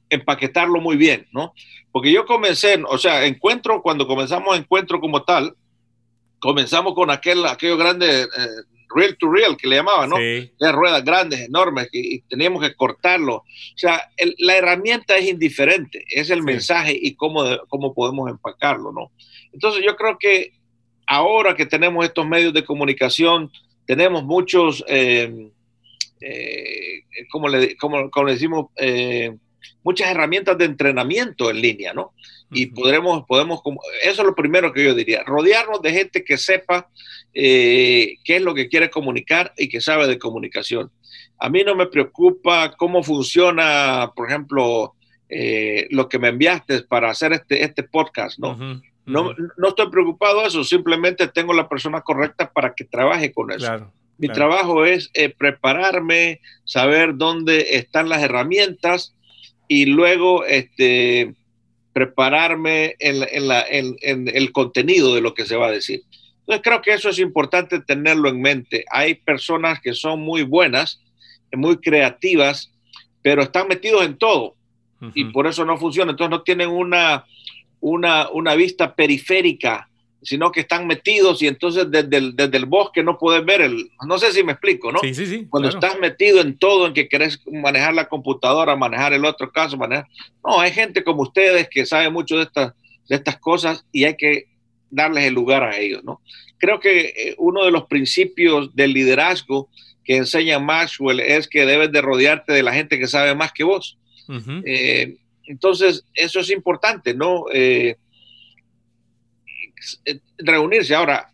empaquetarlo 0.10 0.82
muy 0.82 0.98
bien, 0.98 1.28
¿no? 1.32 1.54
Porque 1.92 2.12
yo 2.12 2.26
comencé, 2.26 2.82
o 2.88 2.98
sea, 2.98 3.26
encuentro, 3.26 3.82
cuando 3.82 4.06
comenzamos 4.06 4.58
encuentro 4.58 5.00
como 5.00 5.24
tal, 5.24 5.56
comenzamos 6.40 6.94
con 6.94 7.10
aquel, 7.10 7.46
aquello 7.46 7.78
grande, 7.78 8.24
eh, 8.24 8.28
real 8.94 9.16
to 9.18 9.32
real, 9.32 9.58
que 9.58 9.68
le 9.68 9.78
llamaban, 9.78 10.10
¿no? 10.10 10.18
Sí. 10.18 10.52
Las 10.58 10.74
ruedas 10.74 11.04
grandes, 11.04 11.42
enormes, 11.42 11.90
y, 11.92 12.22
teníamos 12.22 12.62
que 12.62 12.76
cortarlo. 12.76 13.36
O 13.36 13.46
sea, 13.78 14.10
la 14.40 14.58
herramienta 14.58 15.18
es 15.18 15.28
indiferente, 15.28 16.04
es 16.10 16.30
el 16.30 16.44
mensaje 16.44 16.98
y 17.00 17.16
cómo, 17.16 17.44
cómo 17.68 17.94
podemos 17.94 18.30
empacarlo, 18.30 18.92
¿no? 18.92 19.12
Entonces 19.54 19.84
yo 19.86 19.96
creo 19.96 20.18
que 20.20 20.54
ahora 21.08 21.56
que 21.56 21.66
tenemos 21.66 22.06
estos 22.06 22.28
medios 22.28 22.54
de 22.54 22.64
comunicación, 22.64 23.52
tenemos 23.90 24.24
muchos, 24.24 24.86
eh, 24.88 25.50
eh, 26.22 27.02
como, 27.32 27.50
le, 27.50 27.76
como, 27.76 28.08
decimos, 28.28 28.68
eh, 28.76 29.36
muchas 29.84 30.12
herramientas 30.12 30.60
de 30.60 30.66
entrenamiento 30.66 31.50
en 31.50 31.60
línea, 31.60 31.92
¿no? 31.92 32.14
Y 32.52 32.68
podremos, 32.68 33.26
podemos, 33.28 33.62
eso 34.04 34.22
es 34.22 34.28
lo 34.28 34.36
primero 34.36 34.72
que 34.72 34.84
yo 34.84 34.94
diría, 34.94 35.24
rodearnos 35.24 35.82
de 35.82 35.92
gente 35.92 36.24
que 36.24 36.38
sepa 36.38 36.88
eh, 37.34 38.18
qué 38.24 38.36
es 38.36 38.44
lo 38.44 38.54
que 38.54 38.70
quiere 38.70 38.92
comunicar 38.92 39.54
y 39.58 39.70
que 39.70 39.82
sabe 39.82 40.06
de 40.06 40.20
comunicación. 40.20 40.92
A 41.40 41.50
mí 41.50 41.64
no 41.64 41.76
me 41.76 41.88
preocupa 41.88 42.76
cómo 42.78 43.02
funciona, 43.02 44.12
por 44.16 44.30
ejemplo, 44.30 44.94
eh, 45.30 45.88
lo 45.90 46.08
que 46.08 46.20
me 46.20 46.28
enviaste 46.28 46.84
para 46.84 47.10
hacer 47.10 47.34
este, 47.34 47.64
este 47.64 47.82
podcast, 47.82 48.38
¿no? 48.38 48.84
No, 49.10 49.34
no 49.58 49.68
estoy 49.70 49.90
preocupado 49.90 50.42
de 50.42 50.48
eso, 50.48 50.64
simplemente 50.64 51.28
tengo 51.28 51.54
la 51.54 51.68
persona 51.68 52.02
correcta 52.02 52.52
para 52.52 52.74
que 52.74 52.86
trabaje 52.86 53.32
con 53.32 53.52
eso. 53.52 53.92
Mi 54.18 54.28
trabajo 54.28 54.86
es 54.86 55.10
eh, 55.14 55.30
prepararme, 55.30 56.42
saber 56.66 57.16
dónde 57.16 57.78
están 57.78 58.10
las 58.10 58.22
herramientas 58.22 59.16
y 59.68 59.86
luego 59.86 60.44
este, 60.44 61.34
prepararme 61.94 62.96
en, 63.00 63.24
en, 64.02 64.28
el 64.28 64.52
contenido 64.52 65.16
de 65.16 65.22
lo 65.22 65.34
que 65.34 65.46
se 65.46 65.56
va 65.56 65.68
a 65.68 65.72
decir. 65.72 66.04
Entonces 66.40 66.62
creo 66.64 66.82
que 66.82 66.94
eso 66.94 67.10
es 67.10 67.20
importante 67.20 67.80
tenerlo 67.80 68.28
en 68.30 68.42
mente. 68.42 68.84
Hay 68.92 69.16
personas 69.16 69.80
que 69.80 69.94
son 69.94 70.20
muy 70.20 70.44
buenas, 70.44 71.02
muy 71.54 71.78
creativas, 71.78 72.72
pero 73.22 73.42
están 73.42 73.68
metidos 73.68 74.04
en 74.04 74.18
todo 74.18 74.56
y 75.14 75.26
por 75.26 75.48
eso 75.48 75.64
no 75.64 75.78
funciona. 75.78 76.12
Entonces 76.12 76.32
no 76.32 76.42
tienen 76.42 76.70
una, 76.70 77.26
una, 77.82 78.30
una 78.30 78.56
vista 78.56 78.96
periférica 78.96 79.90
sino 80.22 80.52
que 80.52 80.62
están 80.62 80.86
metidos 80.86 81.42
y 81.42 81.48
entonces 81.48 81.90
desde 81.90 82.18
el, 82.18 82.36
desde 82.36 82.58
el 82.58 82.66
bosque 82.66 83.04
no 83.04 83.18
puedes 83.18 83.44
ver 83.46 83.62
el, 83.62 83.90
no 84.06 84.18
sé 84.18 84.34
si 84.34 84.44
me 84.44 84.54
explico, 84.54 84.92
¿no? 84.92 85.00
Sí, 85.00 85.14
sí, 85.14 85.26
sí. 85.26 85.48
Cuando 85.50 85.70
estás 85.70 85.98
metido 86.00 86.42
en 86.42 86.58
todo, 86.58 86.88
en 86.88 86.94
que 86.94 87.08
querés 87.08 87.40
manejar 87.50 87.94
la 87.94 88.10
computadora, 88.10 88.76
manejar 88.76 89.14
el 89.14 89.26
otro 89.26 89.52
caso, 89.52 89.78
manejar... 89.78 90.08
No, 90.46 90.60
hay 90.60 90.72
gente 90.72 91.04
como 91.04 91.22
ustedes 91.22 91.70
que 91.70 91.86
sabe 91.86 92.10
mucho 92.10 92.38
de 92.38 92.44
estas, 92.44 92.74
de 93.08 93.16
estas 93.16 93.38
cosas 93.38 93.86
y 93.92 94.04
hay 94.04 94.18
que 94.18 94.48
darles 94.90 95.26
el 95.26 95.34
lugar 95.34 95.64
a 95.64 95.78
ellos, 95.78 96.04
¿no? 96.04 96.22
Creo 96.58 96.80
que 96.80 97.14
eh, 97.16 97.36
uno 97.38 97.64
de 97.64 97.72
los 97.72 97.86
principios 97.86 98.76
del 98.76 98.94
liderazgo 98.94 99.70
que 100.04 100.18
enseña 100.18 100.60
Maxwell 100.60 101.22
es 101.22 101.48
que 101.48 101.66
debes 101.66 101.92
de 101.92 102.02
rodearte 102.02 102.52
de 102.52 102.64
la 102.64 102.74
gente 102.74 103.00
que 103.00 103.08
sabe 103.08 103.36
más 103.36 103.54
que 103.54 103.64
vos. 103.64 103.98
Eh, 104.66 105.18
entonces, 105.50 106.06
eso 106.14 106.40
es 106.40 106.52
importante, 106.52 107.16
¿no? 107.16 107.46
Eh, 107.52 107.96
eh, 110.06 110.20
reunirse. 110.38 110.94
Ahora, 110.94 111.34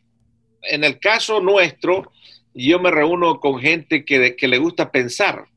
en 0.62 0.86
el 0.86 1.00
caso 1.00 1.42
nuestro, 1.42 2.14
yo 2.54 2.80
me 2.80 2.92
reúno 2.92 3.42
con 3.42 3.60
gente 3.60 4.06
que, 4.06 4.38
le 4.40 4.58
gusta 4.58 4.90
pensar, 4.90 5.48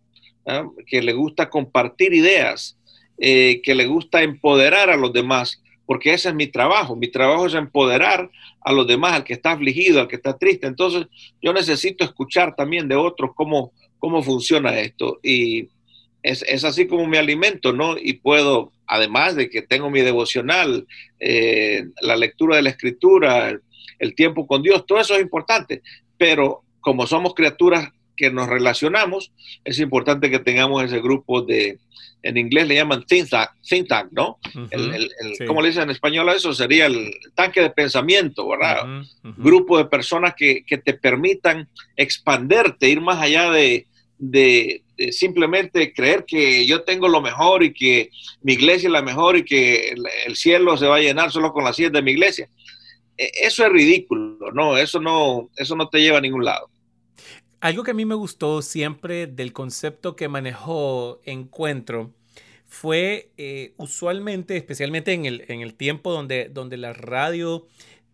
que 0.88 1.00
le 1.02 1.12
gusta 1.12 1.48
compartir 1.48 2.12
ideas, 2.12 2.76
eh, 3.16 3.60
que 3.62 3.76
le 3.76 3.86
gusta 3.86 4.22
empoderar 4.22 4.90
a 4.90 4.96
los 4.96 5.12
demás, 5.12 5.62
porque 5.86 6.12
ese 6.12 6.30
es 6.30 6.34
mi 6.34 6.48
trabajo. 6.48 6.96
Mi 6.96 7.06
trabajo 7.06 7.46
es 7.46 7.54
empoderar 7.54 8.28
a 8.60 8.72
los 8.72 8.88
demás, 8.88 9.12
al 9.12 9.22
que 9.22 9.34
está 9.34 9.52
afligido, 9.52 10.00
al 10.00 10.08
que 10.08 10.16
está 10.16 10.36
triste. 10.36 10.66
Entonces, 10.66 11.06
yo 11.40 11.52
necesito 11.52 12.04
escuchar 12.04 12.56
también 12.56 12.88
de 12.88 12.96
otros 12.96 13.30
cómo, 13.36 13.72
cómo 14.00 14.20
funciona 14.20 14.80
esto. 14.80 15.20
Y 15.22 15.68
es, 16.22 16.42
es 16.42 16.64
así 16.64 16.86
como 16.86 17.06
me 17.06 17.18
alimento, 17.18 17.72
¿no? 17.72 17.96
Y 17.96 18.14
puedo 18.14 18.72
además 18.88 19.36
de 19.36 19.48
que 19.48 19.62
tengo 19.62 19.90
mi 19.90 20.00
devocional, 20.00 20.86
eh, 21.20 21.84
la 22.00 22.16
lectura 22.16 22.56
de 22.56 22.62
la 22.62 22.70
escritura, 22.70 23.54
el, 23.98 24.14
tiempo 24.14 24.46
con 24.46 24.62
Dios, 24.62 24.86
todo 24.86 24.98
eso 24.98 25.14
es 25.14 25.20
importante, 25.20 25.82
pero 26.16 26.62
como 26.80 27.06
somos 27.06 27.34
criaturas 27.34 27.90
que 28.16 28.30
nos 28.30 28.48
relacionamos, 28.48 29.30
es 29.62 29.78
importante 29.78 30.30
que 30.30 30.38
tengamos 30.38 30.82
ese 30.82 31.00
grupo 31.00 31.42
de, 31.42 31.78
en 32.22 32.36
inglés 32.36 32.66
le 32.66 32.76
llaman 32.76 33.04
think 33.04 33.28
tank, 33.88 34.08
¿no? 34.10 34.38
¿Cómo 35.46 35.60
le 35.60 35.68
dicen 35.68 35.84
en 35.84 35.90
español 35.90 36.28
a 36.28 36.34
eso? 36.34 36.52
Sería 36.52 36.86
el 36.86 37.12
tanque 37.34 37.60
de 37.60 37.70
pensamiento, 37.70 38.48
¿verdad? 38.48 39.04
Grupo 39.36 39.78
de 39.78 39.84
personas 39.84 40.34
que, 40.34 40.64
que, 40.64 40.78
te 40.78 40.94
permitan 40.94 41.68
expanderte, 41.96 42.88
ir 42.88 43.00
más 43.00 43.20
allá 43.20 43.50
de, 43.50 43.86
de, 44.18 44.82
simplemente 45.12 45.92
creer 45.92 46.24
que 46.24 46.66
yo 46.66 46.82
tengo 46.82 47.08
lo 47.08 47.20
mejor 47.20 47.62
y 47.62 47.72
que 47.72 48.10
mi 48.42 48.54
iglesia 48.54 48.88
es 48.88 48.92
la 48.92 49.02
mejor 49.02 49.36
y 49.36 49.44
que 49.44 49.94
el, 50.26 50.36
cielo 50.36 50.76
se 50.76 50.86
va 50.86 50.96
a 50.96 51.00
llenar 51.00 51.30
solo 51.30 51.52
con 51.52 51.64
las 51.64 51.76
sillas 51.76 51.92
de 51.92 52.02
mi 52.02 52.12
iglesia. 52.12 52.48
E, 53.16 53.30
eso 53.42 53.64
es 53.64 53.72
ridículo, 53.72 54.52
no, 54.52 54.76
eso 54.76 55.00
no, 55.00 55.50
eso 55.56 55.76
no 55.76 55.88
te 55.88 56.00
lleva 56.00 56.18
a 56.18 56.22
ningún 56.22 56.44
lado. 56.44 56.68
Algo 57.60 57.82
que 57.82 57.90
a 57.90 57.94
mí 57.94 58.04
me 58.04 58.14
gustó 58.14 58.62
siempre 58.62 59.26
del 59.26 59.52
concepto 59.52 60.14
que 60.14 60.28
manejó 60.28 61.20
Encuentro 61.24 62.12
fue 62.66 63.30
eh, 63.36 63.72
usualmente, 63.78 64.56
especialmente 64.56 65.12
en 65.12 65.24
el, 65.24 65.44
en 65.48 65.62
el 65.62 65.74
tiempo 65.74 66.12
donde, 66.12 66.50
donde 66.52 66.76
la 66.76 66.92
radio 66.92 67.66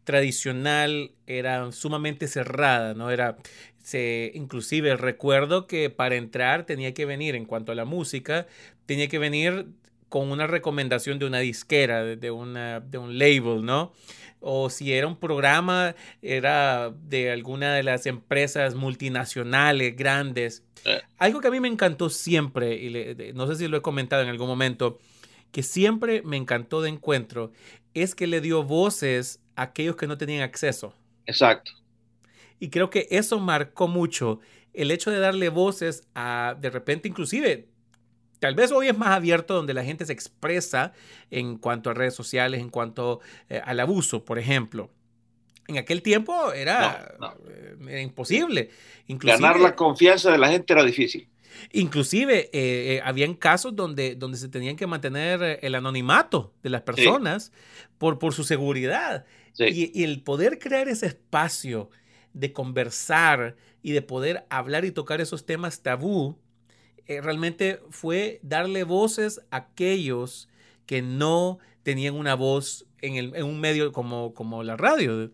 tradicional 0.05 1.13
era 1.27 1.73
sumamente 1.73 2.29
cerrada, 2.29 2.95
¿no? 2.95 3.11
Era, 3.11 3.37
se, 3.85 4.33
inclusive 4.35 4.97
recuerdo 4.97 5.67
que 5.67 5.91
para 5.91 6.17
entrar 6.17 6.65
tenía 6.65 6.95
que 6.95 7.05
venir, 7.05 7.35
en 7.35 7.45
cuanto 7.45 7.71
a 7.71 7.75
la 7.75 7.85
música, 7.85 8.47
tenía 8.87 9.09
que 9.09 9.19
venir 9.19 9.67
con 10.09 10.31
una 10.31 10.47
recomendación 10.47 11.19
de 11.19 11.27
una 11.27 11.41
disquera, 11.41 12.03
de, 12.03 12.31
una, 12.31 12.81
de 12.81 12.97
un 12.97 13.19
label, 13.19 13.63
¿no? 13.63 13.93
O 14.41 14.71
si 14.71 14.95
era 14.95 15.07
un 15.07 15.19
programa, 15.19 15.95
era 16.23 16.95
de 17.03 17.31
alguna 17.31 17.75
de 17.75 17.83
las 17.83 18.07
empresas 18.07 18.75
multinacionales 18.75 19.95
grandes. 19.95 20.65
Eh. 20.87 21.03
Algo 21.19 21.43
que 21.43 21.49
a 21.49 21.51
mí 21.51 21.61
me 21.61 21.69
encantó 21.69 22.09
siempre, 22.09 22.77
y 22.77 23.33
no 23.35 23.47
sé 23.47 23.57
si 23.57 23.69
lo 23.69 23.77
he 23.77 23.83
comentado 23.83 24.23
en 24.23 24.31
algún 24.31 24.49
momento, 24.49 24.99
que 25.53 25.63
siempre 25.63 26.23
me 26.23 26.39
encantó 26.39 26.81
de 26.81 26.89
encuentro, 26.89 27.53
es 27.93 28.15
que 28.15 28.27
le 28.27 28.41
dio 28.41 28.63
voces 28.63 29.41
a 29.57 29.63
aquellos 29.65 29.97
que 29.97 30.07
no 30.07 30.17
tenían 30.17 30.43
acceso. 30.43 30.95
Exacto. 31.27 31.84
Y 32.65 32.71
creo 32.71 32.89
que 32.89 33.07
eso 33.11 33.41
marcó 33.41 33.89
mucho 33.89 34.41
el 34.73 34.91
hecho 34.91 35.11
de 35.11 35.19
darle 35.19 35.51
voces 35.51 36.09
a, 36.15 36.57
de 36.59 36.71
repente, 36.71 37.07
inclusive, 37.07 37.69
tal 38.39 38.55
vez 38.55 38.73
hoy 38.73 38.89
es 38.89 38.97
más 38.97 39.11
abierto 39.11 39.53
donde 39.53 39.75
la 39.75 39.85
gente 39.85 40.07
se 40.07 40.15
expresa 40.15 40.95
en 41.31 41.59
cuanto 41.59 41.91
a 41.91 41.93
redes 41.93 42.15
sociales, 42.15 42.63
en 42.63 42.71
cuanto 42.71 43.21
eh, 43.51 43.61
al 43.63 43.81
abuso, 43.81 44.25
por 44.25 44.39
ejemplo. 44.39 44.89
En 45.69 45.77
aquel 45.77 46.01
tiempo 46.01 46.55
era, 46.55 47.19
eh, 47.87 48.01
imposible. 48.01 48.71
Ganar 49.09 49.61
la 49.61 49.77
confianza 49.77 50.33
de 50.33 50.39
la 50.39 50.49
gente 50.49 50.73
era 50.73 50.85
difícil. 50.85 51.29
Inclusive, 51.73 52.49
eh, 52.55 53.03
habían 53.05 53.35
casos 53.35 53.77
donde, 53.77 54.15
donde 54.15 54.39
se 54.39 54.49
tenían 54.49 54.77
que 54.77 54.87
mantener 54.87 55.59
el 55.61 55.75
anonimato 55.75 56.55
de 56.63 56.71
las 56.71 56.81
personas 56.81 57.53
por, 57.99 58.19
por 58.19 58.33
su 58.33 58.43
seguridad. 58.43 59.27
Y, 59.59 60.01
y, 60.01 60.03
el 60.03 60.23
poder 60.23 60.59
crear 60.59 60.89
ese 60.89 61.07
espacio 61.07 61.91
de 62.35 62.53
conversar 62.53 63.57
y 63.83 63.93
de 63.93 64.03
poder 64.03 64.47
hablar 64.51 64.85
y 64.85 64.91
tocar 64.91 65.21
esos 65.21 65.47
temas 65.47 65.83
tabú, 65.83 66.37
eh, 67.07 67.21
realmente 67.21 67.81
fue 67.91 68.41
darle 68.43 68.85
voces 68.85 69.41
a 69.51 69.57
aquellos 69.57 70.49
que 70.87 71.01
no 71.03 71.59
tenían 71.83 72.15
una 72.15 72.35
voz 72.35 72.87
en, 73.01 73.17
el, 73.17 73.35
en 73.35 73.45
un 73.45 73.61
medio 73.61 73.93
como, 73.93 74.35
como 74.35 74.63
la 74.63 74.77
radio. 74.77 75.31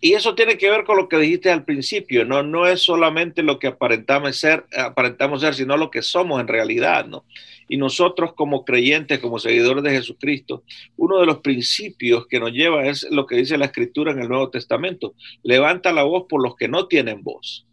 Y 0.00 0.12
eso 0.12 0.34
tiene 0.34 0.56
que 0.56 0.70
ver 0.70 0.84
con 0.84 0.96
lo 0.96 1.08
que 1.08 1.18
dijiste 1.18 1.50
al 1.50 1.64
principio, 1.64 2.24
¿no? 2.24 2.42
No 2.44 2.66
es 2.66 2.80
solamente 2.82 3.42
lo 3.42 3.58
que 3.58 3.66
aparentamos 3.66 4.36
ser, 4.36 4.64
aparentamos 4.76 5.40
ser, 5.40 5.54
sino 5.54 5.76
lo 5.76 5.90
que 5.90 6.02
somos 6.02 6.40
en 6.40 6.46
realidad, 6.46 7.06
¿no? 7.06 7.24
Y 7.68 7.76
nosotros 7.76 8.32
como 8.34 8.64
creyentes, 8.64 9.18
como 9.18 9.40
seguidores 9.40 9.82
de 9.82 9.90
Jesucristo, 9.90 10.62
uno 10.96 11.18
de 11.18 11.26
los 11.26 11.38
principios 11.38 12.26
que 12.28 12.38
nos 12.38 12.52
lleva 12.52 12.86
es 12.86 13.06
lo 13.10 13.26
que 13.26 13.36
dice 13.36 13.58
la 13.58 13.66
Escritura 13.66 14.12
en 14.12 14.20
el 14.20 14.28
Nuevo 14.28 14.50
Testamento. 14.50 15.14
Levanta 15.42 15.92
la 15.92 16.04
voz 16.04 16.26
por 16.28 16.42
los 16.42 16.54
que 16.54 16.68
no 16.68 16.86
tienen 16.86 17.22
voz. 17.22 17.66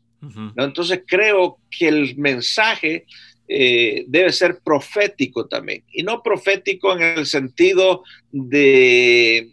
Entonces 0.58 1.04
creo 1.06 1.60
que 1.70 1.88
el 1.88 2.18
mensaje 2.18 3.06
eh, 3.48 4.06
debe 4.08 4.32
ser 4.32 4.60
profético 4.64 5.46
también. 5.46 5.84
Y 5.92 6.02
no 6.02 6.24
profético 6.24 6.94
en 6.94 7.04
el 7.20 7.28
sentido 7.28 8.04
de 8.32 9.52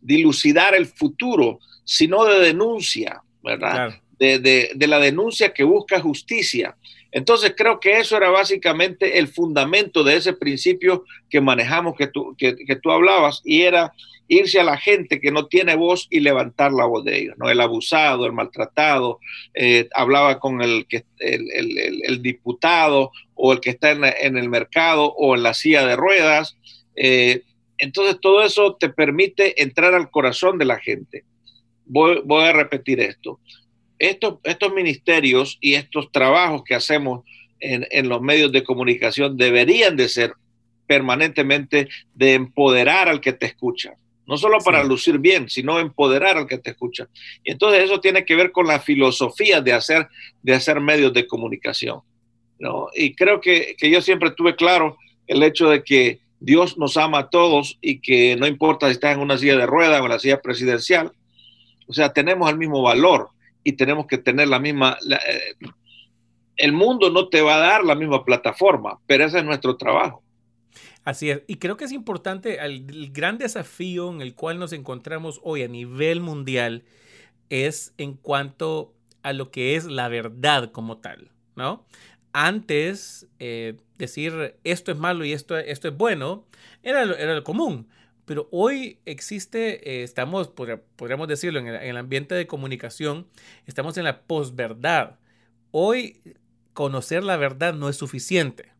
dilucidar 0.00 0.74
el 0.74 0.86
futuro, 0.86 1.58
sino 1.84 2.24
de 2.24 2.40
denuncia, 2.40 3.22
¿verdad? 3.42 4.00
De, 4.18 4.38
de, 4.38 4.86
la 4.86 4.98
denuncia 4.98 5.52
que 5.52 5.64
busca 5.64 6.00
justicia. 6.00 6.76
Entonces 7.12 7.54
creo 7.56 7.78
que 7.78 7.98
eso 7.98 8.16
era 8.16 8.30
básicamente 8.30 9.18
el 9.18 9.28
fundamento 9.28 10.02
de 10.02 10.16
ese 10.16 10.32
principio 10.32 11.04
que 11.30 11.40
manejamos, 11.40 11.94
que 11.96 12.08
tú, 12.08 12.34
que, 12.36 12.54
tú 12.82 12.90
hablabas, 12.90 13.42
y 13.44 13.62
era 13.62 13.92
irse 14.26 14.58
a 14.58 14.64
la 14.64 14.78
gente 14.78 15.20
que 15.20 15.30
no 15.30 15.46
tiene 15.46 15.76
voz 15.76 16.08
y 16.10 16.20
levantar 16.20 16.72
la 16.72 16.86
voz 16.86 17.04
de 17.04 17.18
ellos, 17.18 17.36
¿no? 17.36 17.50
El 17.50 17.60
abusado, 17.60 18.24
el 18.24 18.32
maltratado, 18.32 19.20
eh, 19.52 19.88
hablaba 19.94 20.40
con 20.40 20.62
el, 20.62 20.86
el, 21.18 21.50
el, 21.52 22.02
el, 22.02 22.22
diputado 22.22 23.12
o 23.34 23.52
el 23.52 23.60
que 23.60 23.70
está 23.70 23.90
en, 23.90 24.04
en, 24.04 24.38
el 24.38 24.48
mercado 24.48 25.12
o 25.12 25.36
en 25.36 25.42
la 25.42 25.52
silla 25.52 25.86
de 25.86 25.96
ruedas. 25.96 26.56
Eh, 26.96 27.42
entonces 27.76 28.18
todo 28.20 28.42
eso 28.42 28.76
te 28.76 28.88
permite 28.88 29.62
entrar 29.62 29.94
al 29.94 30.10
corazón 30.10 30.58
de 30.58 30.64
la 30.64 30.78
gente 30.78 31.24
voy, 31.86 32.44
a 32.44 32.52
repetir 32.52 33.00
esto. 33.00 33.40
Estos, 33.98 34.38
estos 34.42 34.72
ministerios 34.72 35.58
y 35.60 35.74
estos 35.74 36.10
trabajos 36.10 36.62
que 36.64 36.74
hacemos 36.74 37.24
en, 37.60 38.08
los 38.08 38.20
medios 38.20 38.52
de 38.52 38.64
comunicación 38.64 39.36
deberían 39.36 39.96
de 39.96 40.08
ser 40.08 40.34
permanentemente 40.86 41.88
de 42.14 42.34
empoderar 42.34 43.08
al 43.08 43.20
que 43.20 43.32
te 43.32 43.46
escucha. 43.46 43.94
No 44.26 44.38
solo 44.38 44.58
para 44.58 44.82
lucir 44.84 45.18
bien, 45.18 45.48
sino 45.48 45.78
empoderar 45.78 46.36
al 46.36 46.46
que 46.46 46.58
te 46.58 46.70
escucha. 46.70 47.08
Y 47.42 47.52
entonces 47.52 47.84
eso 47.84 48.00
tiene 48.00 48.24
que 48.24 48.36
ver 48.36 48.52
con 48.52 48.66
la 48.66 48.80
filosofía 48.80 49.60
de 49.60 49.72
hacer, 49.72 50.08
de 50.42 50.54
hacer 50.54 50.80
medios 50.80 51.12
de 51.12 51.26
comunicación. 51.26 52.00
¿no? 52.58 52.88
Y 52.94 53.14
creo 53.14 53.40
que, 53.40 53.74
que 53.78 53.90
yo 53.90 54.00
siempre 54.00 54.30
tuve 54.30 54.56
claro 54.56 54.96
el 55.26 55.42
hecho 55.42 55.68
de 55.68 55.82
que 55.82 56.20
Dios 56.40 56.78
nos 56.78 56.96
ama 56.96 57.18
a 57.18 57.30
todos 57.30 57.78
y 57.80 58.00
que 58.00 58.36
no 58.36 58.46
importa 58.46 58.86
si 58.86 58.92
estás 58.92 59.14
en 59.14 59.20
una 59.20 59.38
silla 59.38 59.56
de 59.56 59.66
ruedas 59.66 60.00
o 60.00 60.04
en 60.04 60.10
la 60.10 60.18
silla 60.18 60.40
presidencial, 60.40 61.12
o 61.86 61.92
sea, 61.92 62.12
tenemos 62.12 62.50
el 62.50 62.56
mismo 62.56 62.82
valor 62.82 63.30
y 63.62 63.72
tenemos 63.72 64.06
que 64.06 64.18
tener 64.18 64.48
la 64.48 64.58
misma... 64.58 64.98
Eh, 65.10 65.66
el 66.56 66.72
mundo 66.72 67.10
no 67.10 67.28
te 67.28 67.42
va 67.42 67.56
a 67.56 67.58
dar 67.58 67.84
la 67.84 67.96
misma 67.96 68.24
plataforma, 68.24 69.00
pero 69.06 69.24
ese 69.24 69.38
es 69.38 69.44
nuestro 69.44 69.76
trabajo. 69.76 70.22
Así 71.04 71.30
es, 71.30 71.42
y 71.46 71.56
creo 71.56 71.76
que 71.76 71.84
es 71.84 71.92
importante, 71.92 72.64
el, 72.64 73.10
gran 73.12 73.38
desafío 73.38 74.10
en 74.10 74.22
el 74.22 74.34
cual 74.34 74.58
nos 74.58 74.72
encontramos 74.72 75.40
hoy 75.42 75.62
a 75.62 75.68
nivel 75.68 76.20
mundial 76.20 76.84
es 77.50 77.92
en 77.98 78.14
cuanto 78.14 78.94
a 79.22 79.32
lo 79.32 79.50
que 79.50 79.76
es 79.76 79.84
la 79.84 80.08
verdad 80.08 80.70
como 80.72 80.98
tal, 80.98 81.30
¿no? 81.56 81.84
Antes, 82.32 83.28
eh, 83.38 83.76
decir 83.98 84.56
esto 84.64 84.92
es 84.92 84.98
malo 84.98 85.24
y 85.24 85.32
esto, 85.32 85.56
esto 85.56 85.88
es 85.88 85.96
bueno 85.96 86.46
era, 86.82 87.02
era 87.02 87.34
lo 87.34 87.44
común, 87.44 87.88
pero 88.24 88.48
hoy 88.50 88.98
existe, 89.04 90.00
eh, 90.00 90.02
estamos, 90.02 90.48
podríamos 90.96 91.28
decirlo, 91.28 91.60
en 91.60 91.68
el, 91.68 91.96
ambiente 91.96 92.34
de 92.34 92.46
comunicación, 92.46 93.26
estamos 93.66 93.98
en 93.98 94.04
la 94.04 94.22
posverdad. 94.22 95.18
Hoy 95.70 96.22
conocer 96.72 97.22
la 97.22 97.36
verdad 97.36 97.74
no 97.74 97.88
es 97.88 97.96
suficiente. 97.96 98.72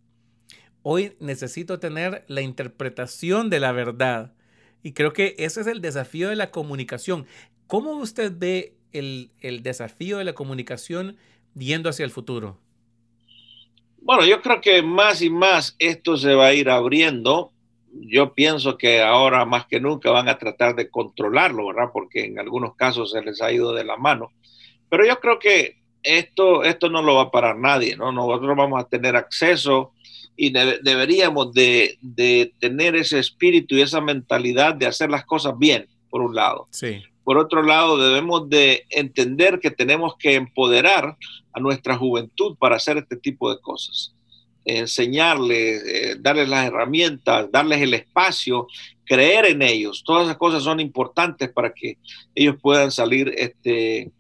Hoy 0.83 1.17
necesito 1.21 1.79
tener 1.79 2.25
la 2.29 2.41
interpretación 2.41 3.51
de 3.51 3.61
la 3.61 3.73
verdad. 3.73 4.33
Y 4.83 4.93
creo 4.93 5.13
que 5.13 5.35
ese 5.39 5.61
es 5.61 5.67
el 5.67 5.81
desafío 5.81 6.29
de 6.29 6.37
la 6.37 6.51
comunicación. 6.51 7.27
¿Cómo 7.67 7.93
usted 7.93 8.33
ve 8.37 8.77
el, 8.93 9.31
el 9.41 9.63
desafío 9.63 10.19
de 10.19 10.25
la 10.25 10.35
comunicación 10.35 11.17
yendo 11.55 11.89
hacia 11.89 12.05
el 12.05 12.11
futuro? 12.11 12.59
Bueno, 13.99 14.27
yo 14.27 14.43
creo 14.43 14.61
que 14.61 14.83
más 14.83 15.23
y 15.23 15.31
más 15.31 15.75
esto 15.79 16.19
se 16.19 16.35
va 16.35 16.47
a 16.47 16.55
ir 16.55 16.69
abriendo 16.69 17.54
yo 18.01 18.35
pienso 18.35 18.77
que 18.77 19.03
ahora 19.03 19.45
más 19.45 19.67
que 19.67 19.81
nunca 19.81 20.11
van 20.11 20.29
a 20.29 20.39
tratar 20.39 20.75
de 20.75 20.91
controlarlo, 20.91 21.67
¿verdad? 21.69 21.91
Porque 21.93 22.25
en 22.25 22.39
algunos 22.39 22.75
casos 22.75 23.13
se 23.13 23.23
les 23.23 23.41
ha 23.41 23.53
ido 23.53 23.73
de 23.73 23.85
la 23.85 23.97
mano. 23.97 24.33
Pero 24.89 25.07
yo 25.07 25.19
creo 25.21 25.39
que 25.39 25.79
esto, 26.03 26.65
esto 26.65 26.89
no 26.91 27.03
lo 27.03 27.17
va 27.17 27.23
a 27.23 27.31
parar 27.31 27.57
nadie, 27.57 27.97
¿no? 27.97 28.13
Nosotros 28.13 28.57
vamos 28.57 28.81
a 28.81 28.89
tener 28.89 29.17
acceso 29.17 29.93
y 30.37 30.51
deberíamos 30.51 31.53
de, 31.53 31.97
de, 32.01 32.53
tener 32.59 32.97
ese 32.97 33.21
espíritu 33.21 33.77
y 33.77 33.83
esa 33.83 34.01
mentalidad 34.01 34.75
de 34.75 34.87
hacer 34.87 35.11
las 35.11 35.25
cosas 35.25 35.57
bien, 35.57 35.87
por 36.11 36.23
un 36.23 36.35
lado. 36.35 36.67
Sí. 36.71 37.03
Por 37.23 37.39
otro 37.39 37.63
lado, 37.63 37.97
debemos 37.97 38.51
de 38.51 38.85
entender 38.91 39.61
que 39.61 39.71
tenemos 39.71 40.17
que 40.19 40.35
empoderar 40.35 41.17
a 41.53 41.61
nuestra 41.61 41.97
juventud 41.97 42.57
para 42.59 42.77
hacer 42.77 42.99
este 42.99 43.17
tipo 43.17 43.51
de 43.51 43.61
cosas 43.61 44.15
enseñarles, 44.65 45.85
eh, 45.87 46.17
darles 46.19 46.49
las 46.49 46.67
herramientas, 46.67 47.51
darles 47.51 47.83
el 47.83 47.95
espacio, 47.95 48.67
creer 49.05 49.47
en 49.47 49.63
ellos. 49.63 50.03
Todas 50.05 50.25
esas 50.25 50.37
cosas 50.37 50.63
son 50.63 50.81
importantes 50.81 51.51
para 51.51 51.73
que 51.73 51.99
ellos 52.35 52.57
puedan 52.61 52.91
salir. 52.91 53.33
Este, 53.37 54.11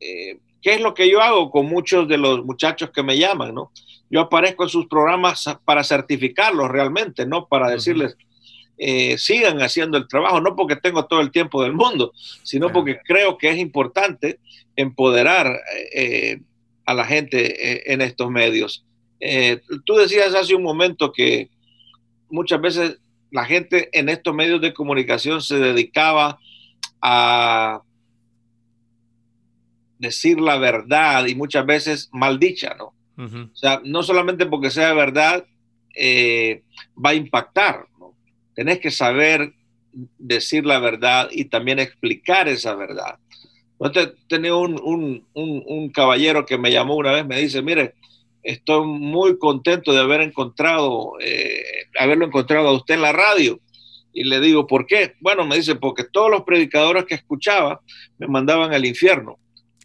eh, 0.00 0.38
¿Qué 0.60 0.74
es 0.74 0.80
lo 0.80 0.94
que 0.94 1.08
yo 1.08 1.22
hago 1.22 1.50
con 1.50 1.66
muchos 1.66 2.08
de 2.08 2.18
los 2.18 2.44
muchachos 2.44 2.90
que 2.90 3.02
me 3.02 3.18
llaman? 3.18 3.54
¿no? 3.54 3.72
Yo 4.10 4.20
aparezco 4.20 4.64
en 4.64 4.68
sus 4.68 4.86
programas 4.86 5.44
para 5.64 5.82
certificarlos 5.82 6.68
realmente, 6.70 7.24
no 7.26 7.46
para 7.46 7.70
decirles, 7.70 8.16
eh, 8.78 9.16
sigan 9.16 9.62
haciendo 9.62 9.96
el 9.96 10.06
trabajo, 10.06 10.40
no 10.40 10.54
porque 10.54 10.76
tengo 10.76 11.06
todo 11.06 11.20
el 11.20 11.30
tiempo 11.30 11.62
del 11.62 11.72
mundo, 11.72 12.12
sino 12.42 12.70
porque 12.70 12.98
creo 13.02 13.38
que 13.38 13.48
es 13.48 13.56
importante 13.56 14.38
empoderar 14.74 15.58
a 16.84 16.94
la 16.94 17.04
gente 17.06 17.90
en 17.90 18.02
estos 18.02 18.30
medios. 18.30 18.84
Eh, 19.20 19.60
tú 19.84 19.94
decías 19.94 20.34
hace 20.34 20.54
un 20.54 20.62
momento 20.62 21.12
que 21.12 21.50
muchas 22.28 22.60
veces 22.60 22.98
la 23.30 23.44
gente 23.44 23.88
en 23.98 24.08
estos 24.08 24.34
medios 24.34 24.60
de 24.60 24.74
comunicación 24.74 25.42
se 25.42 25.58
dedicaba 25.58 26.38
a 27.00 27.82
decir 29.98 30.40
la 30.40 30.58
verdad 30.58 31.26
y 31.26 31.34
muchas 31.34 31.64
veces 31.66 32.08
maldicha, 32.12 32.74
¿no? 32.74 32.92
O 33.18 33.56
sea, 33.56 33.80
no 33.82 34.02
solamente 34.02 34.44
porque 34.44 34.70
sea 34.70 34.92
verdad 34.92 35.46
eh, 35.94 36.62
va 37.02 37.10
a 37.10 37.14
impactar, 37.14 37.86
¿no? 37.98 38.14
Tenés 38.54 38.78
que 38.78 38.90
saber 38.90 39.54
decir 40.18 40.66
la 40.66 40.78
verdad 40.78 41.30
y 41.32 41.46
también 41.46 41.78
explicar 41.78 42.48
esa 42.48 42.74
verdad. 42.74 43.18
Entonces, 43.80 44.14
tenía 44.28 44.54
un, 44.54 44.80
un, 44.82 45.26
un, 45.32 45.62
un 45.66 45.88
caballero 45.90 46.44
que 46.44 46.58
me 46.58 46.70
llamó 46.70 46.96
una 46.96 47.12
vez, 47.12 47.26
me 47.26 47.40
dice, 47.40 47.62
mire, 47.62 47.94
estoy 48.46 48.86
muy 48.86 49.38
contento 49.38 49.92
de 49.92 50.00
haber 50.00 50.20
encontrado, 50.20 51.14
eh, 51.20 51.62
haberlo 51.98 52.26
encontrado 52.26 52.68
a 52.68 52.72
usted 52.72 52.94
en 52.94 53.02
la 53.02 53.12
radio. 53.12 53.60
Y 54.12 54.24
le 54.24 54.40
digo, 54.40 54.66
¿por 54.66 54.86
qué? 54.86 55.14
Bueno, 55.20 55.44
me 55.44 55.56
dice, 55.56 55.74
porque 55.74 56.04
todos 56.04 56.30
los 56.30 56.42
predicadores 56.42 57.04
que 57.04 57.16
escuchaba 57.16 57.80
me 58.18 58.28
mandaban 58.28 58.72
al 58.72 58.86
infierno, 58.86 59.38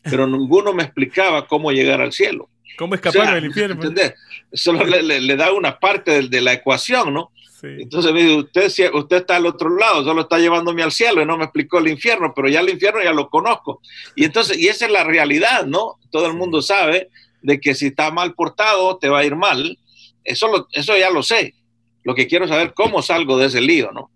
pero 0.04 0.28
ninguno 0.28 0.74
me 0.74 0.84
explicaba 0.84 1.48
cómo 1.48 1.72
llegar 1.72 2.02
al 2.02 2.14
cielo. 2.14 2.50
¿Cómo 2.78 2.96
escapar 2.96 3.36
del 3.36 3.46
infierno? 3.46 3.76
¿entendés? 3.76 4.14
Solo 4.54 4.86
le, 4.86 5.36
da 5.36 5.52
una 5.52 5.80
parte 5.80 6.28
de, 6.30 6.42
la 6.42 6.54
ecuación, 6.54 7.14
¿no? 7.14 7.32
Entonces 7.64 8.12
me 8.12 8.24
dice, 8.24 8.36
usted, 8.36 8.94
usted 8.94 9.18
está 9.18 9.36
al 9.36 9.46
otro 9.46 9.76
lado, 9.76 10.04
solo 10.04 10.22
está 10.22 10.40
llevándome 10.40 10.82
al 10.82 10.92
cielo 10.92 11.22
y 11.22 11.26
no 11.26 11.38
me 11.38 11.44
explicó 11.44 11.78
el 11.78 11.90
infierno, 11.90 12.34
pero 12.36 12.48
ya 12.48 12.60
el 12.60 12.70
infierno 12.70 13.04
ya 13.04 13.14
lo 13.14 13.30
conozco. 13.30 13.82
Y 14.16 14.26
entonces, 14.26 14.58
y 14.58 14.68
esa 14.68 14.86
es 14.86 14.92
la 14.92 15.04
realidad, 15.04 15.66
¿no? 15.68 16.00
Todo 16.10 16.26
el 16.26 16.34
mundo 16.34 16.62
sabe 16.64 17.10
de 17.42 17.60
que 17.60 17.76
si 17.76 17.88
está 17.88 18.12
mal 18.12 18.34
portado 18.34 18.98
te 18.98 19.10
va 19.10 19.20
a 19.20 19.26
ir 19.26 19.36
mal. 19.36 19.78
Eso, 20.24 20.68
eso 20.72 20.98
ya 20.98 21.10
lo 21.10 21.24
sé. 21.24 21.56
Lo 22.04 22.16
que 22.16 22.28
quiero 22.28 22.48
saber 22.48 22.74
cómo 22.74 23.02
salgo 23.02 23.38
de 23.38 23.48
ese 23.48 23.62
lío, 23.62 23.92
¿no? 23.92 24.10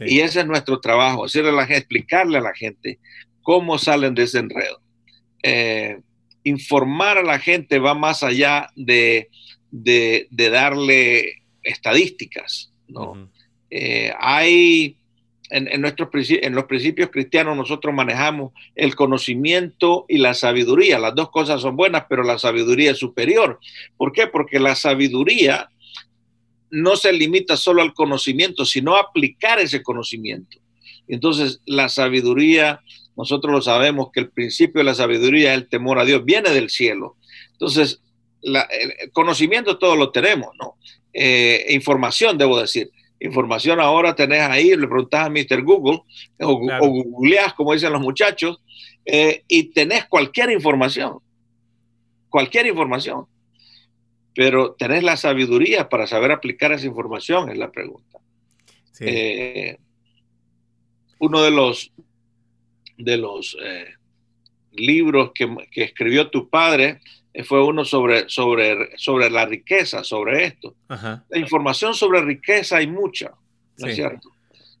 Y 0.00 0.20
ese 0.20 0.40
es 0.40 0.46
nuestro 0.46 0.80
trabajo, 0.80 1.24
decirle 1.24 1.50
a 1.50 1.52
la 1.54 1.66
gente, 1.66 1.78
explicarle 1.78 2.38
a 2.38 2.42
la 2.42 2.54
gente 2.54 2.98
cómo 3.42 3.76
salen 3.76 4.14
de 4.14 4.22
ese 4.22 4.38
enredo. 4.38 4.80
Eh, 5.42 6.00
informar 6.44 7.18
a 7.18 7.22
la 7.22 7.38
gente 7.38 7.78
va 7.78 7.94
más 7.94 8.22
allá 8.22 8.70
de, 8.76 9.28
de, 9.70 10.28
darle 10.30 11.42
estadísticas, 11.62 12.72
¿no? 12.88 13.30
Eh, 13.68 14.12
hay 14.18 14.96
en, 15.50 15.68
en 15.68 16.54
los 16.54 16.64
principios 16.64 17.10
cristianos 17.10 17.56
nosotros 17.56 17.92
manejamos 17.92 18.52
el 18.76 18.94
conocimiento 18.94 20.06
y 20.08 20.18
la 20.18 20.34
sabiduría. 20.34 20.98
Las 20.98 21.14
dos 21.14 21.30
cosas 21.30 21.60
son 21.60 21.76
buenas, 21.76 22.04
pero 22.08 22.22
la 22.22 22.38
sabiduría 22.38 22.92
es 22.92 22.98
superior. 22.98 23.58
¿Por 23.96 24.12
qué? 24.12 24.28
Porque 24.28 24.60
la 24.60 24.76
sabiduría 24.76 25.68
no 26.70 26.94
se 26.94 27.12
limita 27.12 27.56
solo 27.56 27.82
al 27.82 27.92
conocimiento, 27.92 28.64
sino 28.64 28.94
a 28.94 29.00
aplicar 29.00 29.58
ese 29.58 29.82
conocimiento. 29.82 30.58
Entonces, 31.08 31.60
la 31.66 31.88
sabiduría, 31.88 32.80
nosotros 33.16 33.52
lo 33.52 33.60
sabemos 33.60 34.10
que 34.12 34.20
el 34.20 34.30
principio 34.30 34.80
de 34.80 34.84
la 34.84 34.94
sabiduría 34.94 35.52
es 35.52 35.62
el 35.62 35.68
temor 35.68 35.98
a 35.98 36.04
Dios, 36.04 36.24
viene 36.24 36.50
del 36.50 36.70
cielo. 36.70 37.16
Entonces, 37.52 38.00
el 38.42 39.10
conocimiento 39.12 39.78
todo 39.78 39.96
lo 39.96 40.12
tenemos, 40.12 40.50
¿no? 40.60 40.76
Eh, 41.12 41.66
información, 41.70 42.38
debo 42.38 42.60
decir 42.60 42.90
información 43.20 43.80
ahora 43.80 44.14
tenés 44.14 44.40
ahí, 44.40 44.74
le 44.74 44.88
preguntas 44.88 45.26
a 45.26 45.30
Mr. 45.30 45.62
Google 45.62 46.00
o, 46.40 46.56
googleás, 46.56 47.52
como 47.54 47.74
dicen 47.74 47.92
los 47.92 48.00
muchachos, 48.00 48.60
eh, 49.04 49.44
y 49.46 49.64
tenés 49.64 50.06
cualquier 50.06 50.50
información, 50.50 51.18
cualquier 52.28 52.66
información. 52.66 53.26
Pero 54.34 54.72
tenés 54.72 55.02
la 55.02 55.16
sabiduría 55.16 55.88
para 55.88 56.06
saber 56.06 56.32
aplicar 56.32 56.72
esa 56.72 56.86
información, 56.86 57.50
es 57.50 57.58
la 57.58 57.70
pregunta. 57.70 58.18
Eh, 59.00 59.76
uno 61.18 61.42
de 61.42 61.50
los, 61.50 61.92
de 62.96 63.16
los 63.16 63.56
eh, 63.62 63.94
libros 64.72 65.32
que, 65.34 65.48
que 65.70 65.84
escribió 65.84 66.30
tu 66.30 66.48
padre 66.48 67.00
fue 67.44 67.64
uno 67.64 67.84
sobre, 67.84 68.28
sobre, 68.28 68.96
sobre 68.98 69.30
la 69.30 69.46
riqueza, 69.46 70.02
sobre 70.02 70.44
esto. 70.44 70.74
La 70.88 71.38
información 71.38 71.94
sobre 71.94 72.22
riqueza 72.22 72.78
hay 72.78 72.86
mucha, 72.86 73.32
¿no 73.78 73.86
es 73.86 73.94
cierto? 73.94 74.30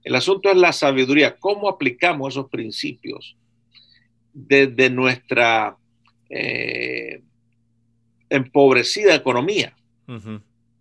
El 0.02 0.14
asunto 0.16 0.50
es 0.50 0.56
la 0.56 0.72
sabiduría, 0.72 1.36
cómo 1.38 1.68
aplicamos 1.68 2.34
esos 2.34 2.48
principios 2.48 3.36
desde 4.32 4.90
nuestra 4.90 5.76
eh, 6.28 7.22
empobrecida 8.28 9.14
economía, 9.14 9.76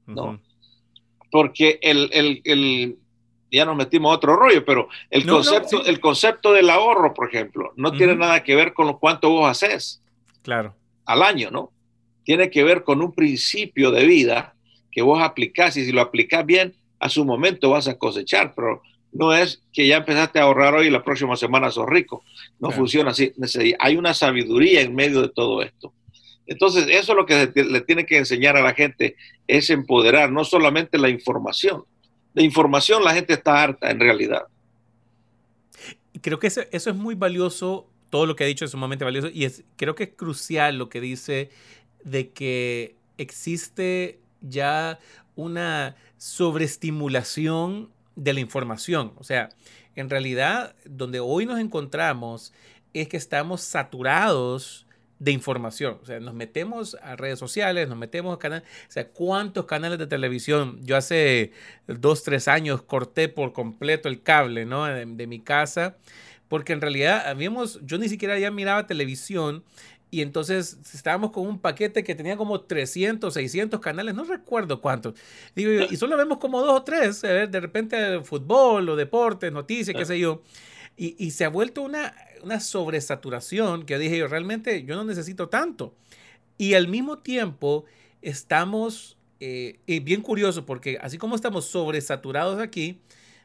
¿no? 0.07 0.39
Porque 1.31 1.77
el, 1.83 2.09
el, 2.11 2.41
el, 2.45 2.97
ya 3.51 3.65
nos 3.65 3.75
metimos 3.75 4.11
a 4.11 4.15
otro 4.15 4.35
rollo, 4.35 4.65
pero 4.65 4.89
el, 5.11 5.27
concepto, 5.27 5.85
el 5.85 5.99
concepto 5.99 6.51
del 6.51 6.71
ahorro, 6.71 7.13
por 7.13 7.29
ejemplo, 7.29 7.73
no 7.75 7.91
tiene 7.91 8.15
nada 8.15 8.43
que 8.43 8.55
ver 8.55 8.73
con 8.73 8.87
lo 8.87 8.97
cuánto 8.97 9.29
vos 9.29 9.47
haces. 9.47 10.01
Claro 10.41 10.73
al 11.09 11.23
año, 11.23 11.49
¿no? 11.49 11.71
Tiene 12.23 12.51
que 12.51 12.63
ver 12.63 12.83
con 12.83 13.01
un 13.01 13.13
principio 13.13 13.89
de 13.89 14.05
vida 14.05 14.53
que 14.91 15.01
vos 15.01 15.21
aplicás 15.21 15.75
y 15.75 15.83
si 15.83 15.91
lo 15.91 16.01
aplicás 16.01 16.45
bien, 16.45 16.75
a 16.99 17.09
su 17.09 17.25
momento 17.25 17.71
vas 17.71 17.87
a 17.87 17.97
cosechar, 17.97 18.53
pero 18.55 18.83
no 19.11 19.33
es 19.33 19.63
que 19.73 19.87
ya 19.87 19.97
empezaste 19.97 20.37
a 20.37 20.43
ahorrar 20.43 20.75
hoy 20.75 20.87
y 20.87 20.91
la 20.91 21.03
próxima 21.03 21.35
semana 21.35 21.71
sos 21.71 21.87
rico. 21.89 22.23
No 22.59 22.69
funciona 22.69 23.09
así. 23.09 23.33
Hay 23.79 23.97
una 23.97 24.13
sabiduría 24.13 24.81
en 24.81 24.93
medio 24.93 25.23
de 25.23 25.29
todo 25.29 25.63
esto. 25.63 25.93
Entonces, 26.45 26.85
eso 26.89 27.13
es 27.13 27.17
lo 27.17 27.25
que 27.25 27.51
le 27.55 27.81
tiene 27.81 28.05
que 28.05 28.17
enseñar 28.17 28.55
a 28.55 28.61
la 28.61 28.73
gente, 28.73 29.15
es 29.47 29.71
empoderar, 29.71 30.31
no 30.31 30.43
solamente 30.43 30.99
la 30.99 31.09
información. 31.09 31.83
De 32.35 32.43
información 32.43 33.03
la 33.03 33.15
gente 33.15 33.33
está 33.33 33.63
harta 33.63 33.89
en 33.89 33.99
realidad. 33.99 34.43
Creo 36.21 36.37
que 36.37 36.47
eso, 36.47 36.61
es 36.71 36.95
muy 36.95 37.15
valioso, 37.15 37.87
todo 38.09 38.25
lo 38.25 38.35
que 38.35 38.43
ha 38.43 38.47
dicho 38.47 38.65
es 38.65 38.71
sumamente 38.71 39.05
valioso 39.05 39.29
y 39.33 39.45
es, 39.45 39.63
creo 39.75 39.95
que 39.95 40.03
es 40.03 40.09
crucial 40.15 40.77
lo 40.77 40.89
que 40.89 41.01
dice 41.01 41.49
de 42.03 42.29
que 42.31 42.95
existe 43.17 44.19
ya 44.41 44.99
una 45.35 45.95
sobreestimulación 46.17 47.89
de 48.15 48.33
la 48.33 48.39
información. 48.39 49.13
O 49.17 49.23
sea, 49.23 49.49
en 49.95 50.09
realidad, 50.09 50.75
donde 50.85 51.19
hoy 51.19 51.45
nos 51.45 51.59
encontramos 51.59 52.53
es 52.93 53.07
que 53.07 53.17
estamos 53.17 53.61
saturados 53.61 54.85
de 55.19 55.31
información. 55.31 55.99
O 56.01 56.05
sea, 56.05 56.19
nos 56.19 56.33
metemos 56.33 56.97
a 57.01 57.15
redes 57.15 57.39
sociales, 57.39 57.89
nos 57.89 57.97
metemos 57.97 58.35
a 58.35 58.39
canales. 58.39 58.67
O 58.87 58.91
sea, 58.91 59.09
¿cuántos 59.09 59.65
canales 59.65 59.99
de 59.99 60.07
televisión? 60.07 60.79
Yo 60.81 60.95
hace 60.95 61.51
dos, 61.87 62.23
tres 62.23 62.47
años 62.47 62.81
corté 62.81 63.27
por 63.27 63.51
completo 63.53 64.07
el 64.07 64.23
cable, 64.23 64.65
de 64.65 65.27
mi 65.27 65.41
casa. 65.41 65.97
Porque 66.49 66.73
en 66.73 66.81
realidad 66.81 67.25
habíamos, 67.27 67.79
yo 67.85 67.97
ni 67.97 68.09
siquiera 68.09 68.37
ya 68.37 68.51
miraba 68.51 68.87
televisión 68.87 69.63
y 70.11 70.21
entonces 70.21 70.77
estábamos 70.93 71.31
con 71.31 71.47
un 71.47 71.59
paquete 71.59 72.03
que 72.03 72.15
tenía 72.15 72.35
como 72.35 72.61
300, 72.61 73.33
600 73.33 73.79
canales, 73.79 74.15
no 74.15 74.23
recuerdo 74.23 74.81
cuántos. 74.81 75.13
Digo, 75.55 75.85
y 75.89 75.95
solo 75.95 76.17
vemos 76.17 76.39
como 76.39 76.61
dos 76.61 76.79
o 76.79 76.83
tres, 76.83 77.21
de 77.21 77.59
repente 77.59 78.21
fútbol 78.23 78.89
o 78.89 78.95
deportes, 78.95 79.53
noticias, 79.53 79.95
qué 79.95 80.05
sé 80.05 80.19
yo. 80.19 80.41
Y, 80.97 81.15
y, 81.23 81.31
se 81.31 81.45
ha 81.45 81.49
vuelto 81.49 81.81
una, 81.81 82.13
una 82.43 82.59
sobresaturación 82.59 83.85
que 83.85 83.97
dije 83.97 84.17
yo, 84.17 84.27
realmente 84.27 84.83
yo 84.83 84.95
no 84.95 85.05
necesito 85.05 85.47
tanto. 85.47 85.95
Y 86.57 86.73
al 86.73 86.89
mismo 86.89 87.19
tiempo 87.19 87.85
estamos, 88.21 89.17
eh, 89.39 89.79
y 89.85 89.99
bien 89.99 90.21
curioso, 90.21 90.65
porque 90.65 90.97
así 91.01 91.17
como 91.17 91.35
estamos 91.35 91.65
sobresaturados 91.65 92.59
aquí, 92.59 92.99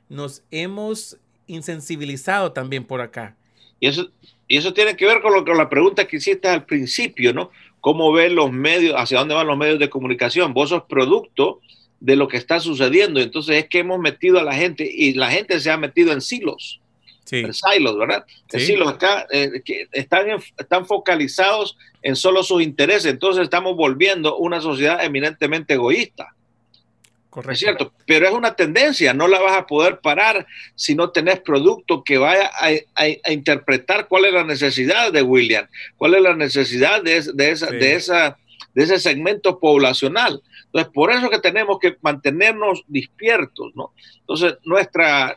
nos 0.08 0.42
hemos 0.50 1.18
insensibilizado 1.46 2.52
también 2.52 2.85
por 2.85 3.00
acá. 3.00 3.37
Y 3.80 3.88
eso, 3.88 4.11
y 4.48 4.57
eso 4.57 4.72
tiene 4.72 4.96
que 4.96 5.07
ver 5.07 5.20
con, 5.20 5.33
lo, 5.33 5.44
con 5.44 5.57
la 5.57 5.68
pregunta 5.68 6.07
que 6.07 6.16
hiciste 6.16 6.48
al 6.48 6.64
principio, 6.64 7.33
¿no? 7.33 7.50
¿Cómo 7.80 8.12
ven 8.12 8.35
los 8.35 8.50
medios, 8.50 8.94
hacia 8.96 9.18
dónde 9.18 9.35
van 9.35 9.46
los 9.46 9.59
medios 9.59 9.78
de 9.78 9.90
comunicación? 9.90 10.54
Vos 10.54 10.70
sos 10.70 10.85
producto 10.85 11.61
de 12.00 12.16
lo 12.16 12.28
que 12.28 12.37
está 12.37 12.61
sucediendo. 12.61 13.20
Entonces 13.20 13.57
es 13.57 13.68
que 13.68 13.80
hemos 13.80 13.98
metido 13.98 14.38
a 14.38 14.42
la 14.42 14.54
gente 14.54 14.90
y 14.90 15.14
la 15.14 15.30
gente 15.30 15.59
se 15.61 15.70
ha 15.70 15.76
metido 15.76 16.12
en 16.12 16.20
silos. 16.20 16.80
Sí. 17.24 17.37
En 17.37 17.54
silos, 17.54 17.98
¿verdad? 17.98 18.24
En 18.52 18.61
silos 18.61 18.88
acá 18.88 19.26
eh, 19.30 19.62
que 19.64 19.87
están, 19.92 20.26
están 20.59 20.87
focalizados 20.87 21.78
en 22.02 22.16
solo 22.16 22.42
sus 22.42 22.62
intereses. 22.62 23.07
Entonces 23.07 23.44
estamos 23.44 23.76
volviendo 23.76 24.37
una 24.37 24.61
sociedad 24.61 25.02
eminentemente 25.02 25.74
egoísta. 25.74 26.35
Correcto. 27.34 27.52
Es 27.52 27.58
cierto, 27.58 27.92
pero 28.06 28.28
es 28.28 28.32
una 28.32 28.54
tendencia, 28.54 29.12
no 29.12 29.26
la 29.26 29.40
vas 29.40 29.56
a 29.58 29.66
poder 29.66 29.98
parar 29.98 30.46
si 30.76 30.94
no 30.94 31.10
tenés 31.10 31.40
producto 31.40 32.04
que 32.04 32.16
vaya 32.16 32.48
a, 32.54 33.32
interpretar 33.32 34.06
cuál 34.06 34.26
es 34.26 34.34
la 34.34 34.44
necesidad 34.44 35.12
de 35.12 35.22
William, 35.22 35.66
cuál 35.96 36.14
es 36.14 36.22
la 36.22 36.36
necesidad 36.36 37.02
de, 37.02 37.20
de, 37.34 37.50
esa, 37.50 37.72
de, 37.72 37.94
esa, 37.96 38.38
de 38.72 38.84
ese 38.84 39.00
segmento 39.00 39.58
poblacional. 39.58 40.44
Entonces, 40.66 40.92
por 40.94 41.10
eso 41.10 41.28
que 41.28 41.40
tenemos 41.40 41.80
que 41.80 41.96
mantenernos 42.02 42.84
despiertos, 42.86 43.72
¿no? 43.74 43.92
Entonces, 44.20 44.54
nuestra, 44.62 45.36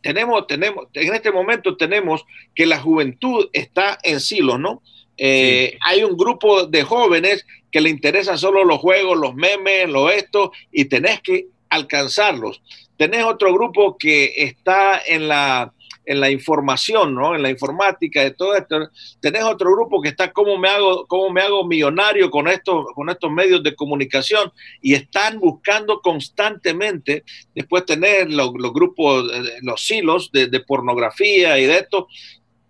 tenemos, 0.00 0.46
tenemos, 0.46 0.86
en 0.94 1.12
este 1.12 1.30
momento 1.30 1.76
tenemos 1.76 2.24
que 2.54 2.64
la 2.64 2.80
juventud 2.80 3.50
está 3.52 3.98
en 4.02 4.18
silos, 4.18 4.58
¿no? 4.58 4.82
Eh, 5.18 5.76
hay 5.84 6.04
un 6.04 6.16
grupo 6.16 6.64
de 6.64 6.84
jóvenes 6.84 7.44
que 7.72 7.80
le 7.80 7.90
interesan 7.90 8.38
solo 8.38 8.64
los 8.64 8.78
juegos, 8.78 9.18
los 9.18 9.34
memes, 9.34 9.88
lo 9.88 10.10
esto, 10.10 10.52
y 10.70 10.84
tenés 10.84 11.20
que 11.22 11.46
alcanzarlos. 11.70 12.62
Tenés 12.96 13.24
otro 13.24 13.52
grupo 13.52 13.96
que 13.98 14.32
está 14.36 15.00
en 15.04 15.26
la, 15.26 15.72
en 16.04 16.20
la 16.20 16.30
información, 16.30 17.14
¿no? 17.14 17.34
En 17.34 17.42
la 17.42 17.50
informática, 17.50 18.22
de 18.22 18.32
todo 18.32 18.54
esto. 18.54 18.90
Tenés 19.20 19.42
otro 19.44 19.72
grupo 19.72 20.02
que 20.02 20.10
está 20.10 20.32
cómo 20.32 20.58
me 20.58 20.68
hago, 20.68 21.06
cómo 21.06 21.30
me 21.30 21.40
hago 21.40 21.66
millonario 21.66 22.30
con 22.30 22.46
estos, 22.46 22.84
con 22.94 23.08
estos 23.08 23.30
medios 23.32 23.62
de 23.62 23.74
comunicación 23.74 24.52
y 24.82 24.94
están 24.94 25.40
buscando 25.40 26.00
constantemente. 26.00 27.24
Después 27.54 27.86
tenés 27.86 28.28
los, 28.28 28.52
grupos, 28.52 29.24
los 29.62 29.84
silos 29.84 30.30
de, 30.30 30.46
de, 30.46 30.60
pornografía 30.60 31.58
y 31.58 31.64
de 31.64 31.78
esto 31.78 32.06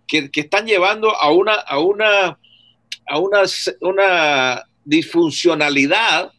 que, 0.07 0.41
están 0.41 0.65
llevando 0.65 1.15
a 1.15 1.31
una, 1.31 1.53
a 1.55 1.79
una, 1.79 2.39
a 3.07 3.19
una, 3.19 3.41
una 3.81 4.63
disfuncionalidad 4.85 6.31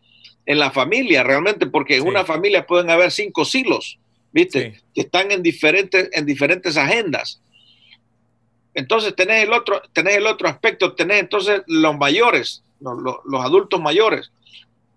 en 0.46 0.58
la 0.58 0.70
familia, 0.70 1.22
realmente, 1.22 1.66
porque 1.66 1.96
en 1.96 2.06
una 2.06 2.24
familia 2.24 2.66
pueden 2.66 2.90
haber 2.90 3.10
cinco 3.10 3.44
silos, 3.44 3.98
¿viste? 4.32 4.80
Que 4.94 5.02
están 5.02 5.30
en 5.30 5.42
diferentes, 5.42 6.10
en 6.12 6.26
diferentes 6.26 6.76
agendas. 6.76 7.40
Entonces 8.74 9.14
tenés 9.14 9.44
el 9.44 9.52
otro, 9.52 9.80
tenés 9.92 10.16
el 10.16 10.26
otro 10.26 10.48
aspecto, 10.48 10.94
tenés 10.94 11.20
entonces 11.20 11.62
los 11.66 11.96
mayores, 11.96 12.62
los, 12.80 12.98
los, 13.24 13.44
adultos 13.44 13.80
mayores, 13.80 14.32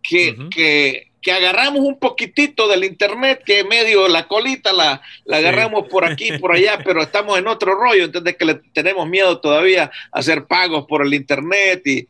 que, 0.01 0.35
que, 0.49 1.11
que 1.21 1.31
agarramos 1.31 1.81
un 1.81 1.99
poquitito 1.99 2.67
del 2.67 2.83
internet, 2.83 3.43
que 3.45 3.63
medio 3.63 4.07
la 4.07 4.27
colita 4.27 4.73
la, 4.73 5.01
la 5.25 5.37
agarramos 5.37 5.87
por 5.87 6.05
aquí 6.05 6.31
por 6.39 6.53
allá, 6.53 6.79
pero 6.83 7.01
estamos 7.01 7.37
en 7.37 7.47
otro 7.47 7.75
rollo, 7.75 8.05
entonces 8.05 8.35
que 8.35 8.45
le 8.45 8.55
tenemos 8.73 9.07
miedo 9.07 9.39
todavía 9.39 9.91
a 10.11 10.19
hacer 10.19 10.45
pagos 10.45 10.85
por 10.87 11.05
el 11.05 11.13
internet 11.13 11.85
y 11.85 12.07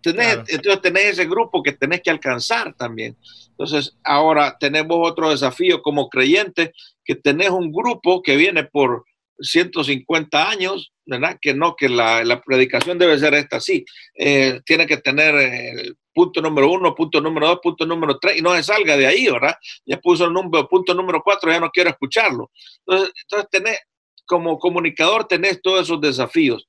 tenés, 0.00 0.38
entonces 0.48 0.82
tenés 0.82 1.04
ese 1.04 1.26
grupo 1.26 1.62
que 1.62 1.72
tenés 1.72 2.02
que 2.02 2.10
alcanzar 2.10 2.74
también. 2.74 3.16
Entonces 3.50 3.96
ahora 4.04 4.56
tenemos 4.58 4.98
otro 5.00 5.30
desafío 5.30 5.82
como 5.82 6.08
creyentes, 6.08 6.70
que 7.04 7.14
tenés 7.14 7.50
un 7.50 7.72
grupo 7.72 8.22
que 8.22 8.36
viene 8.36 8.64
por 8.64 9.04
150 9.40 10.48
años, 10.48 10.92
¿verdad? 11.04 11.38
Que 11.40 11.54
no, 11.54 11.74
que 11.76 11.88
la, 11.88 12.24
la 12.24 12.40
predicación 12.40 12.98
debe 12.98 13.18
ser 13.18 13.34
esta, 13.34 13.60
sí. 13.60 13.84
Eh, 14.14 14.60
tiene 14.64 14.86
que 14.86 14.98
tener 14.98 15.34
eh, 15.34 15.92
punto 16.14 16.40
número 16.40 16.70
uno, 16.70 16.94
punto 16.94 17.20
número 17.20 17.48
dos, 17.48 17.58
punto 17.62 17.86
número 17.86 18.18
tres, 18.18 18.38
y 18.38 18.42
no 18.42 18.54
se 18.54 18.62
salga 18.62 18.96
de 18.96 19.06
ahí, 19.06 19.28
¿verdad? 19.28 19.56
Ya 19.84 19.98
puso 19.98 20.26
el 20.26 20.32
número, 20.32 20.68
punto 20.68 20.94
número 20.94 21.22
cuatro, 21.22 21.50
ya 21.50 21.60
no 21.60 21.70
quiero 21.70 21.90
escucharlo. 21.90 22.50
Entonces, 22.86 23.12
entonces 23.22 23.48
tenés, 23.50 23.78
como 24.24 24.58
comunicador 24.58 25.26
tenés 25.26 25.60
todos 25.60 25.82
esos 25.82 26.00
desafíos. 26.00 26.68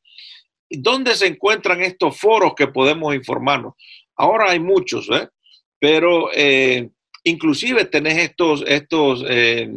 ¿Y 0.73 0.81
dónde 0.81 1.13
se 1.13 1.27
encuentran 1.27 1.83
estos 1.83 2.19
foros 2.19 2.55
que 2.55 2.65
podemos 2.65 3.13
informarnos? 3.13 3.75
Ahora 4.15 4.49
hay 4.49 4.59
muchos, 4.59 5.07
¿eh? 5.11 5.29
Pero 5.77 6.31
eh, 6.33 6.89
inclusive 7.23 7.85
tenés 7.85 8.17
estos, 8.17 8.63
estos, 8.65 9.23
eh, 9.29 9.69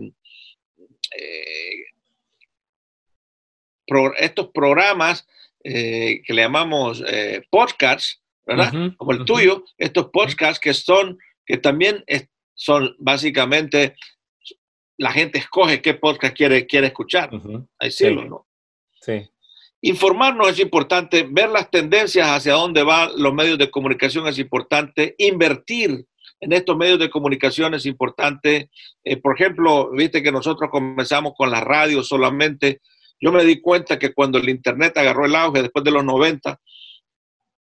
estos 4.19 4.49
programas 4.55 5.29
que 5.63 6.23
le 6.29 6.43
llamamos 6.43 7.05
podcasts, 7.51 8.23
¿verdad? 8.47 8.73
Como 8.97 9.13
el 9.13 9.27
tuyo, 9.27 9.67
estos 9.77 10.07
podcasts 10.07 10.59
que 10.59 10.73
son, 10.73 11.19
que 11.45 11.59
también 11.59 12.07
son 12.55 12.97
básicamente, 12.99 13.97
la 14.97 15.13
gente 15.13 15.41
escoge 15.41 15.83
qué 15.83 15.93
podcast 15.93 16.35
quiere, 16.35 16.67
quiere 16.67 16.87
escuchar. 16.87 17.31
Hay 17.79 17.91
cielo, 17.91 18.25
¿no? 18.25 18.47
Sí. 19.03 19.29
Informarnos 19.83 20.49
es 20.49 20.59
importante, 20.59 21.27
ver 21.31 21.51
las 21.51 21.71
tendencias 21.71 22.29
hacia 22.29 22.55
dónde 22.55 22.83
van 22.83 23.11
los 23.17 23.35
medios 23.35 23.59
de 23.59 23.71
comunicación 23.71 24.27
es 24.27 24.39
importante, 24.39 25.15
invertir 25.19 26.07
en 26.41 26.53
estos 26.53 26.77
medios 26.77 26.99
de 26.99 27.11
comunicación 27.11 27.75
es 27.75 27.87
importante. 27.87 28.71
Eh, 29.05 29.17
por 29.17 29.35
ejemplo, 29.35 29.91
viste 29.93 30.23
que 30.23 30.33
nosotros 30.33 30.71
comenzamos 30.71 31.33
con 31.37 31.51
la 31.51 31.61
radio 31.61 32.03
solamente. 32.03 32.81
Yo 33.21 33.33
me 33.33 33.45
di 33.45 33.61
cuenta 33.61 33.99
que 33.99 34.13
cuando 34.13 34.39
el 34.39 34.49
Internet 34.49 34.97
agarró 34.99 35.27
el 35.27 35.35
auge 35.35 35.63
después 35.63 35.85
de 35.85 35.91
los 35.91 36.05
90, 36.05 36.61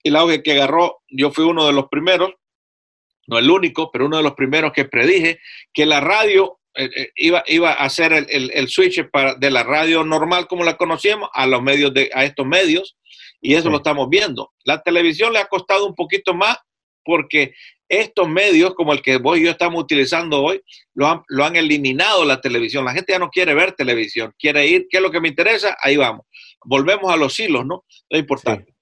el 0.03 0.15
auge 0.15 0.43
que 0.43 0.51
agarró, 0.53 1.01
yo 1.09 1.31
fui 1.31 1.45
uno 1.45 1.65
de 1.65 1.73
los 1.73 1.87
primeros, 1.87 2.33
no 3.27 3.39
el 3.39 3.49
único, 3.49 3.89
pero 3.91 4.05
uno 4.05 4.17
de 4.17 4.23
los 4.23 4.33
primeros 4.33 4.71
que 4.71 4.85
predije 4.85 5.39
que 5.73 5.85
la 5.85 5.99
radio 5.99 6.59
iba, 7.15 7.43
iba 7.47 7.71
a 7.71 7.85
hacer 7.85 8.13
el, 8.13 8.67
switch 8.67 9.09
para, 9.09 9.35
de 9.35 9.51
la 9.51 9.63
radio 9.63 10.03
normal 10.03 10.47
como 10.47 10.63
la 10.63 10.77
conocíamos 10.77 11.29
a 11.33 11.45
los 11.47 11.61
medios 11.61 11.93
de, 11.93 12.09
a 12.13 12.25
estos 12.25 12.45
medios 12.45 12.97
y 13.41 13.53
eso 13.55 13.69
lo 13.69 13.77
estamos 13.77 14.09
viendo. 14.09 14.51
La 14.63 14.81
televisión 14.81 15.33
le 15.33 15.39
ha 15.39 15.47
costado 15.47 15.85
un 15.85 15.95
poquito 15.95 16.33
más 16.33 16.57
porque 17.03 17.53
estos 17.87 18.27
medios 18.27 18.73
como 18.73 18.93
el 18.93 19.01
que 19.01 19.17
vos 19.17 19.37
y 19.37 19.43
yo 19.43 19.51
estamos 19.51 19.81
utilizando 19.81 20.41
hoy 20.41 20.61
lo 20.95 21.07
han, 21.07 21.21
lo 21.27 21.45
han 21.45 21.55
eliminado 21.55 22.25
la 22.25 22.41
televisión. 22.41 22.83
La 22.83 22.93
gente 22.93 23.13
ya 23.13 23.19
no 23.19 23.29
quiere 23.29 23.53
ver 23.53 23.73
televisión, 23.73 24.33
quiere 24.39 24.67
ir, 24.67 24.87
¿qué 24.89 24.97
es 24.97 25.03
lo 25.03 25.11
que 25.11 25.21
me 25.21 25.29
interesa? 25.29 25.77
Ahí 25.81 25.95
vamos. 25.95 26.25
Volvemos 26.63 27.13
a 27.13 27.17
los 27.17 27.39
hilos, 27.39 27.65
¿no? 27.65 27.85
Es 28.09 28.19
importante. 28.19 28.73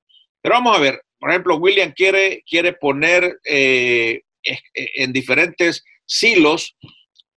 Pero 0.41 0.55
vamos 0.55 0.77
a 0.77 0.79
ver, 0.79 1.01
por 1.19 1.29
ejemplo, 1.29 1.57
William 1.57 1.91
quiere, 1.91 2.43
quiere 2.49 2.73
poner 2.73 3.39
eh, 3.43 4.21
en 4.75 5.13
diferentes 5.13 5.83
silos 6.05 6.77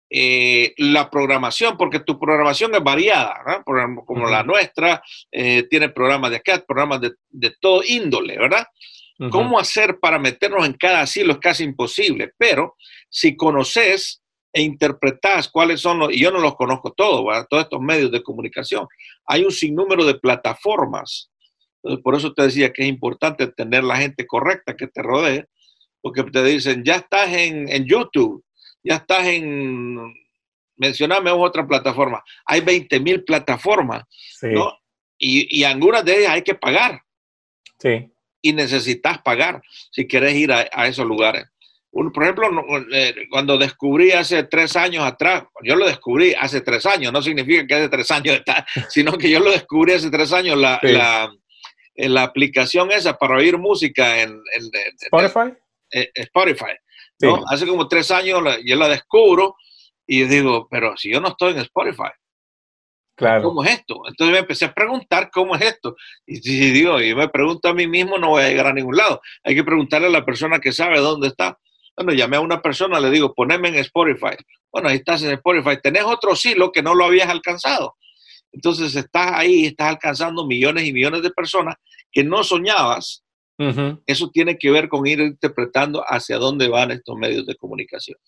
eh, 0.09 0.73
la 0.79 1.11
programación, 1.11 1.77
porque 1.77 1.99
tu 2.01 2.19
programación 2.19 2.75
es 2.77 2.83
variada, 2.83 3.63
como 4.05 4.29
la 4.29 4.45
nuestra, 4.45 5.03
eh, 5.33 5.65
tiene 5.69 5.89
programas 5.89 6.31
de 6.31 6.37
acá, 6.37 6.63
programas 6.67 7.01
de, 7.01 7.57
todo 7.61 7.83
índole, 7.85 8.39
¿verdad? 8.39 8.67
¿Cómo 9.31 9.59
hacer 9.59 9.99
para 9.99 10.19
meternos 10.19 10.67
en 10.67 10.75
cada 10.75 11.01
asilo 11.01 11.33
es 11.33 11.39
casi 11.39 11.65
imposible, 11.65 12.33
pero 12.37 12.77
si 13.09 13.35
conoces 13.35 14.23
e 14.53 14.63
interpretas 14.63 15.49
cuáles 15.49 15.81
son 15.81 15.99
los, 15.99 16.13
y 16.13 16.21
yo 16.21 16.31
no 16.31 16.39
los 16.39 16.55
conozco 16.55 16.93
todos, 16.93 17.25
todos 17.49 17.65
estos 17.65 17.81
medios 17.81 18.13
de 18.13 18.23
comunicación, 18.23 18.87
hay 19.27 19.43
un 19.45 19.51
sinnúmero 19.51 20.05
de 20.05 20.15
plataformas. 20.15 21.31
por 22.03 22.15
eso 22.15 22.33
te 22.33 22.43
decía 22.43 22.73
que 22.73 22.83
es 22.83 22.89
importante 22.89 23.49
tener 23.49 23.83
la 23.85 23.97
gente 23.97 24.27
correcta 24.27 24.77
que 24.77 24.87
te 24.87 25.03
rodee, 25.03 25.47
porque 26.01 26.23
te 26.25 26.45
dicen, 26.45 26.85
ya 26.85 26.97
estás 26.97 27.33
en, 27.33 27.69
en 27.69 27.87
YouTube, 27.87 28.46
ya 28.87 28.97
estás 28.97 29.27
en, 29.27 30.15
mencioname 30.77 31.31
otra 31.31 31.67
plataforma, 31.67 32.23
hay 32.45 32.61
20 32.61 33.01
mil 33.01 33.25
plataformas, 33.25 34.05
¿no? 34.43 34.79
Y, 35.19 35.61
y 35.61 35.65
algunas 35.65 36.05
de 36.05 36.19
ellas 36.19 36.33
hay 36.33 36.43
que 36.43 36.55
pagar. 36.55 37.01
Sí. 37.79 38.11
Y 38.43 38.53
necesitas 38.53 39.19
pagar 39.23 39.63
si 39.91 40.07
quieres 40.07 40.35
ir 40.35 40.53
a, 40.53 40.87
esos 40.87 41.07
lugares. 41.07 41.47
por 41.91 42.23
ejemplo, 42.23 42.49
eh, 42.93 43.15
cuando 43.31 43.59
descubrí 43.59 44.13
hace 44.13 44.45
tres 44.45 44.77
años 44.77 45.05
atrás, 45.05 45.45
yo 45.63 45.75
lo 45.75 45.87
descubrí 45.87 46.35
hace 46.39 46.61
tres 46.61 46.87
años, 46.87 47.13
no 47.13 47.23
significa 47.23 47.67
que 47.67 47.75
hace 47.75 47.89
tres 47.89 48.11
años 48.11 48.37
está, 48.37 48.67
sino 48.91 49.17
que 49.19 49.31
yo 49.31 49.41
lo 49.41 49.51
descubrí 49.51 49.95
hace 49.95 50.11
tres 50.11 50.33
años, 50.33 50.59
la, 50.59 50.79
la, 50.83 51.33
la, 51.97 52.23
aplicación 52.23 52.93
esa 52.93 53.19
para 53.19 53.37
oír 53.37 53.59
música 53.59 54.23
en, 54.23 54.41
Spotify. 55.01 55.55
Eh, 55.91 56.11
Spotify. 56.15 56.75
Hace 57.49 57.67
como 57.67 57.89
tres 57.89 58.11
años 58.11 58.43
yo 58.65 58.77
la 58.77 58.89
descubro 58.89 59.57
y 60.07 60.25
digo, 60.25 60.69
pero 60.71 60.97
si 60.97 61.11
yo 61.11 61.21
no 61.21 61.29
estoy 61.29 61.53
en 61.53 61.59
Spotify, 61.61 62.11
claro. 63.17 63.43
¿cómo 63.43 63.65
es 63.65 63.71
esto? 63.71 64.03
Entonces 64.07 64.33
me 64.33 64.39
empecé 64.39 64.67
a 64.67 64.75
preguntar 64.75 65.31
cómo 65.33 65.57
es 65.57 65.63
esto. 65.63 65.97
Y 66.27 66.37
si 66.37 66.71
digo, 66.71 67.01
yo 67.01 67.17
me 67.17 67.29
pregunto 67.29 67.69
a 67.69 67.75
mí 67.75 67.87
mismo, 67.87 68.19
no 68.19 68.31
voy 68.31 68.45
a 68.45 68.49
llegar 68.49 68.67
a 68.67 68.73
ningún 68.73 68.97
lado. 68.97 69.21
Hay 69.43 69.55
que 69.55 69.65
preguntarle 69.65 70.09
a 70.09 70.11
la 70.11 70.25
persona 70.25 70.61
que 70.61 70.73
sabe 70.73 71.01
dónde 71.01 71.29
está. 71.29 71.59
Bueno, 71.97 72.13
llamé 72.13 72.37
a 72.37 72.41
una 72.41 72.61
persona, 72.61 73.01
le 73.01 73.11
digo, 73.11 73.35
poneme 73.35 73.69
en 73.69 73.77
Spotify. 73.77 74.37
Bueno, 74.71 74.89
ahí 74.91 74.97
estás 74.97 75.23
en 75.23 75.33
Spotify. 75.33 75.79
Tenés 75.83 76.05
otro 76.05 76.37
silo 76.37 76.71
que 76.71 76.83
no 76.83 76.95
lo 76.95 77.07
habías 77.07 77.29
alcanzado. 77.29 77.97
Entonces 78.53 78.95
estás 78.95 79.33
ahí, 79.33 79.67
estás 79.67 79.89
alcanzando 79.89 80.47
millones 80.47 80.85
y 80.85 80.93
millones 80.93 81.23
de 81.23 81.31
personas 81.31 81.77
que 82.13 82.23
no 82.23 82.45
soñabas 82.45 83.26
eso 84.07 84.31
tiene 84.31 84.59
que 84.59 84.71
ver 84.71 84.89
con 84.89 85.07
ir 85.07 85.21
interpretando 85.21 86.03
hacia 86.07 86.39
dónde 86.39 86.69
van 86.69 86.91
estos 86.91 87.17
medios 87.17 87.47
de 87.47 87.57
comunicación. 87.57 88.19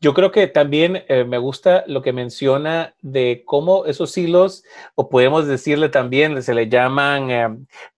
Yo 0.00 0.14
creo 0.14 0.30
que 0.30 0.46
también 0.46 1.04
eh, 1.08 1.24
me 1.24 1.38
gusta 1.38 1.84
lo 1.86 2.02
que 2.02 2.12
menciona 2.12 2.94
de 3.02 3.42
cómo 3.44 3.86
esos 3.86 4.16
hilos, 4.16 4.64
o 4.94 5.08
podemos 5.08 5.46
decirle 5.46 5.88
también, 5.88 6.42
se 6.42 6.54
le 6.54 6.68
llaman 6.68 7.30
eh, 7.30 7.48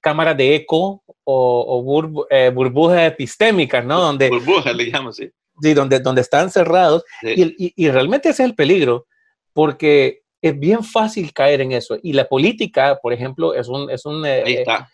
cámaras 0.01 0.37
de 0.37 0.55
eco 0.57 1.03
o, 1.25 2.27
eh, 2.31 2.51
burbujas 2.51 3.13
epistémicas, 3.13 3.85
¿no? 3.85 4.01
Donde, 4.01 4.29
burbujas 4.29 4.75
le 4.75 4.91
llaman, 4.91 5.13
sí. 5.13 5.31
Sí, 5.61 5.75
donde, 5.75 6.01
donde 6.01 6.23
están 6.23 6.51
cerrados. 6.51 7.05
Y, 7.23 7.91
realmente 7.91 8.31
ese 8.31 8.43
es 8.43 8.49
el 8.49 8.55
peligro, 8.55 9.07
porque 9.53 10.23
es 10.41 10.59
bien 10.59 10.83
fácil 10.83 11.33
caer 11.33 11.61
en 11.61 11.73
eso. 11.73 11.97
Y 12.03 12.15
la 12.15 12.29
política, 12.29 12.99
por 13.01 13.13
ejemplo, 13.13 13.55
es 13.55 13.69
un... 13.69 13.91
Es 13.91 14.05
un 14.05 14.25
Ahí 14.25 14.55
está. 14.55 14.91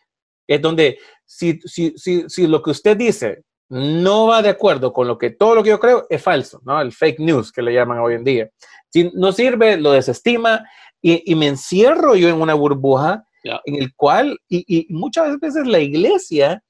Es 0.48 0.60
donde 0.60 0.98
si, 1.24 1.60
si, 1.64 1.92
si, 1.96 2.24
si 2.28 2.46
lo 2.48 2.60
que 2.62 2.70
usted 2.70 2.96
dice 2.96 3.44
no 3.68 4.26
va 4.26 4.42
de 4.42 4.48
acuerdo 4.48 4.92
con 4.92 5.06
lo 5.06 5.18
que 5.18 5.30
todo 5.30 5.54
lo 5.54 5.62
que 5.62 5.70
yo 5.70 5.78
creo 5.78 6.06
es 6.08 6.22
falso, 6.22 6.60
¿no? 6.64 6.80
El 6.80 6.92
fake 6.92 7.20
news 7.20 7.52
que 7.52 7.62
le 7.62 7.74
llaman 7.74 7.98
hoy 7.98 8.14
en 8.14 8.24
día. 8.24 8.50
Si 8.90 9.10
no 9.14 9.32
sirve, 9.32 9.76
lo 9.76 9.92
desestima 9.92 10.64
y, 11.02 11.34
me 11.34 11.48
encierro 11.48 12.16
yo 12.16 12.28
en 12.28 12.40
una 12.40 12.54
burbuja 12.54 13.24
en 13.64 13.76
el 13.76 13.94
cual, 13.94 14.38
y, 14.48 14.86
muchas 14.90 15.38
veces 15.38 15.66
la 15.66 15.78
iglesia 15.78 16.62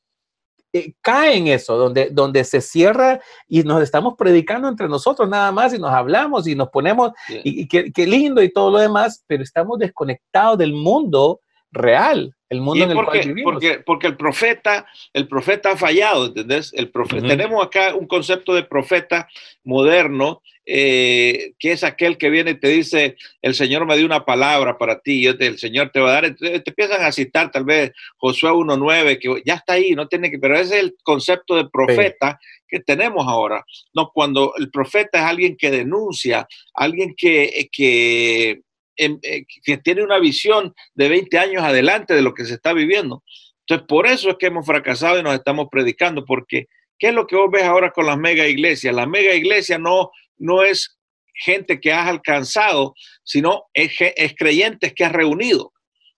eh, 0.72 0.93
cae 1.01 1.37
en 1.37 1.47
eso, 1.47 1.76
donde, 1.76 2.11
donde 2.11 2.45
se 2.45 2.61
cierra 2.61 3.20
y 3.47 3.62
nos 3.62 3.83
estamos 3.83 4.14
predicando 4.18 4.68
entre 4.68 4.89
nosotros 4.89 5.29
nada 5.29 5.51
más 5.51 5.72
y 5.72 5.79
nos 5.79 5.91
hablamos 5.91 6.47
y 6.47 6.55
nos 6.55 6.68
ponemos, 6.68 7.12
y, 7.45 7.66
qué 7.68 8.07
lindo 8.07 8.43
y 8.43 8.53
todo 8.53 8.70
lo 8.70 8.79
demás, 8.79 9.24
pero 9.26 9.43
estamos 9.43 9.79
desconectados 9.79 10.59
del 10.59 10.72
mundo 10.72 11.41
real, 11.70 12.35
el 12.51 12.61
mundo 12.61 12.84
en 12.84 12.90
el 12.90 12.96
porque, 12.96 13.18
cual 13.18 13.28
vivimos. 13.28 13.53
Porque, 13.53 13.78
porque 13.80 14.07
el 14.07 14.16
profeta, 14.16 14.86
el 15.12 15.28
profeta 15.28 15.72
ha 15.72 15.76
fallado, 15.76 16.26
¿entendés? 16.26 16.72
El 16.74 16.90
profeta, 16.90 17.26
Tenemos 17.26 17.64
acá 17.64 17.94
un 17.94 18.07
concepto 18.07 18.55
de 18.55 18.62
profeta 18.62 19.28
moderno, 19.64 20.42
eh, 20.64 21.53
que 21.59 21.72
es 21.72 21.84
aquel 21.84 22.16
que 22.16 22.30
viene 22.30 22.53
y 22.53 22.61
te 22.61 22.68
dice, 22.68 23.16
el 23.42 23.55
Señor 23.55 23.86
me 23.86 23.96
dio 23.96 24.07
una 24.07 24.24
palabra 24.24 24.76
para 24.78 25.01
ti, 25.01 25.26
el 25.26 25.59
Señor 25.59 25.90
te 25.90 26.01
va 26.01 26.11
a 26.11 26.20
dar, 26.20 26.34
te 26.36 26.62
empiezan 26.64 27.03
a 27.03 27.12
citar 27.12 27.51
tal 27.51 27.64
vez 27.64 27.92
Josué 28.16 28.51
1.9, 28.51 29.18
que 29.18 29.42
ya 29.44 29.55
está 29.55 29.74
ahí, 29.74 29.92
no 29.92 30.09
tiene 30.09 30.30
que, 30.30 30.38
pero 30.38 30.59
ese 30.59 30.76
es 30.76 30.84
el 30.84 30.96
concepto 31.03 31.57
de 31.57 31.68
profeta 31.68 32.38
que 32.66 32.80
tenemos 32.80 33.26
ahora. 33.26 33.64
No, 33.94 34.11
cuando 34.12 34.53
el 34.59 34.70
profeta 34.70 35.18
es 35.18 35.24
alguien 35.24 35.57
que 35.57 35.70
denuncia, 35.70 36.46
alguien 36.74 37.14
que, 37.16 37.68
que 37.72 38.61
eh, 38.99 39.46
que 39.64 39.78
tiene 39.78 40.03
una 40.03 40.18
visión 40.18 40.74
de 40.94 41.09
20 41.09 41.38
años 41.38 41.62
adelante 41.62 42.14
de 42.14 42.22
lo 42.22 42.34
que 42.34 42.44
se 42.44 42.55
está 42.55 42.72
viviendo. 42.72 43.22
Entonces, 43.61 43.86
por 43.86 44.07
eso 44.07 44.30
es 44.30 44.36
que 44.38 44.46
hemos 44.46 44.66
fracasado 44.66 45.18
y 45.18 45.22
nos 45.22 45.34
estamos 45.34 45.68
predicando, 45.70 46.24
porque 46.24 46.66
¿qué 46.99 47.09
es 47.09 47.14
lo 47.14 47.26
que 47.26 47.36
vos 47.36 47.51
ves 47.51 47.62
ahora 47.62 47.92
con 47.92 48.07
las 48.07 48.18
mega 48.18 48.49
iglesias? 48.49 48.94
La 48.94 49.07
mega 49.07 49.34
iglesia 49.34 49.78
no, 49.78 50.11
no 50.36 50.64
es 50.64 50.99
gente 51.32 51.80
que 51.80 51.92
has 51.92 52.09
alcanzado, 52.09 52.94
sino 53.22 53.66
es, 53.72 53.92
es 53.99 54.34
creyentes 54.36 54.92
que 54.94 55.05
has 55.05 55.12
reunido, 55.12 55.72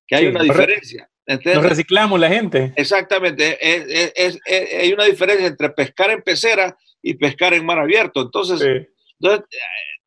que 0.06 0.16
hay 0.16 0.26
una 0.26 0.42
diferencia. 0.42 1.10
Nos 1.26 1.62
reciclamos 1.62 2.18
la 2.18 2.28
gente. 2.28 2.72
Exactamente, 2.76 3.58
es, 3.60 4.38
hay 4.46 4.92
una 4.92 5.04
diferencia 5.04 5.46
entre 5.46 5.70
pescar 5.70 6.10
en 6.10 6.22
pecera 6.22 6.76
y 7.02 7.14
pescar 7.14 7.52
en 7.54 7.66
mar 7.66 7.78
abierto. 7.78 8.22
Entonces, 8.22 8.60
entonces 9.20 9.46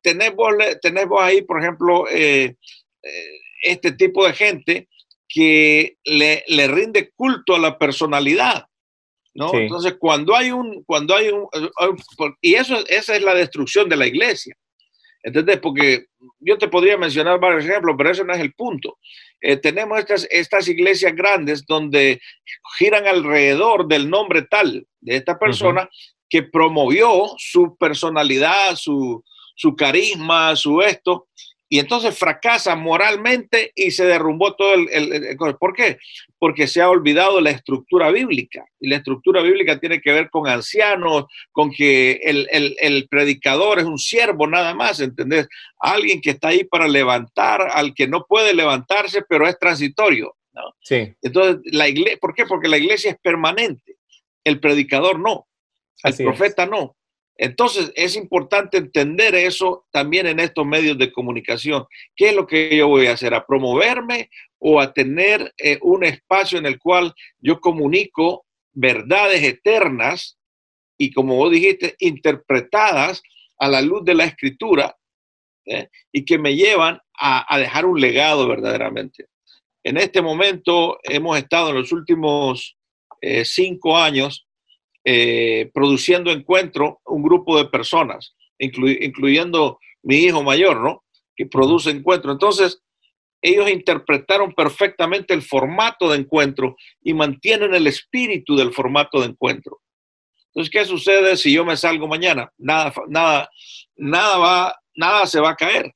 tenemos, 0.04 1.22
ahí, 1.22 1.42
por 1.42 1.60
ejemplo, 1.60 2.06
eh, 2.10 2.54
eh, 3.02 3.40
este 3.62 3.92
tipo 3.92 4.26
de 4.26 4.34
gente 4.34 4.88
que 5.26 5.96
le, 6.04 6.68
rinde 6.68 7.10
culto 7.16 7.54
a 7.54 7.58
la 7.58 7.78
personalidad. 7.78 8.66
¿no? 9.34 9.52
Entonces, 9.54 9.96
cuando 9.98 10.36
hay 10.36 10.50
un, 10.50 10.84
cuando 10.84 11.16
hay 11.16 11.30
un, 11.30 11.48
y 12.40 12.54
eso, 12.54 12.76
esa 12.88 13.16
es 13.16 13.22
la 13.22 13.34
destrucción 13.34 13.88
de 13.88 13.96
la 13.96 14.06
iglesia. 14.06 14.54
¿Entendés? 15.22 15.58
Porque 15.58 16.04
yo 16.38 16.58
te 16.58 16.68
podría 16.68 16.98
mencionar 16.98 17.40
varios 17.40 17.64
ejemplos, 17.64 17.94
pero 17.96 18.10
ese 18.10 18.24
no 18.24 18.34
es 18.34 18.40
el 18.40 18.52
punto. 18.52 18.98
Eh, 19.40 19.56
tenemos 19.56 19.98
estas, 19.98 20.28
estas 20.30 20.68
iglesias 20.68 21.16
grandes 21.16 21.64
donde 21.66 22.20
giran 22.76 23.06
alrededor 23.06 23.88
del 23.88 24.08
nombre 24.10 24.42
tal 24.42 24.86
de 25.00 25.16
esta 25.16 25.38
persona 25.38 25.88
que 26.28 26.42
promovió 26.42 27.26
su 27.38 27.74
personalidad, 27.78 28.76
su, 28.76 29.24
su 29.54 29.74
carisma, 29.76 30.56
su 30.56 30.82
esto, 30.82 31.28
y 31.74 31.80
entonces 31.80 32.16
fracasa 32.16 32.76
moralmente 32.76 33.72
y 33.74 33.90
se 33.90 34.04
derrumbó 34.04 34.54
todo 34.54 34.74
el, 34.74 35.36
¿Por 35.58 35.74
qué? 35.74 35.98
Porque 36.38 36.68
se 36.68 36.80
ha 36.80 36.88
olvidado 36.88 37.40
la 37.40 37.50
estructura 37.50 38.12
bíblica. 38.12 38.64
Y 38.78 38.88
la 38.88 38.98
estructura 38.98 39.40
bíblica 39.40 39.80
tiene 39.80 40.00
que 40.00 40.12
ver 40.12 40.30
con 40.30 40.46
ancianos, 40.46 41.24
con 41.50 41.72
que 41.72 42.20
el, 42.22 43.08
predicador 43.08 43.80
es 43.80 43.86
un 43.86 43.98
siervo 43.98 44.46
nada 44.46 44.74
más, 44.74 45.00
¿entendés? 45.00 45.48
Alguien 45.80 46.20
que 46.20 46.30
está 46.30 46.48
ahí 46.48 46.62
para 46.62 46.86
levantar 46.86 47.62
al 47.72 47.92
que 47.92 48.06
no 48.06 48.24
puede 48.24 48.54
levantarse, 48.54 49.22
pero 49.28 49.48
es 49.48 49.58
transitorio. 49.58 50.36
¿no? 50.52 50.62
Sí. 50.80 51.12
Entonces, 51.22 51.60
la 51.72 51.88
iglesia, 51.88 52.18
¿por 52.20 52.34
qué? 52.34 52.46
Porque 52.46 52.68
la 52.68 52.78
iglesia 52.78 53.10
es 53.10 53.18
permanente. 53.20 53.96
El 54.44 54.60
predicador 54.60 55.18
no. 55.18 55.48
El 56.04 56.14
profeta 56.18 56.66
no. 56.66 56.94
Entonces, 57.36 57.92
es 57.96 58.14
importante 58.16 58.78
entender 58.78 59.34
eso 59.34 59.86
también 59.90 60.26
en 60.26 60.38
estos 60.38 60.64
medios 60.64 60.96
de 60.98 61.12
comunicación. 61.12 61.84
¿Qué 62.14 62.28
es 62.28 62.36
lo 62.36 62.46
que 62.46 62.76
yo 62.76 62.88
voy 62.88 63.06
a 63.06 63.12
hacer? 63.12 63.34
¿A 63.34 63.44
promoverme 63.44 64.30
o 64.58 64.80
a 64.80 64.92
tener 64.92 65.52
eh, 65.58 65.78
un 65.82 66.04
espacio 66.04 66.58
en 66.58 66.66
el 66.66 66.78
cual 66.78 67.12
yo 67.40 67.60
comunico 67.60 68.46
verdades 68.72 69.42
eternas 69.42 70.38
y, 70.96 71.12
como 71.12 71.34
vos 71.34 71.50
dijiste, 71.50 71.96
interpretadas 71.98 73.22
a 73.58 73.68
la 73.68 73.82
luz 73.82 74.04
de 74.04 74.14
la 74.14 74.24
escritura 74.24 74.96
¿eh? 75.66 75.88
y 76.12 76.24
que 76.24 76.38
me 76.38 76.54
llevan 76.54 77.00
a, 77.18 77.58
dejar 77.58 77.84
un 77.84 78.00
legado 78.00 78.46
verdaderamente? 78.46 79.26
En 79.82 79.96
este 79.96 80.22
momento 80.22 80.98
hemos 81.02 81.36
estado 81.36 81.70
en 81.70 81.76
los 81.76 81.90
últimos 81.90 82.76
eh, 83.20 83.44
cinco 83.44 83.96
años 83.96 84.46
eh, 85.04 85.70
produciendo 85.72 86.30
encuentro 86.30 87.00
un 87.06 87.22
grupo 87.22 87.58
de 87.58 87.66
personas, 87.66 88.34
incluyendo 88.58 89.78
mi 90.02 90.16
hijo 90.16 90.42
mayor, 90.42 90.80
¿no? 90.80 91.04
Que 91.36 91.46
produce 91.46 91.90
encuentro. 91.90 92.32
Entonces, 92.32 92.82
ellos 93.42 93.68
interpretaron 93.70 94.54
perfectamente 94.54 95.34
el 95.34 95.42
formato 95.42 96.10
de 96.10 96.18
encuentro 96.18 96.76
y 97.02 97.12
mantienen 97.12 97.74
el 97.74 97.86
espíritu 97.86 98.56
del 98.56 98.72
formato 98.72 99.20
de 99.20 99.26
encuentro. 99.26 99.80
Entonces, 100.48 100.70
¿qué 100.70 100.84
sucede 100.84 101.36
si 101.36 101.52
yo 101.52 101.64
me 101.64 101.76
salgo 101.76 102.06
mañana? 102.06 102.50
Nada, 102.56 102.92
nada, 103.08 103.50
nada 103.96 104.38
va 104.38 104.74
nada 104.94 105.26
se 105.26 105.40
va 105.40 105.50
a 105.50 105.56
caer. 105.56 105.92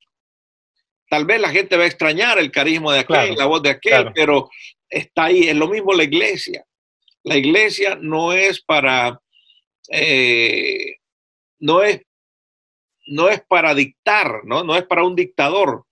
Tal 1.08 1.24
vez 1.24 1.40
la 1.40 1.48
gente 1.48 1.76
va 1.76 1.84
a 1.84 1.86
extrañar 1.86 2.38
el 2.38 2.50
carisma 2.50 2.92
de 2.92 3.00
aquel, 3.00 3.34
la 3.34 3.46
voz 3.46 3.62
de 3.62 3.70
aquel, 3.70 4.12
pero 4.14 4.50
está 4.88 5.24
ahí. 5.24 5.48
Es 5.48 5.56
lo 5.56 5.68
mismo 5.68 5.94
la 5.94 6.04
iglesia. 6.04 6.64
La 7.28 7.36
iglesia 7.36 7.98
no 8.00 8.32
es 8.32 8.62
para, 8.62 9.20
eh, 9.90 10.96
no 11.58 11.82
es, 11.82 12.00
no 13.08 13.28
es 13.28 13.42
para 13.46 13.74
dictar, 13.74 14.44
¿no? 14.44 14.64
No 14.64 14.74
es 14.74 14.84
para 14.84 15.04
un 15.04 15.14
dictador. 15.14 15.84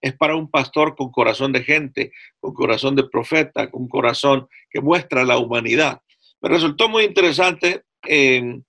Es 0.00 0.16
para 0.16 0.34
un 0.34 0.50
pastor 0.50 0.96
con 0.96 1.10
corazón 1.10 1.52
de 1.52 1.62
gente, 1.62 2.12
con 2.40 2.54
corazón 2.54 2.96
de 2.96 3.04
profeta, 3.04 3.70
con 3.70 3.86
corazón 3.86 4.48
que 4.70 4.80
muestra 4.80 5.24
la 5.24 5.36
humanidad. 5.36 6.00
Me 6.40 6.48
resultó 6.48 6.88
muy 6.88 7.04
interesante 7.04 7.82
en 8.04 8.64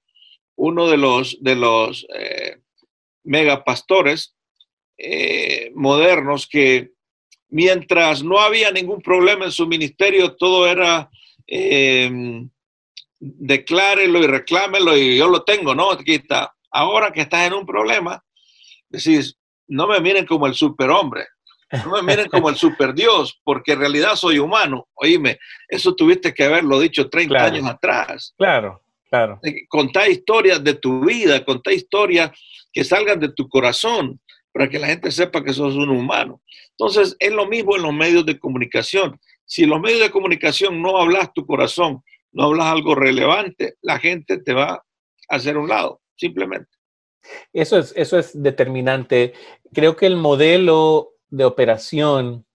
uno 0.58 0.88
de 0.90 0.98
los, 0.98 1.42
de 1.42 1.56
los 1.56 2.06
eh, 2.14 2.58
megapastores 3.24 4.36
eh, 4.98 5.72
modernos 5.74 6.48
que 6.48 6.90
mientras 7.48 8.24
no 8.24 8.40
había 8.40 8.72
ningún 8.72 9.02
problema 9.02 9.46
en 9.46 9.52
su 9.52 9.68
ministerio, 9.68 10.36
todo 10.36 10.68
era 10.68 11.10
eh, 11.52 12.48
declárelo 13.20 14.20
y 14.20 14.28
reclámelo 14.28 14.96
y 14.96 15.18
yo 15.18 15.28
lo 15.28 15.44
tengo, 15.44 15.74
¿no? 15.74 15.92
Aquí 15.92 16.16
está. 16.16 16.54
Ahora 16.72 17.12
que 17.12 17.22
estás 17.22 17.48
en 17.48 17.54
un 17.54 17.66
problema, 17.66 18.24
decís, 18.90 19.38
no 19.68 19.88
me 19.88 20.00
miren 20.00 20.26
como 20.26 20.46
el 20.46 20.54
superhombre, 20.54 21.26
no 21.86 21.92
me 21.92 22.04
miren 22.04 22.30
como 22.30 22.50
el 22.50 22.56
superdios, 22.58 23.40
porque 23.44 23.74
en 23.74 23.80
realidad 23.80 24.16
soy 24.16 24.38
humano. 24.38 24.88
Oíme, 24.94 25.40
eso 25.68 25.96
tuviste 25.96 26.34
que 26.34 26.44
haberlo 26.44 26.80
dicho 26.80 27.10
30 27.10 27.44
años 27.44 27.66
atrás. 27.66 28.34
Claro, 28.38 28.84
claro. 29.10 29.40
Eh, 29.44 29.68
contá 29.68 30.08
historias 30.08 30.64
de 30.64 30.76
tu 30.76 31.04
vida, 31.04 31.44
contá 31.44 31.72
historias 31.72 32.32
que 32.72 32.84
salgan 32.84 33.20
de 33.20 33.34
tu 33.34 33.50
corazón 33.50 34.20
para 34.52 34.70
que 34.70 34.80
la 34.80 34.88
gente 34.88 35.12
sepa 35.12 35.44
que 35.44 35.54
sos 35.54 35.76
un 35.76 35.90
humano. 35.90 36.42
Entonces, 36.72 37.16
es 37.20 37.32
lo 37.32 37.48
mismo 37.48 37.76
en 37.76 37.84
los 37.84 37.94
medios 37.94 38.26
de 38.26 38.40
comunicación. 38.40 39.20
Si 39.50 39.66
los 39.66 39.82
medios 39.82 40.02
de 40.02 40.12
comunicación 40.12 40.80
no 40.80 40.98
hablas 40.98 41.34
tu 41.34 41.44
corazón, 41.44 42.04
no 42.32 42.44
hablas 42.44 42.68
algo 42.68 42.94
relevante, 42.94 43.78
la 43.82 43.98
gente 43.98 44.38
te 44.38 44.54
va 44.54 44.74
a 44.74 44.84
hacer 45.28 45.58
un 45.58 45.68
lado, 45.68 46.02
simplemente. 46.16 46.70
Eso 47.52 47.80
es, 47.80 47.92
eso 47.96 48.20
es 48.20 48.40
determinante. 48.40 49.34
Creo 49.74 49.96
que 49.96 50.06
el 50.06 50.18
modelo 50.18 51.14
de 51.30 51.46
operación 51.46 52.46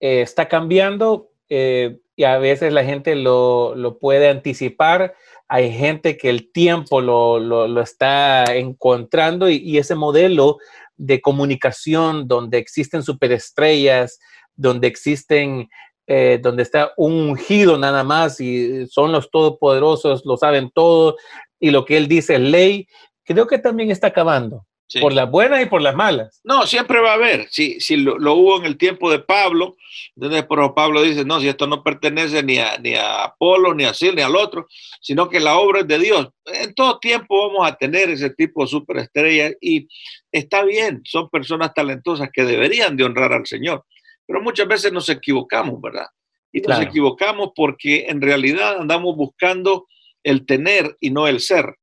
eh, 0.00 0.22
está 0.22 0.48
cambiando 0.48 1.32
eh, 1.50 1.98
y 2.16 2.24
a 2.24 2.38
veces 2.38 2.72
la 2.72 2.84
gente 2.84 3.14
lo, 3.14 3.74
lo, 3.74 3.98
puede 3.98 4.30
anticipar. 4.30 5.14
Hay 5.48 5.70
gente 5.70 6.16
que 6.16 6.30
el 6.30 6.50
tiempo 6.50 7.02
lo, 7.02 7.38
lo, 7.40 7.80
está 7.82 8.56
encontrando 8.56 9.50
y, 9.50 9.76
ese 9.76 9.94
modelo 9.94 10.56
de 10.96 11.20
comunicación 11.20 12.26
donde 12.26 12.56
existen 12.56 13.02
superestrellas, 13.02 14.18
donde 14.56 14.88
existen, 14.88 15.68
eh, 16.06 16.38
donde 16.42 16.62
está 16.62 16.92
un 16.96 17.12
ungido 17.12 17.78
nada 17.78 18.02
más 18.04 18.40
y 18.40 18.86
son 18.88 19.12
los 19.12 19.30
todopoderosos, 19.30 20.24
lo 20.24 20.36
saben 20.36 20.70
todo 20.74 21.16
y 21.60 21.70
lo 21.70 21.84
que 21.84 21.96
él 21.96 22.08
dice 22.08 22.34
es 22.34 22.40
ley, 22.40 22.88
creo 23.24 23.46
que 23.46 23.58
también 23.58 23.90
está 23.90 24.08
acabando. 24.08 24.66
Por 25.00 25.12
las 25.12 25.30
buenas 25.30 25.62
y 25.62 25.66
por 25.66 25.80
las 25.80 25.94
malas. 25.94 26.40
No, 26.44 26.66
siempre 26.66 27.00
va 27.00 27.12
a 27.12 27.14
haber. 27.14 27.48
Si, 27.50 27.80
si 27.80 27.96
lo, 27.96 28.16
hubo 28.34 28.58
en 28.58 28.66
el 28.66 28.76
tiempo 28.76 29.10
de 29.10 29.20
Pablo, 29.20 29.76
entonces 30.16 30.44
pero 30.48 30.74
Pablo 30.74 31.02
dice, 31.02 31.24
no, 31.24 31.40
si 31.40 31.48
esto 31.48 31.66
no 31.66 31.82
pertenece 31.82 32.42
ni 32.42 32.58
a, 32.58 32.76
ni 32.78 32.94
a 32.94 33.24
Apolo, 33.24 33.74
ni 33.74 33.84
a 33.84 33.94
Sil, 33.96 34.14
ni 34.14 34.22
al 34.22 34.36
otro, 34.36 34.66
sino 35.00 35.28
que 35.28 35.40
la 35.40 35.56
obra 35.56 35.80
es 35.80 35.88
de 35.88 35.98
Dios. 35.98 36.28
En 36.44 36.74
todo 36.74 36.98
tiempo 36.98 37.48
vamos 37.48 37.66
a 37.66 37.74
tener 37.76 38.10
ese 38.10 38.30
tipo 38.30 38.62
de 38.62 38.68
superestrellas 38.68 39.54
y 39.60 39.88
está 40.30 40.62
bien, 40.62 41.00
son 41.04 41.30
personas 41.30 41.72
talentosas 41.72 42.28
que 42.32 42.44
deberían 42.44 42.96
de 42.96 43.04
honrar 43.04 43.32
al 43.32 43.46
Señor. 43.46 43.84
Pero 44.32 44.42
muchas 44.42 44.66
veces 44.66 44.90
nos 44.90 45.10
equivocamos, 45.10 45.78
¿verdad? 45.78 46.06
Y 46.50 46.62
nos 46.62 46.80
equivocamos 46.80 47.50
porque 47.54 48.06
en 48.08 48.22
realidad 48.22 48.78
andamos 48.80 49.14
buscando 49.14 49.86
el 50.22 50.46
tener 50.46 50.96
y 51.00 51.10
no 51.10 51.28
el 51.28 51.38
ser. 51.40 51.76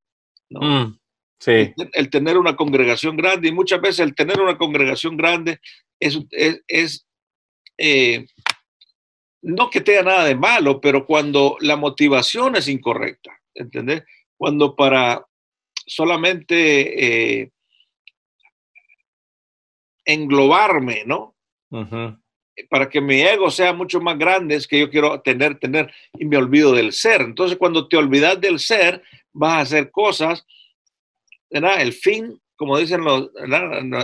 ¿no? 0.50 0.60
Mm. 0.62 1.00
El, 1.94 2.10
tener 2.10 2.40
una 2.40 2.56
congregación 2.56 3.16
grande 3.18 3.50
y 3.50 3.52
muchas 3.52 3.80
veces 3.82 4.00
el 4.00 4.16
tener 4.16 4.42
una 4.42 4.58
congregación 4.58 5.16
grande 5.16 5.60
es, 6.00 6.20
es, 6.68 7.08
eh, 7.78 8.26
no 9.44 9.70
que 9.70 9.82
tenga 9.82 10.02
nada 10.02 10.24
de 10.26 10.36
malo, 10.36 10.82
pero 10.82 11.06
cuando 11.06 11.56
la 11.60 11.76
motivación 11.76 12.56
es 12.56 12.68
incorrecta, 12.68 13.40
¿entendés? 13.54 14.06
Cuando 14.36 14.76
para 14.76 15.24
solamente 15.86 17.42
eh, 17.44 17.52
englobarme, 20.04 21.04
¿no? 21.06 21.36
Para 22.70 22.90
que 22.90 23.00
mi 23.00 23.22
ego 23.22 23.52
sea 23.52 23.74
mucho 23.74 24.02
más 24.02 24.18
grande 24.18 24.56
es 24.56 24.68
que 24.68 24.80
yo 24.80 24.90
quiero 24.90 25.22
tener, 25.22 25.60
tener 25.60 25.92
y 26.18 26.26
me 26.26 26.38
olvido 26.38 26.74
del 26.74 26.92
ser. 26.94 27.22
Entonces, 27.22 27.58
cuando 27.58 27.88
te 27.88 27.98
olvidas 27.98 28.40
del 28.42 28.60
ser, 28.60 29.02
vas 29.32 29.54
a 29.54 29.60
hacer 29.62 29.92
cosas 29.92 30.46
el 31.50 31.94
fin, 31.94 32.40
como 32.56 32.78
dicen 32.78 33.04
los, 33.04 33.32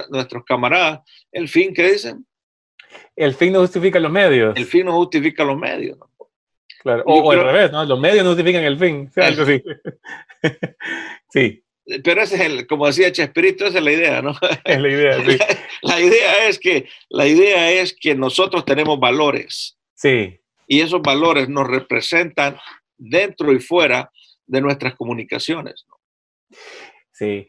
nuestros 0.10 0.44
camaradas, 0.46 1.02
el 1.32 1.48
fin, 1.48 1.74
¿qué 1.74 1.92
dicen? 1.92 2.26
El 3.16 3.34
fin 3.34 3.54
no 3.54 3.60
justifica 3.60 4.00
los 4.00 4.12
medios. 4.12 4.56
El 4.56 4.66
fin 4.66 4.86
no 4.86 4.94
justifica 4.94 5.44
los 5.44 5.58
medios. 5.58 5.98
Claro. 6.82 7.04
O, 7.06 7.32
al 7.32 7.44
revés, 7.44 7.72
¿no? 7.72 7.84
Los 7.84 8.00
medios 8.00 8.24
no 8.24 8.32
justifican 8.32 8.64
el 8.64 8.78
fin. 8.78 9.12
sí. 11.30 11.62
Pero 12.04 12.22
ese 12.22 12.36
es 12.36 12.42
el, 12.42 12.68
como 12.68 12.88
decía 12.88 13.12
Chespirito, 13.12 13.66
esa 13.66 13.78
es 13.78 13.84
la 13.84 13.92
idea, 13.92 14.22
¿no? 14.22 14.36
Es 14.64 14.80
la 14.80 14.90
idea, 14.90 15.24
sí. 15.24 15.38
La, 15.84 16.02
idea 16.02 16.48
es 16.48 16.58
que, 16.58 16.88
la 17.10 17.28
idea 17.28 17.72
es 17.72 17.96
que 18.00 18.16
nosotros 18.16 18.66
tenemos 18.66 19.00
valores. 19.00 19.78
Sí. 19.94 20.40
Y 20.68 20.82
esos 20.82 21.02
valores 21.04 21.48
nos 21.48 21.68
representan 21.68 22.58
dentro 22.98 23.54
y 23.54 23.60
fuera 23.60 24.12
de 24.48 24.62
nuestras 24.62 24.96
comunicaciones. 24.96 25.86
¿no? 25.88 25.96
Sí. 27.12 27.48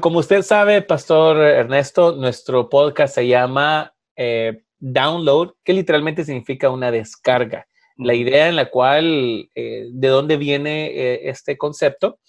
Como 0.00 0.20
usted 0.20 0.42
sabe, 0.42 0.82
Pastor 0.82 1.38
Ernesto, 1.38 2.14
nuestro 2.14 2.68
podcast 2.68 3.16
se 3.16 3.26
llama 3.26 3.92
eh, 4.16 4.62
Download, 4.78 5.54
que 5.64 5.72
literalmente 5.72 6.24
significa 6.24 6.70
una 6.70 6.90
descarga. 6.90 7.66
La 7.96 8.14
idea 8.14 8.48
en 8.48 8.56
la 8.56 8.70
cual, 8.70 9.50
eh, 9.54 9.86
de 9.90 10.08
dónde 10.08 10.36
viene 10.36 10.86
eh, 10.86 11.28
este 11.28 11.58
concepto, 11.58 12.20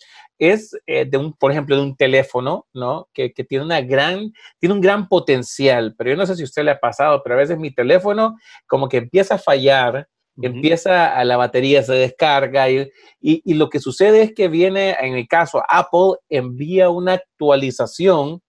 es 0.52 0.76
de 0.86 1.18
un, 1.18 1.34
por 1.34 1.52
ejemplo, 1.52 1.76
de 1.76 1.84
un 1.84 1.96
teléfono, 1.96 2.68
¿no? 2.74 3.08
Que, 3.14 3.34
que, 3.34 3.44
tiene 3.44 3.64
una 3.64 3.82
gran, 3.82 4.32
tiene 4.60 4.76
un 4.76 4.82
gran 4.82 5.08
potencial, 5.08 5.96
pero 5.98 6.12
yo 6.12 6.18
no 6.18 6.26
sé 6.26 6.36
si 6.36 6.42
a 6.42 6.46
usted 6.46 6.64
le 6.64 6.72
ha 6.72 6.80
pasado, 6.80 7.22
pero 7.24 7.36
a 7.36 7.40
veces 7.40 7.58
mi 7.58 7.74
teléfono 7.74 8.36
como 8.68 8.90
que 8.90 8.98
empieza 8.98 9.36
a 9.36 9.40
fallar 9.40 10.08
empieza 10.42 11.16
a 11.16 11.24
la 11.26 11.38
batería, 11.38 11.84
se 11.84 11.94
descarga 11.94 12.70
y, 12.70 12.90
y, 13.22 13.54
lo 13.54 13.70
que 13.70 13.80
sucede 13.80 14.24
es 14.24 14.34
que 14.34 14.48
viene, 14.48 14.96
en 15.00 15.16
el 15.16 15.28
caso, 15.28 15.62
Apple 15.68 16.18
envía 16.30 16.90
una 16.90 17.14
actualización 17.14 18.42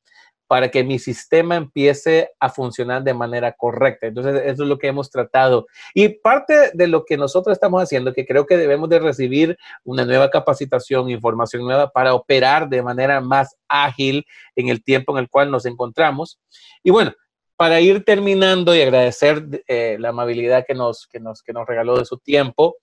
para 0.54 0.70
que 0.70 0.84
mi 0.84 1.00
sistema 1.00 1.56
empiece 1.56 2.30
a 2.38 2.48
funcionar 2.48 3.02
de 3.02 3.12
manera 3.12 3.50
correcta. 3.54 4.06
Entonces, 4.06 4.40
eso 4.44 4.62
es 4.62 4.68
lo 4.68 4.78
que 4.78 4.86
hemos 4.86 5.10
tratado. 5.10 5.66
Y 5.94 6.10
parte 6.10 6.70
de 6.72 6.86
lo 6.86 7.04
que 7.04 7.16
nosotros 7.16 7.54
estamos 7.56 7.82
haciendo, 7.82 8.12
que 8.12 8.24
creo 8.24 8.46
que 8.46 8.56
debemos 8.56 8.88
de 8.88 9.00
recibir 9.00 9.58
una 9.82 10.04
nueva 10.04 10.30
capacitación, 10.30 11.10
información 11.10 11.64
nueva 11.64 11.90
para 11.90 12.14
operar 12.14 12.68
de 12.68 12.84
manera 12.84 13.20
más 13.20 13.56
ágil 13.66 14.24
en 14.54 14.68
el 14.68 14.84
tiempo 14.84 15.10
en 15.10 15.24
el 15.24 15.28
cual 15.28 15.50
nos 15.50 15.66
encontramos. 15.66 16.38
Y 16.84 16.92
bueno, 16.92 17.12
para 17.56 17.80
ir 17.80 18.04
terminando 18.04 18.76
y 18.76 18.82
agradecer 18.82 19.64
eh, 19.66 19.96
la 19.98 20.10
amabilidad 20.10 20.64
que 20.64 20.74
nos, 20.74 21.08
que, 21.08 21.18
nos, 21.18 21.42
que 21.42 21.52
nos 21.52 21.66
regaló 21.66 21.98
de 21.98 22.04
su 22.04 22.18
tiempo, 22.18 22.76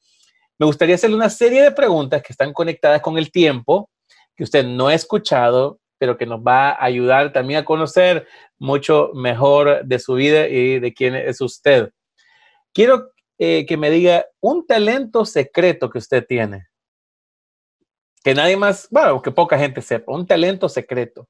me 0.60 0.66
gustaría 0.66 0.96
hacerle 0.96 1.16
una 1.16 1.30
serie 1.30 1.62
de 1.62 1.72
preguntas 1.72 2.22
que 2.22 2.34
están 2.34 2.52
conectadas 2.52 3.00
con 3.00 3.18
el 3.18 3.32
tiempo, 3.32 3.90
que 4.36 4.44
usted 4.44 4.66
no 4.66 4.90
ha 4.90 4.94
escuchado, 4.94 5.80
pero 6.02 6.18
que 6.18 6.26
nos 6.26 6.40
va 6.40 6.72
a 6.72 6.86
ayudar 6.86 7.32
también 7.32 7.60
a 7.60 7.64
conocer 7.64 8.28
mucho 8.58 9.12
mejor 9.14 9.86
de 9.86 10.00
su 10.00 10.16
vida 10.16 10.48
y 10.48 10.80
de 10.80 10.96
quién 10.96 11.14
es 11.14 11.40
usted. 11.42 11.92
Quiero 12.74 13.12
eh, 13.38 13.68
que 13.68 13.78
me 13.78 13.92
diga 13.92 14.26
un 14.40 14.66
talento 14.66 15.26
secreto 15.26 15.92
que 15.92 16.00
usted 16.00 16.26
tiene. 16.26 16.70
Que 18.24 18.34
nadie 18.34 18.58
más, 18.58 18.88
bueno, 18.90 19.22
que 19.22 19.30
poca 19.30 19.60
gente 19.60 19.80
sepa, 19.84 20.12
un 20.12 20.26
talento 20.26 20.68
secreto. 20.68 21.30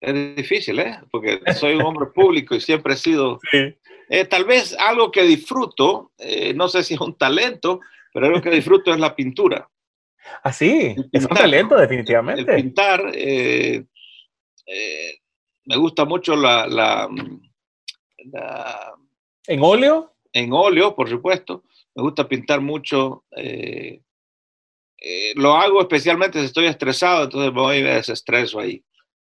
Es 0.00 0.36
difícil, 0.36 0.78
¿eh? 0.78 1.00
Porque 1.10 1.38
soy 1.54 1.74
un 1.74 1.82
hombre 1.82 2.06
público 2.06 2.54
y 2.54 2.62
siempre 2.62 2.94
he 2.94 2.96
sido... 2.96 3.38
Eh, 4.08 4.24
tal 4.24 4.44
vez 4.46 4.74
algo 4.78 5.10
que 5.10 5.22
disfruto, 5.22 6.12
eh, 6.16 6.52
no 6.54 6.68
sé 6.68 6.82
si 6.82 6.94
es 6.94 7.00
un 7.00 7.16
talento, 7.16 7.80
pero 8.14 8.26
algo 8.26 8.40
que 8.40 8.50
disfruto 8.50 8.94
es 8.94 9.00
la 9.00 9.14
pintura. 9.14 9.68
Ah, 10.42 10.52
sí, 10.52 10.94
es 11.12 11.24
un 11.24 11.36
talento 11.36 11.76
definitivamente. 11.76 12.50
El 12.50 12.62
pintar, 12.62 13.10
eh, 13.12 13.84
me 15.64 15.76
gusta 15.76 16.04
mucho 16.04 16.36
la, 16.36 16.66
la, 16.66 17.10
¿En 19.46 19.60
óleo? 19.62 20.14
En 20.32 20.52
óleo, 20.52 20.94
por 20.94 21.10
supuesto. 21.10 21.64
Me 21.94 22.02
gusta 22.02 22.26
pintar 22.26 22.60
mucho 22.60 23.24
eh, 25.04 25.34
lo 25.36 25.52
hago 25.52 25.82
especialmente 25.82 26.38
si 26.40 26.46
estoy 26.46 26.66
estresado, 26.66 27.24
entonces 27.24 27.52
me 27.52 27.60
voy 27.60 27.82
a 27.82 27.96
desestreso 27.96 28.58
ahí. 28.58 28.82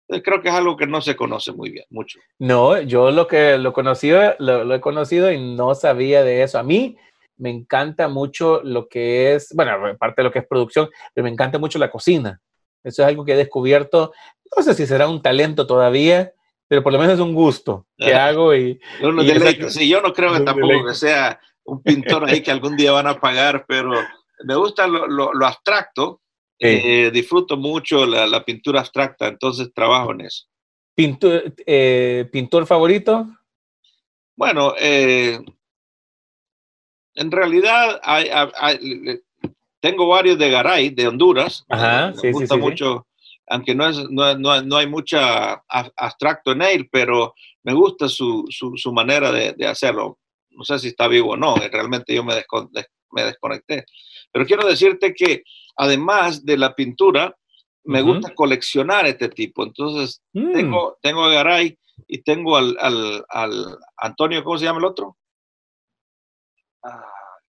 Entonces 0.09 0.25
creo 0.25 0.43
que 0.43 0.49
es 0.49 0.55
algo 0.55 0.77
que 0.77 0.87
no 0.87 1.01
se 1.01 1.15
conoce 1.15 1.53
muy 1.53 1.71
bien, 1.71 1.85
mucho. 1.91 2.19
No, 2.39 2.81
yo 2.81 3.13
lo 3.13 3.29
que 3.29 3.59
lo, 3.59 3.73
conocido, 3.73 4.35
lo, 4.41 4.75
he 4.75 4.81
conocido 4.81 5.31
y 5.31 5.55
no 5.55 5.75
sabía 5.75 6.25
de 6.25 6.43
eso. 6.43 6.59
A 6.59 6.65
mí 6.65 6.97
me 7.39 7.51
encanta 7.51 8.09
mucho 8.09 8.61
lo 8.63 8.89
que 8.89 9.35
es, 9.35 9.53
bueno, 9.55 9.73
aparte 9.87 10.21
de 10.21 10.25
lo 10.25 10.33
que 10.33 10.41
es 10.41 10.47
producción, 10.47 10.89
pero 11.15 11.25
me 11.25 11.31
encanta 11.31 11.59
mucho 11.59 11.79
la 11.79 11.91
cocina. 11.91 12.41
Eso 12.85 13.03
es 13.03 13.09
algo 13.09 13.25
que 13.25 13.33
he 13.33 13.37
descubierto, 13.37 14.13
no 14.57 14.63
sé 14.63 14.75
si 14.75 14.87
será 14.87 15.09
un 15.09 15.23
talento 15.23 15.67
todavía, 15.67 16.33
pero 16.69 16.83
por 16.83 16.93
lo 16.93 16.99
menos 16.99 17.15
es 17.15 17.21
un 17.21 17.35
gusto 17.35 17.87
que 17.97 18.15
hago 18.15 18.55
y... 18.55 18.81
sí, 19.69 19.89
yo 19.89 20.01
no 20.01 20.13
creo 20.13 20.33
que 20.35 20.41
tampoco 20.41 20.87
que 20.87 20.95
sea 20.95 21.41
un 21.65 21.83
pintor 21.83 22.25
ahí 22.25 22.43
que 22.43 22.51
algún 22.51 22.77
día 22.77 22.93
van 22.93 23.07
a 23.07 23.21
pagar, 23.21 23.65
pero 23.67 23.93
me 24.45 24.55
gusta 24.55 24.87
lo, 24.87 25.07
lo, 25.07 25.47
abstracto, 25.47 26.21
eh, 26.59 27.11
disfruto 27.13 27.57
mucho 27.57 28.07
la, 28.07 28.27
la, 28.27 28.45
pintura 28.45 28.81
abstracta, 28.81 29.29
entonces 29.29 29.73
trabajo 29.75 30.13
en 30.13 30.23
eso. 30.23 30.47
¿Pintor, 30.95 31.55
eh, 31.67 32.29
¿pintor 32.33 32.67
favorito? 32.67 33.27
Bueno, 34.37 34.75
eh, 34.79 35.39
en 37.19 37.31
realidad 37.31 38.01
tengo 39.81 40.09
varios 40.09 40.39
de 40.39 40.51
Garay, 40.51 40.91
de 40.91 41.09
Honduras. 41.09 41.65
Ajá, 41.69 42.13
me 42.23 42.33
gusta 42.33 42.57
mucho, 42.57 43.07
aunque 43.47 43.75
no, 43.75 43.89
es, 43.89 43.99
no, 44.11 44.37
no, 44.39 44.63
no, 44.63 44.77
hay 44.77 44.87
mucha 44.87 45.55
abstracto 45.97 46.53
en 46.53 46.63
él, 46.63 46.89
pero 46.91 47.35
me 47.65 47.75
gusta 47.75 48.09
su, 48.09 48.47
su, 48.49 48.77
su 48.77 48.93
manera 48.93 49.33
de, 49.33 49.53
de, 49.53 49.67
hacerlo. 49.67 50.19
No 50.51 50.65
sé 50.65 50.79
si 50.79 50.89
está 50.89 51.09
vivo 51.09 51.33
o 51.33 51.37
no, 51.37 51.57
realmente 51.57 52.15
yo 52.15 52.25
me, 52.25 52.35
me 53.13 53.23
desconecté. 53.25 53.85
Pero 54.33 54.47
quiero 54.47 54.67
decirte 54.67 55.15
que 55.15 55.43
además 55.77 56.45
de 56.45 56.57
la 56.57 56.75
pintura, 56.75 57.35
me 57.85 58.03
gusta 58.03 58.35
coleccionar 58.35 59.07
este 59.07 59.31
tipo. 59.31 59.65
Entonces, 59.65 60.23
mm. 60.35 60.53
tengo, 60.53 60.99
tengo 61.01 61.25
a 61.25 61.33
Garay 61.33 61.79
y 62.07 62.23
tengo 62.23 62.57
al, 62.57 62.77
al, 62.81 63.25
al, 63.31 63.79
Antonio, 63.97 64.45
¿cómo 64.45 64.59
se 64.59 64.67
llama 64.67 64.81
el 64.81 64.85
otro? 64.85 65.17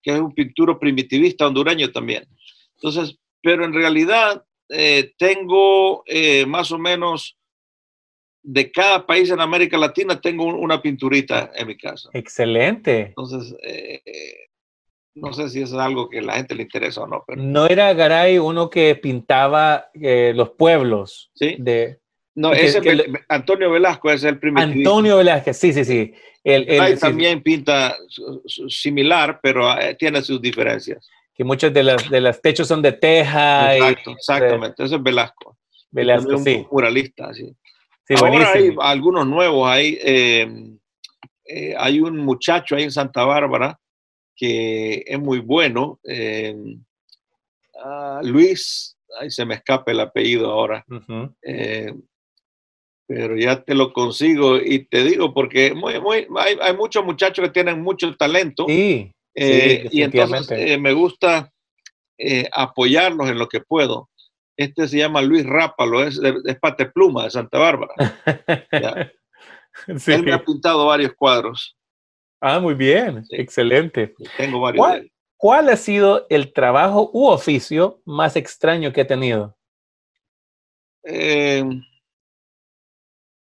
Que 0.02 0.12
es 0.12 0.20
un 0.20 0.34
pintura 0.34 0.78
primitivista 0.78 1.48
hondureño 1.48 1.92
también. 1.92 2.28
Entonces, 2.76 3.18
pero 3.42 3.66
en 3.66 3.74
realidad 3.74 4.44
eh, 4.70 5.14
tengo 5.18 6.04
eh, 6.06 6.46
más 6.46 6.72
o 6.72 6.78
menos 6.78 7.38
de 8.42 8.72
cada 8.72 9.06
país 9.06 9.30
en 9.30 9.42
América 9.42 9.78
Latina, 9.78 10.20
tengo 10.22 10.46
una 10.46 10.82
pinturita 10.82 11.52
en 11.56 11.68
mi 11.68 11.78
casa. 11.78 12.10
Excelente. 12.14 13.08
Entonces, 13.08 13.56
eh, 13.64 14.02
no 15.16 15.34
sé 15.34 15.50
si 15.50 15.62
es 15.62 15.74
algo 15.74 16.10
que 16.10 16.20
a 16.20 16.22
la 16.24 16.36
gente 16.36 16.56
le 16.56 16.64
interesa 16.64 17.02
o 17.02 17.08
no. 17.08 17.24
Pero... 17.28 17.42
No 17.42 17.66
era 17.66 17.94
Garay 17.94 18.38
uno 18.38 18.70
que 18.70 18.96
pintaba 18.96 19.90
los 19.94 20.52
pueblos. 20.52 21.32
Sí. 21.34 21.58
De, 21.60 22.00
no, 22.36 22.54
ese 22.54 22.82
Antonio 23.28 23.72
Velasco 23.72 24.12
es 24.12 24.24
el 24.24 24.40
primer. 24.40 24.64
Antonio 24.64 25.18
Velasco, 25.18 25.54
sí, 25.54 25.74
sí, 25.74 25.84
sí. 25.84 26.14
Él, 26.44 26.98
también 27.00 27.44
pinta 27.44 27.96
similar, 28.68 29.40
pero 29.42 29.78
eh, 29.80 29.96
tiene 29.96 30.22
sus 30.22 30.42
diferencias. 30.42 31.08
Que 31.34 31.44
muchos 31.44 31.74
de 31.74 31.84
las, 31.84 32.10
de 32.10 32.22
las 32.22 32.42
techos 32.42 32.68
son 32.68 32.82
de 32.82 32.94
teja. 32.94 33.76
Exacto, 33.76 34.12
exactamente. 34.12 34.84
Ese 34.84 34.96
es 34.96 35.04
Velasco. 35.04 35.58
Velasco, 35.92 36.38
sí. 36.38 36.56
Un 36.56 36.68
muralista, 36.72 37.34
sí. 37.34 37.54
Ahora 38.22 38.52
hay 38.54 38.76
algunos 38.80 39.28
nuevos. 39.28 39.70
Hay, 39.70 40.00
eh, 40.04 40.48
hay 41.78 42.00
un 42.00 42.18
muchacho 42.18 42.76
ahí 42.76 42.84
en 42.84 42.92
Santa 42.92 43.26
Bárbara 43.26 43.80
que 44.40 45.04
es 45.06 45.20
muy 45.20 45.40
bueno. 45.40 46.00
Eh, 46.08 46.56
ah, 47.84 48.22
Luis, 48.24 48.98
ahí 49.20 49.30
se 49.30 49.46
me 49.46 49.56
escapa 49.56 49.92
el 49.92 50.00
apellido 50.00 50.50
ahora, 50.50 50.86
eh, 51.42 51.94
pero 53.10 53.36
ya 53.36 53.64
te 53.64 53.74
lo 53.74 53.92
consigo 53.92 54.58
y 54.58 54.86
te 54.86 55.04
digo 55.04 55.34
porque 55.34 55.74
muy, 55.74 56.00
muy, 56.00 56.28
hay, 56.38 56.76
muchos 56.76 57.04
muchachos 57.04 57.44
que 57.44 57.52
tienen 57.52 57.82
mucho 57.82 58.16
talento 58.16 58.66
sí, 58.68 59.12
eh, 59.34 59.90
y 59.92 60.04
entonces 60.04 60.80
me 60.80 60.94
gusta 60.94 61.52
apoyarlos 62.52 63.30
en 63.30 63.40
lo 63.40 63.48
que 63.48 63.62
puedo. 63.62 64.10
Este 64.56 64.88
se 64.88 64.98
llama 64.98 65.24
Luis 65.24 65.44
Rápalo, 65.44 66.04
es, 66.04 66.22
es 66.46 66.60
Pate 66.60 66.86
Pluma 66.86 67.24
de 67.24 67.32
Santa 67.32 67.58
Bárbara. 67.58 67.94
Él 69.88 70.24
me 70.24 70.34
ha 70.34 70.44
pintado 70.44 70.86
varios 70.86 71.14
cuadros. 71.14 71.76
Ah, 72.42 72.60
muy 72.60 72.76
bien, 72.76 73.26
excelente. 73.32 74.14
Tengo 74.38 74.60
varios. 74.60 75.10
¿Cuál, 75.36 75.70
ha 75.70 75.78
sido 75.78 76.28
el 76.30 76.54
trabajo 76.54 77.10
u 77.14 77.28
oficio 77.28 78.02
más 78.06 78.36
extraño 78.36 78.92
que 78.92 79.02
ha 79.02 79.08
tenido? 79.08 79.58
Eh, 81.04 81.64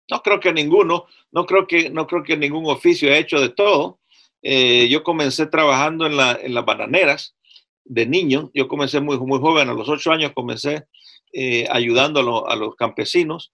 no 0.09 0.21
creo 0.21 0.39
que 0.39 0.53
ninguno, 0.53 1.05
no 1.31 1.45
creo 1.45 1.67
que, 1.67 1.89
no 1.89 2.07
creo 2.07 2.23
que 2.23 2.37
ningún 2.37 2.65
oficio 2.67 3.09
he 3.09 3.19
hecho 3.19 3.39
de 3.39 3.49
todo. 3.49 3.99
Eh, 4.41 4.87
yo 4.89 5.03
comencé 5.03 5.47
trabajando 5.47 6.05
en, 6.05 6.17
la, 6.17 6.37
en, 6.41 6.53
las 6.53 6.65
bananeras 6.65 7.35
de 7.83 8.05
niño, 8.05 8.51
yo 8.53 8.67
comencé 8.67 8.99
muy, 8.99 9.17
muy 9.17 9.39
joven, 9.39 9.69
a 9.69 9.73
los 9.73 9.89
ocho 9.89 10.11
años 10.11 10.33
comencé 10.35 10.85
eh, 11.33 11.67
ayudando 11.69 12.47
a, 12.47 12.55
los 12.55 12.75
campesinos. 12.75 13.51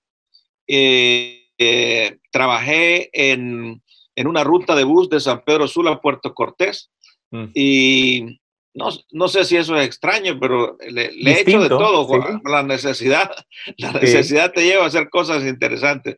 trabajé 2.32 3.10
en, 3.14 3.82
en 4.16 4.28
una 4.28 4.44
ruta 4.44 4.76
de 4.76 4.84
bus 4.84 5.10
de 5.10 5.20
San 5.20 5.44
Pedro 5.44 5.68
Sula 5.68 5.92
a 5.92 6.02
Puerto 6.02 6.34
Cortés. 6.34 6.92
Mm. 7.32 7.46
Y 7.54 8.40
no, 8.74 8.90
no, 9.12 9.28
sé 9.28 9.44
si 9.44 9.58
eso 9.58 9.76
es 9.76 9.86
extraño, 9.86 10.40
pero 10.40 10.78
le, 10.88 11.06
he 11.08 11.42
hecho 11.42 11.62
de 11.62 11.70
todo. 11.70 12.08
La 12.46 12.64
necesidad, 12.64 13.32
la 13.78 13.92
necesidad 13.94 14.52
te 14.54 14.64
lleva 14.64 14.84
a 14.84 14.88
hacer 14.88 15.10
cosas 15.10 15.44
interesantes. 15.44 16.18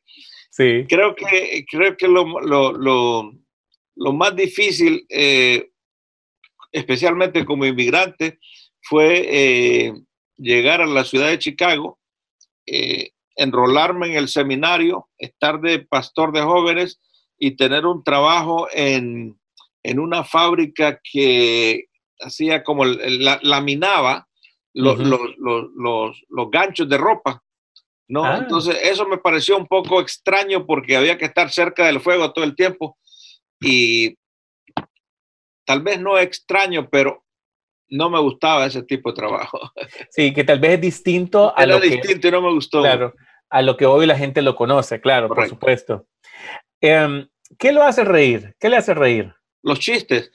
Sí. 0.51 0.86
Creo 0.88 1.16
que, 1.16 1.66
creo 1.70 1.97
que 1.97 2.08
lo, 2.08 2.39
lo, 2.41 2.74
lo, 2.74 3.32
lo 3.95 4.14
más 4.14 4.36
difícil, 4.36 5.06
eh, 5.10 5.72
especialmente 6.72 7.43
como 7.43 7.66
inmigrante, 7.66 8.39
fue 8.82 9.26
eh, 9.28 9.93
llegar 10.38 10.82
a 10.82 10.86
la 10.86 11.04
ciudad 11.06 11.30
de 11.30 11.39
Chicago, 11.39 11.99
eh, 12.68 13.12
enrolarme 13.36 14.08
en 14.08 14.18
el 14.18 14.28
seminario, 14.28 15.10
estar 15.18 15.60
de 15.60 15.80
pastor 15.80 16.32
de 16.32 16.41
jóvenes 16.41 16.99
y 17.39 17.56
tener 17.56 17.88
un 17.88 18.04
trabajo 18.04 18.68
en, 18.72 19.39
en 19.82 19.99
una 19.99 20.24
fábrica 20.24 20.99
que 21.04 21.86
hacía 22.24 22.63
como 22.63 22.86
laminaba 22.86 24.28
los, 24.74 24.97
los, 24.99 25.19
los, 25.38 26.21
los, 26.30 26.51
ganchos 26.51 26.89
de 26.89 26.97
ropa. 26.97 27.43
¿no? 28.07 28.26
Ah. 28.26 28.38
Entonces, 28.38 28.78
eso 28.84 29.07
me 29.07 29.17
pareció 29.17 29.57
un 29.57 29.67
poco 29.67 30.01
extraño 30.01 30.65
porque 30.65 30.95
había 30.95 31.17
que 31.17 31.26
estar 31.26 31.49
cerca 31.51 31.86
del 31.86 31.99
fuego 31.99 32.34
todo 32.34 32.43
el 32.43 32.55
tiempo 32.55 32.97
y 33.59 34.17
tal 35.65 35.82
vez 35.82 35.99
no 35.99 36.17
extraño, 36.17 36.89
pero 36.89 37.24
no 37.89 38.09
me 38.09 38.19
gustaba 38.19 38.65
ese 38.65 38.84
tipo 38.84 39.11
de 39.11 39.15
trabajo. 39.15 39.59
Sí, 40.09 40.34
que 40.34 40.43
tal 40.43 40.59
vez 40.59 40.74
es 40.74 40.82
distinto 40.82 41.55
a 41.55 41.65
lo 41.65 41.80
distinto 41.80 42.28
y 42.28 42.32
no 42.32 42.41
me 42.41 42.51
gustó. 42.51 42.82
Claro, 42.82 43.13
a 43.49 43.61
lo 43.61 43.78
que 43.78 43.86
hoy 43.86 44.05
la 44.05 44.17
gente 44.17 44.41
lo 44.41 44.55
conoce, 44.55 44.99
claro, 44.99 45.28
por 45.28 45.47
supuesto. 45.47 46.07
Em, 46.82 47.28
¿Qué 47.57 47.71
lo 47.71 47.84
hace 47.84 48.03
reír? 48.03 48.55
¿Qué 48.59 48.69
le 48.69 48.78
hace 48.78 48.93
reír? 48.93 49.34
Los 49.61 49.80
chistes. 49.80 50.32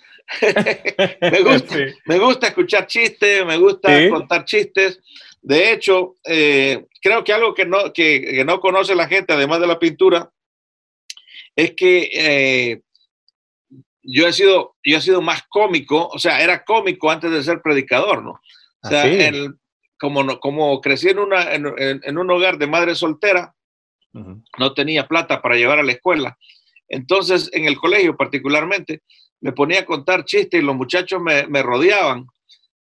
Me, 1.20 1.41
gusta, 1.43 1.76
me 2.07 2.18
gusta 2.18 2.47
escuchar 2.49 2.87
chistes, 2.87 3.47
me 3.47 3.57
gusta 3.57 4.09
contar 4.11 4.45
chistes. 4.45 5.01
De 5.41 5.72
hecho, 5.72 6.16
eh, 6.24 6.87
creo 7.01 7.24
que 7.24 7.33
algo 7.33 7.55
que 7.55 7.64
no, 7.64 7.93
que, 7.93 8.43
no 8.45 8.61
conoce 8.61 8.95
la 8.95 9.09
gente, 9.09 9.33
además 9.33 9.61
de 9.61 9.66
la 9.66 9.79
pintura, 9.79 10.31
es 11.57 11.72
que 11.74 12.11
eh, 12.12 12.81
yo, 14.03 14.26
he 14.26 14.33
sido, 14.33 14.76
yo 14.85 14.99
he 14.99 15.01
sido 15.01 15.22
más 15.22 15.43
cómico, 15.49 16.09
o 16.09 16.18
sea, 16.18 16.43
era 16.43 16.64
cómico 16.64 17.11
antes 17.11 17.31
de 17.31 17.43
ser 17.43 17.61
predicador, 17.62 18.22
¿no? 18.22 18.41
O 18.83 18.89
sea, 18.89 19.05
ah, 19.05 19.53
como, 19.99 20.39
como 20.39 20.81
crecí 20.81 21.09
en, 21.09 21.18
una, 21.18 21.53
en, 21.53 22.18
un 22.18 22.31
hogar 22.31 22.59
de 22.59 22.68
madre 22.68 22.95
soltera, 22.95 23.55
no 24.12 24.74
tenía 24.74 25.07
plata 25.07 25.43
para 25.43 25.57
llevar 25.57 25.79
a 25.79 25.83
la 25.83 25.93
escuela. 25.93 26.39
Entonces, 26.89 27.51
en 27.53 27.66
el 27.66 27.76
colegio 27.76 28.16
particularmente, 28.16 29.03
me 29.41 29.53
ponía 29.53 29.80
a 29.80 29.84
contar 29.84 30.24
chistes 30.24 30.61
y 30.61 30.64
los 30.64 30.76
muchachos 30.76 31.20
me, 31.20 31.47
me 31.47 31.62
rodeaban. 31.62 32.26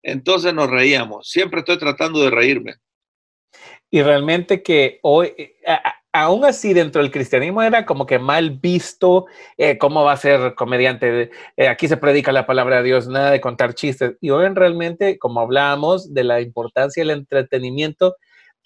Entonces 0.02 0.54
nos 0.54 0.70
reíamos. 0.70 1.28
Siempre 1.28 1.61
estoy 1.61 1.78
tratando 1.78 2.22
de 2.22 2.30
reírme. 2.30 2.74
Y 3.90 4.02
realmente 4.02 4.62
que 4.62 4.98
hoy, 5.02 5.32
eh, 5.36 5.59
aún 6.12 6.44
así 6.44 6.74
dentro 6.74 7.02
del 7.02 7.11
cristianismo 7.11 7.62
era 7.62 7.86
como 7.86 8.07
que 8.07 8.18
mal 8.18 8.50
visto, 8.50 9.26
eh, 9.57 9.78
cómo 9.78 10.04
va 10.04 10.12
a 10.12 10.16
ser 10.16 10.54
comediante, 10.54 11.30
eh, 11.57 11.68
aquí 11.68 11.88
se 11.88 11.96
predica 11.96 12.32
la 12.32 12.46
palabra 12.46 12.78
de 12.78 12.84
Dios, 12.84 13.07
nada 13.07 13.30
de 13.30 13.40
contar 13.40 13.74
chistes. 13.74 14.16
Y 14.20 14.30
hoy 14.30 14.48
realmente, 14.54 15.18
como 15.18 15.40
hablábamos 15.40 16.12
de 16.12 16.24
la 16.24 16.40
importancia 16.40 17.02
del 17.02 17.11
entretenimiento, 17.11 18.16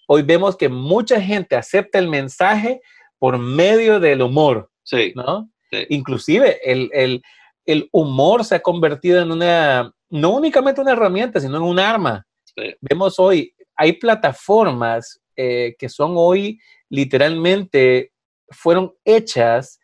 hoy 0.07 0.23
vemos 0.23 0.57
que 0.57 0.69
mucha 0.69 1.21
gente 1.21 1.55
acepta 1.57 1.99
el 1.99 2.09
mensaje 2.09 2.81
por 3.19 3.39
medio 3.39 4.01
del 4.01 4.23
humor. 4.23 4.71
Sí. 4.83 5.13
¿no? 5.15 5.51
Inclusive 5.91 6.59
el, 6.65 6.91
el, 6.93 7.23
el, 7.67 7.89
humor 7.93 8.45
se 8.45 8.57
ha 8.57 8.61
convertido 8.61 9.21
en 9.23 9.31
una, 9.31 9.93
no 10.09 10.31
únicamente 10.31 10.81
una 10.81 10.93
herramienta, 10.93 11.41
sino 11.41 11.57
en 11.57 11.63
un 11.63 11.79
arma. 11.79 12.27
Vemos 12.81 13.19
hoy, 13.19 13.55
hay 13.77 13.95
plataformas 13.95 15.21
eh, 15.37 15.77
que 15.79 15.89
son 15.89 16.15
hoy 16.17 16.61
literalmente, 16.89 18.13
fueron 18.49 18.93
hechas 19.05 19.81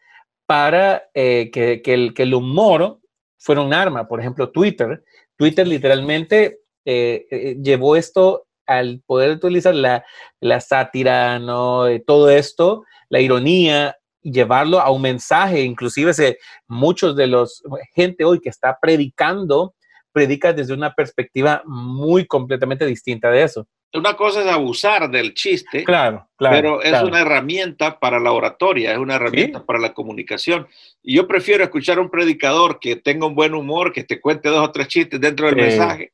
para 0.46 1.04
eh, 1.14 1.50
que, 1.52 1.82
el, 1.84 2.12
que 2.12 2.22
el 2.24 2.34
humor 2.34 2.98
fuera 3.38 3.62
un 3.62 3.72
arma. 3.72 4.08
Por 4.08 4.20
ejemplo, 4.20 4.50
Twitter. 4.50 5.04
Twitter 5.36 5.66
literalmente 5.66 6.60
eh, 6.84 7.56
llevó 7.62 7.96
esto 7.96 8.46
al 8.66 9.02
poder 9.06 9.30
utilizar 9.30 9.74
la, 9.74 10.04
la 10.40 10.60
sátira, 10.60 11.38
¿no? 11.38 11.84
todo 12.04 12.30
esto, 12.30 12.84
la 13.08 13.20
ironía, 13.20 13.96
llevarlo 14.30 14.80
a 14.80 14.90
un 14.90 15.02
mensaje, 15.02 15.62
inclusive 15.62 16.12
se, 16.12 16.38
muchos 16.66 17.16
de 17.16 17.26
los 17.26 17.62
gente 17.94 18.24
hoy 18.24 18.40
que 18.40 18.48
está 18.48 18.78
predicando, 18.80 19.74
predica 20.12 20.52
desde 20.52 20.74
una 20.74 20.94
perspectiva 20.94 21.62
muy 21.66 22.26
completamente 22.26 22.86
distinta 22.86 23.30
de 23.30 23.42
eso. 23.42 23.66
Una 23.94 24.14
cosa 24.14 24.42
es 24.42 24.46
abusar 24.48 25.10
del 25.10 25.32
chiste, 25.32 25.84
claro, 25.84 26.28
claro 26.36 26.56
pero 26.56 26.82
es 26.82 27.02
una 27.02 27.20
herramienta 27.20 27.98
para 27.98 28.18
la 28.18 28.32
oratoria, 28.32 28.92
es 28.92 28.98
una 28.98 29.14
herramienta 29.14 29.64
para 29.64 29.78
la 29.78 29.94
comunicación. 29.94 30.66
Y 31.02 31.16
yo 31.16 31.26
prefiero 31.26 31.64
escuchar 31.64 31.98
a 31.98 32.00
un 32.00 32.10
predicador 32.10 32.78
que 32.80 32.96
tenga 32.96 33.26
un 33.26 33.34
buen 33.34 33.54
humor, 33.54 33.92
que 33.92 34.04
te 34.04 34.20
cuente 34.20 34.48
dos 34.48 34.66
o 34.66 34.72
tres 34.72 34.88
chistes 34.88 35.20
dentro 35.20 35.46
del 35.46 35.56
mensaje, 35.56 36.12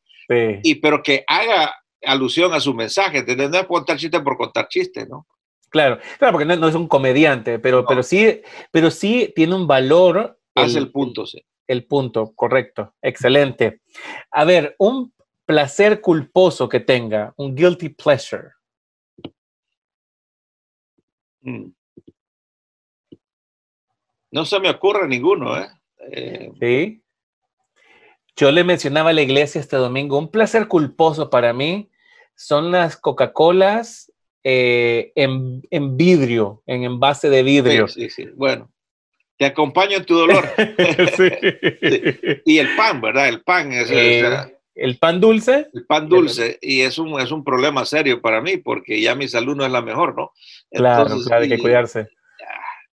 y 0.62 0.76
pero 0.76 1.02
que 1.02 1.24
haga 1.26 1.74
alusión 2.04 2.52
a 2.52 2.60
su 2.60 2.74
mensaje. 2.74 3.24
No 3.36 3.58
es 3.58 3.66
contar 3.66 3.96
chistes 3.96 4.20
por 4.20 4.36
contar 4.36 4.68
chistes, 4.68 5.08
¿no? 5.08 5.26
Claro, 5.72 5.98
claro, 6.18 6.32
porque 6.32 6.44
no, 6.44 6.68
es 6.68 6.74
un 6.74 6.86
comediante, 6.86 7.58
pero, 7.58 7.86
pero, 7.86 8.02
sí, 8.02 8.42
pero 8.70 8.90
sí 8.90 9.32
tiene 9.34 9.54
un 9.54 9.66
valor. 9.66 10.38
Hace 10.54 10.78
el, 10.78 10.92
punto, 10.92 11.24
sí. 11.24 11.42
El 11.66 11.86
punto, 11.86 12.34
correcto. 12.34 12.92
Excelente. 13.00 13.80
A 14.30 14.44
ver, 14.44 14.76
un 14.78 15.14
placer 15.46 16.02
culposo 16.02 16.68
que 16.68 16.80
tenga, 16.80 17.32
un 17.38 17.54
guilty 17.54 17.88
pleasure. 17.88 18.50
Mm. 21.40 21.70
No 24.30 24.44
se 24.44 24.60
me 24.60 24.68
ocurre 24.68 25.08
ninguno, 25.08 25.56
¿eh? 25.58 25.68
¿eh? 26.10 26.52
Sí. 26.60 27.02
Yo 28.36 28.50
le 28.50 28.62
mencionaba 28.62 29.08
a 29.08 29.14
la 29.14 29.22
iglesia 29.22 29.58
este 29.58 29.76
domingo, 29.76 30.18
un 30.18 30.30
placer 30.30 30.68
culposo 30.68 31.30
para 31.30 31.54
mí 31.54 31.90
son 32.34 32.70
las 32.70 32.98
Coca-Colas 32.98 34.11
eh, 34.44 35.12
en, 35.14 35.96
vidrio, 35.96 36.62
en 36.66 36.84
envase 36.84 37.30
de 37.30 37.42
vidrio. 37.42 37.88
Sí, 37.88 38.10
sí, 38.10 38.26
Bueno, 38.34 38.70
te 39.38 39.46
acompaño 39.46 39.98
en 39.98 40.04
tu 40.04 40.14
dolor. 40.14 40.48
Y 42.44 42.58
el 42.58 42.76
pan, 42.76 43.00
¿verdad? 43.00 43.28
El 43.28 43.42
pan 43.42 43.72
es... 43.72 43.90
Eh, 43.90 44.22
el 44.74 44.98
pan 44.98 45.20
dulce. 45.20 45.68
El 45.74 45.86
pan 45.86 46.08
dulce. 46.08 46.58
Y 46.62 46.80
es 46.80 46.98
un, 46.98 47.20
es 47.20 47.30
un 47.30 47.44
problema 47.44 47.84
serio 47.84 48.20
para 48.20 48.40
mí 48.40 48.56
porque 48.56 49.00
ya 49.00 49.14
mi 49.14 49.28
salud 49.28 49.54
no 49.54 49.66
es 49.66 49.72
la 49.72 49.82
mejor, 49.82 50.16
¿no? 50.16 50.32
claro, 50.70 51.18
claro, 51.26 51.42
hay 51.42 51.48
que 51.48 51.58
cuidarse. 51.58 52.08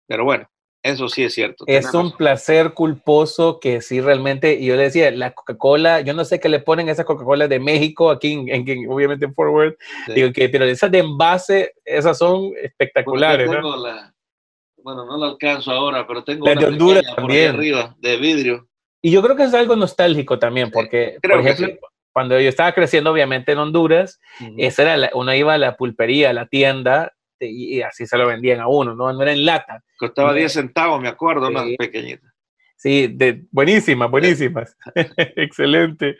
Pero 0.07 0.23
bueno, 0.23 0.49
eso 0.83 1.09
sí 1.09 1.23
es 1.23 1.33
cierto. 1.33 1.65
Es 1.67 1.93
un 1.93 2.15
placer 2.15 2.73
culposo 2.73 3.59
que 3.59 3.81
sí 3.81 3.99
realmente, 3.99 4.53
y 4.53 4.67
yo 4.67 4.75
le 4.75 4.83
decía, 4.83 5.11
la 5.11 5.31
Coca-Cola, 5.31 6.01
yo 6.01 6.13
no 6.13 6.23
sé 6.23 6.39
qué 6.39 6.49
le 6.49 6.59
ponen 6.59 6.87
a 6.87 6.91
esa 6.93 7.03
Coca-Cola 7.03 7.47
de 7.47 7.59
México, 7.59 8.09
aquí 8.09 8.33
en, 8.47 8.89
obviamente 8.89 9.25
en 9.25 9.33
Forward, 9.33 9.75
digo 10.13 10.31
que, 10.31 10.49
pero 10.49 10.65
esas 10.65 10.91
de 10.91 10.99
envase, 10.99 11.73
esas 11.83 12.17
son 12.17 12.51
espectaculares. 12.61 13.47
Bueno, 13.47 15.05
no 15.05 15.17
la 15.17 15.27
alcanzo 15.27 15.71
ahora, 15.71 16.07
pero 16.07 16.23
tengo 16.23 16.45
una 16.45 16.55
de 16.55 16.65
Honduras 16.65 17.03
también. 17.15 17.55
arriba, 17.55 17.95
de 17.99 18.15
vidrio. 18.17 18.67
Y 19.01 19.11
yo 19.11 19.21
creo 19.21 19.35
que 19.35 19.43
es 19.43 19.53
algo 19.53 19.75
nostálgico 19.75 20.39
también, 20.39 20.71
porque, 20.71 21.17
por 21.21 21.41
ejemplo, 21.41 21.77
cuando 22.13 22.39
yo 22.39 22.47
estaba 22.47 22.71
creciendo, 22.71 23.11
obviamente 23.11 23.51
en 23.51 23.57
Honduras, 23.57 24.19
esa 24.57 24.83
era 24.83 25.09
uno 25.13 25.35
iba 25.35 25.53
a 25.53 25.57
la 25.57 25.75
pulpería, 25.75 26.29
a 26.29 26.33
la 26.33 26.45
tienda, 26.47 27.13
y, 27.39 27.81
así 27.81 28.05
se 28.05 28.17
lo 28.17 28.27
vendían 28.27 28.59
a 28.59 28.67
uno, 28.67 28.95
no, 28.95 29.11
no 29.13 29.21
era 29.21 29.31
en 29.31 29.45
lata. 29.45 29.83
Costaba 29.97 30.33
10 30.33 30.51
centavos, 30.51 31.01
me 31.01 31.07
acuerdo, 31.07 31.47
una 31.47 31.63
pequeñita. 31.77 32.33
Sí, 32.75 33.07
de, 33.07 33.45
buenísimas, 33.51 34.09
buenísimas. 34.09 34.77
Excelente. 35.35 36.17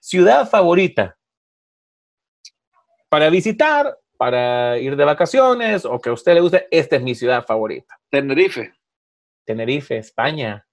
Ciudad 0.00 0.48
favorita 0.48 1.16
para 3.10 3.28
visitar, 3.28 3.98
para 4.16 4.78
ir 4.78 4.96
de 4.96 5.04
vacaciones 5.04 5.84
o 5.84 6.00
que 6.00 6.08
a 6.08 6.12
usted 6.12 6.34
le 6.34 6.40
guste, 6.40 6.68
esta 6.70 6.96
es 6.96 7.02
mi 7.02 7.14
ciudad 7.14 7.44
favorita. 7.44 8.00
Tenerife. 8.08 8.72
Tenerife, 9.44 9.98
España. 9.98 10.66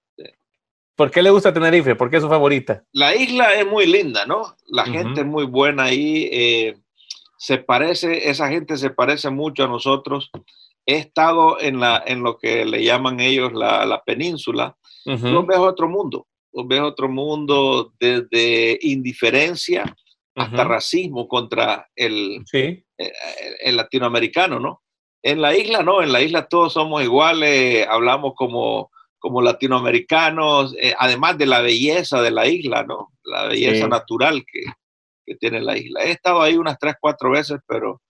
¿Por 0.94 1.10
qué 1.10 1.22
le 1.22 1.30
gusta 1.30 1.52
Tenerife? 1.52 1.94
¿Por 1.94 2.10
qué 2.10 2.16
es 2.16 2.22
su 2.22 2.28
favorita? 2.28 2.84
La 2.92 3.14
isla 3.14 3.54
es 3.54 3.66
muy 3.66 3.86
linda, 3.86 4.24
¿no? 4.24 4.56
La 4.66 4.84
gente 4.84 5.20
es 5.20 5.26
muy 5.26 5.44
buena 5.44 5.84
ahí. 5.84 6.28
Eh, 6.32 6.76
se 7.38 7.58
parece, 7.58 8.28
esa 8.28 8.48
gente 8.48 8.76
se 8.76 8.90
parece 8.90 9.30
mucho 9.30 9.64
a 9.64 9.68
nosotros. 9.68 10.30
He 10.84 10.96
estado 10.96 11.60
en, 11.60 11.78
la, 11.78 12.02
en 12.04 12.22
lo 12.22 12.36
que 12.36 12.64
le 12.64 12.82
llaman 12.82 13.20
ellos 13.20 13.52
la, 13.52 13.86
la 13.86 14.02
península. 14.02 14.76
Uh 15.06 15.46
ves 15.46 15.58
otro 15.58 15.88
mundo. 15.88 16.26
Los 16.52 16.66
ves 16.66 16.80
otro 16.80 17.08
mundo 17.08 17.92
desde 18.00 18.78
indiferencia 18.82 19.84
hasta 20.34 20.64
racismo 20.64 21.26
contra 21.26 21.88
el, 21.96 22.44
eh, 22.52 22.84
el, 23.60 23.76
latinoamericano, 23.76 24.60
¿no? 24.60 24.82
En 25.22 25.40
la 25.40 25.56
isla 25.56 25.82
no, 25.82 26.00
en 26.00 26.12
la 26.12 26.20
isla 26.20 26.48
todos 26.48 26.74
somos 26.74 27.02
iguales, 27.02 27.86
hablamos 27.88 28.34
como, 28.36 28.90
como 29.18 29.42
latinoamericanos, 29.42 30.76
eh, 30.78 30.94
además 30.96 31.38
de 31.38 31.46
la 31.46 31.60
belleza 31.60 32.22
de 32.22 32.30
la 32.30 32.46
isla, 32.46 32.84
¿no? 32.84 33.12
La 33.24 33.48
belleza 33.48 33.88
natural 33.88 34.44
que, 34.44 34.60
que 35.28 35.36
tiene 35.36 35.60
la 35.60 35.76
isla. 35.76 36.04
He 36.04 36.10
estado 36.10 36.42
ahí 36.42 36.56
unas 36.56 36.78
tres, 36.78 36.94
cuatro 37.00 37.30
veces, 37.30 37.58
pero 37.66 38.00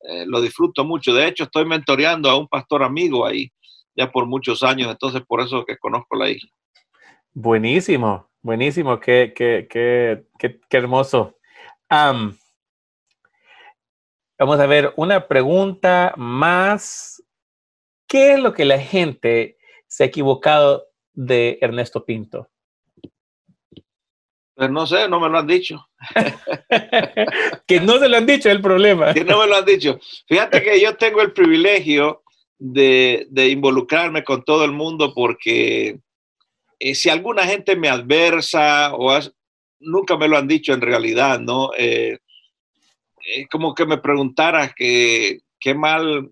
eh, 0.00 0.24
lo 0.26 0.40
disfruto 0.40 0.84
mucho. 0.84 1.12
De 1.14 1.26
hecho, 1.26 1.44
estoy 1.44 1.64
mentoreando 1.64 2.30
a 2.30 2.38
un 2.38 2.46
pastor 2.46 2.82
amigo 2.82 3.26
ahí 3.26 3.50
ya 3.96 4.12
por 4.12 4.26
muchos 4.26 4.62
años, 4.62 4.90
entonces 4.90 5.22
por 5.26 5.40
eso 5.40 5.64
que 5.64 5.78
conozco 5.78 6.16
la 6.16 6.28
isla. 6.28 6.50
Buenísimo, 7.32 8.30
buenísimo, 8.42 9.00
qué, 9.00 9.32
qué, 9.34 9.66
qué, 9.68 10.26
qué, 10.38 10.76
hermoso. 10.76 11.36
vamos 11.90 12.28
a 14.38 14.66
ver 14.66 14.92
una 14.96 15.26
pregunta 15.26 16.12
más. 16.16 17.22
¿Qué 18.06 18.34
es 18.34 18.38
lo 18.38 18.52
que 18.52 18.64
la 18.64 18.78
gente 18.78 19.58
se 19.88 20.04
ha 20.04 20.06
equivocado 20.06 20.86
de 21.12 21.58
Ernesto 21.60 22.04
Pinto? 22.04 22.48
Pues 24.56 24.70
no 24.70 24.86
sé, 24.86 25.06
no 25.06 25.20
me 25.20 25.28
lo 25.28 25.38
han 25.38 25.46
dicho. 25.46 25.86
que 27.66 27.78
no 27.78 27.98
se 27.98 28.08
lo 28.08 28.16
han 28.16 28.24
dicho 28.24 28.48
es 28.48 28.54
el 28.54 28.62
problema. 28.62 29.12
que 29.12 29.22
no 29.22 29.38
me 29.38 29.46
lo 29.46 29.56
han 29.56 29.66
dicho. 29.66 30.00
Fíjate 30.26 30.62
que 30.62 30.80
yo 30.80 30.96
tengo 30.96 31.20
el 31.20 31.32
privilegio 31.32 32.22
de, 32.58 33.28
involucrarme 33.50 34.24
con 34.24 34.44
todo 34.44 34.64
el 34.64 34.72
mundo 34.72 35.12
porque 35.14 35.98
eh, 36.78 36.94
si 36.94 37.10
alguna 37.10 37.44
gente 37.44 37.76
me 37.76 37.90
adversa 37.90 38.94
o 38.94 39.14
nunca 39.80 40.16
me 40.16 40.26
lo 40.26 40.38
han 40.38 40.48
dicho 40.48 40.72
en 40.72 40.80
realidad, 40.80 41.38
¿no? 41.38 41.72
Eh, 41.76 42.16
es 43.18 43.46
como 43.48 43.74
que 43.74 43.84
me 43.84 43.98
preguntaras 43.98 44.72
que, 44.74 45.40
qué 45.60 45.74
mal 45.74 46.30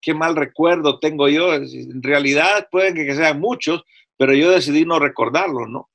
qué 0.00 0.14
mal 0.14 0.34
recuerdo 0.34 0.98
tengo 0.98 1.28
yo. 1.28 1.54
En 1.54 2.02
realidad 2.02 2.66
pueden 2.72 2.94
que 2.94 3.14
sean 3.14 3.38
muchos, 3.38 3.84
pero 4.16 4.34
yo 4.34 4.50
decidí 4.50 4.84
no 4.84 4.98
recordarlos, 4.98 5.68
¿no? 5.68 5.88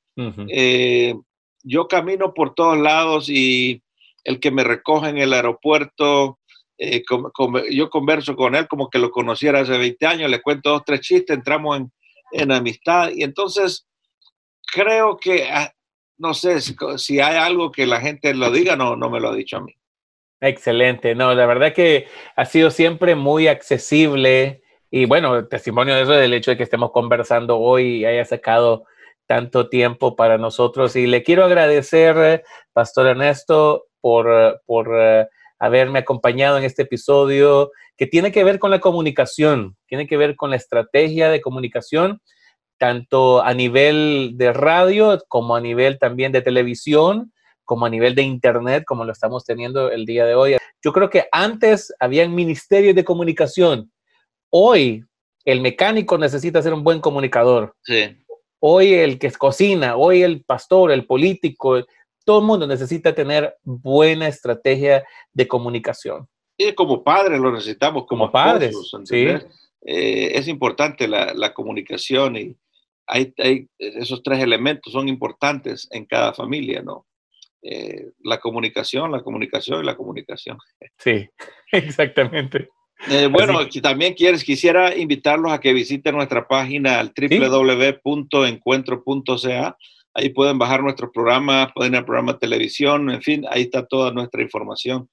Yo 1.68 1.88
camino 1.88 2.34
por 2.34 2.54
todos 2.56 2.78
lados 2.78 3.30
y 3.30 3.82
el 4.24 4.40
que 4.40 4.52
me 4.52 4.64
recoge 4.64 5.10
en 5.10 5.18
el 5.18 5.34
aeropuerto, 5.34 6.40
eh, 6.78 7.04
yo 7.72 7.90
converso 7.90 8.36
con 8.36 8.56
él 8.56 8.68
como 8.68 8.90
que 8.90 9.00
lo 9.00 9.12
conociera 9.12 9.62
hace 9.62 9.78
20 9.78 10.06
años, 10.06 10.30
le 10.30 10.42
cuento 10.42 10.72
dos, 10.72 10.84
tres 10.86 11.02
chistes, 11.02 11.36
entramos 11.36 11.80
en, 12.32 12.52
amistad 12.52 13.10
y 13.14 13.24
entonces 13.24 13.88
creo 14.74 15.18
que, 15.18 15.50
ah, 15.50 15.72
no 16.18 16.34
sé, 16.34 16.60
si, 16.62 17.20
hay 17.20 17.38
algo 17.38 17.72
que 17.72 17.88
la 17.88 18.02
gente 18.02 18.34
lo 18.34 18.52
diga, 18.52 18.76
no, 18.76 18.96
no 18.96 19.10
me 19.10 19.20
lo 19.20 19.30
ha 19.30 19.36
dicho 19.36 19.58
a 19.58 19.62
mí. 19.62 19.74
Excelente, 20.42 21.16
no, 21.16 21.34
la 21.34 21.46
verdad 21.46 21.74
que 21.74 22.08
ha 22.36 22.46
sido 22.46 22.70
siempre 22.70 23.16
muy 23.16 23.48
accesible 23.48 24.62
y 24.92 25.06
bueno, 25.06 25.48
testimonio 25.48 25.96
de 25.96 26.04
eso 26.04 26.12
del 26.12 26.34
hecho 26.34 26.52
de 26.52 26.58
que 26.58 26.64
estemos 26.64 26.92
conversando 26.92 27.58
hoy 27.58 28.00
y 28.00 28.06
haya 28.06 28.26
sacado 28.26 28.86
tanto 29.28 29.70
tiempo 29.70 30.16
para 30.16 30.38
nosotros. 30.38 30.96
Y 30.96 31.06
le 31.06 31.22
quiero 31.22 31.44
agradecer, 31.44 32.44
Pastor 32.74 33.08
Ernesto, 33.08 33.86
por, 34.02 34.62
por 34.66 34.90
eh, 35.00 35.28
haberme 35.60 36.00
acompañado 36.00 36.58
en 36.58 36.64
este 36.64 36.84
episodio 36.84 37.72
que 37.98 38.08
tiene 38.08 38.32
que 38.32 38.44
ver 38.44 38.60
con 38.60 38.72
la 38.72 38.80
comunicación, 38.80 39.76
tiene 39.88 40.08
que 40.08 40.18
ver 40.18 40.36
con 40.36 40.52
la 40.52 40.56
estrategia 40.56 41.30
de 41.30 41.42
comunicación, 41.42 42.22
tanto 42.78 43.42
a 43.44 43.54
nivel 43.54 44.34
de 44.36 44.54
radio 44.54 45.20
como 45.28 45.56
a 45.56 45.62
nivel 45.62 45.98
también 45.98 46.32
de 46.32 46.42
televisión, 46.42 47.34
como 47.66 47.86
a 47.86 47.90
nivel 47.90 48.16
de 48.16 48.22
internet, 48.22 48.84
como 48.86 49.04
lo 49.04 49.12
estamos 49.12 49.44
teniendo 49.44 49.92
el 49.92 50.06
día 50.06 50.26
de 50.26 50.36
hoy. 50.36 50.58
Yo 50.82 50.94
creo 50.94 51.10
que 51.10 51.28
antes 51.32 51.94
había 52.00 52.28
ministerios 52.30 52.96
de 52.96 53.04
comunicación. 53.04 53.92
Hoy 54.52 55.04
el 55.44 55.60
mecánico 55.60 56.18
necesita 56.18 56.62
ser 56.62 56.74
un 56.74 56.84
buen 56.84 57.02
comunicador. 57.02 57.76
Sí 57.82 58.16
hoy 58.60 58.94
el 58.94 59.20
que 59.20 59.32
cocina, 59.32 59.96
hoy 59.96 60.24
el 60.24 60.44
pastor, 60.44 60.92
el 60.92 61.06
político, 61.06 61.86
todo 62.26 62.40
el 62.40 62.46
mundo 62.46 62.68
necesita 62.68 63.14
tener 63.14 63.56
buena 63.64 64.28
estrategia 64.28 65.06
de 65.34 65.48
comunicación. 65.48 66.28
Y 66.58 66.74
como 66.74 67.04
padres 67.04 67.40
lo 67.40 67.52
necesitamos, 67.52 68.06
como, 68.08 68.32
padres. 68.32 68.76
sí. 69.06 69.28
Eh, 69.86 70.38
es 70.38 70.48
importante 70.48 71.08
la, 71.08 71.54
comunicación 71.54 72.36
y 72.36 72.58
hay, 73.06 73.34
esos 73.78 74.22
tres 74.22 74.40
elementos 74.40 74.92
son 74.92 75.08
importantes 75.08 75.88
en 75.92 76.06
cada 76.06 76.34
familia, 76.34 76.82
¿no? 76.82 77.06
Eh, 77.62 78.12
la 78.24 78.40
comunicación, 78.40 79.12
la 79.12 79.22
comunicación 79.22 79.82
y 79.82 79.86
la 79.86 79.96
comunicación. 79.96 80.58
Sí, 80.98 81.30
exactamente. 81.72 82.70
Eh, 83.10 83.28
bueno, 83.28 83.60
si 83.70 83.80
también 83.80 84.16
quieres, 84.16 84.44
quisiera 84.44 84.96
invitarlos 84.96 85.52
a 85.52 85.60
que 85.60 85.74
visiten 85.74 86.16
nuestra 86.16 86.48
página 86.48 87.00
al 87.00 87.14
www.encuentro.ca. 87.16 89.78
Ahí 90.14 90.30
pueden 90.30 90.58
bajar 90.58 90.82
nuestros 90.82 91.12
programas, 91.14 91.72
pueden 91.74 91.94
ir 91.94 92.00
al 92.00 92.06
programa 92.06 92.34
de 92.34 92.40
televisión, 92.40 93.12
en 93.12 93.22
fin, 93.22 93.46
ahí 93.52 93.64
está 93.64 93.86
toda 93.86 94.12
nuestra 94.12 94.42
información. 94.42 95.08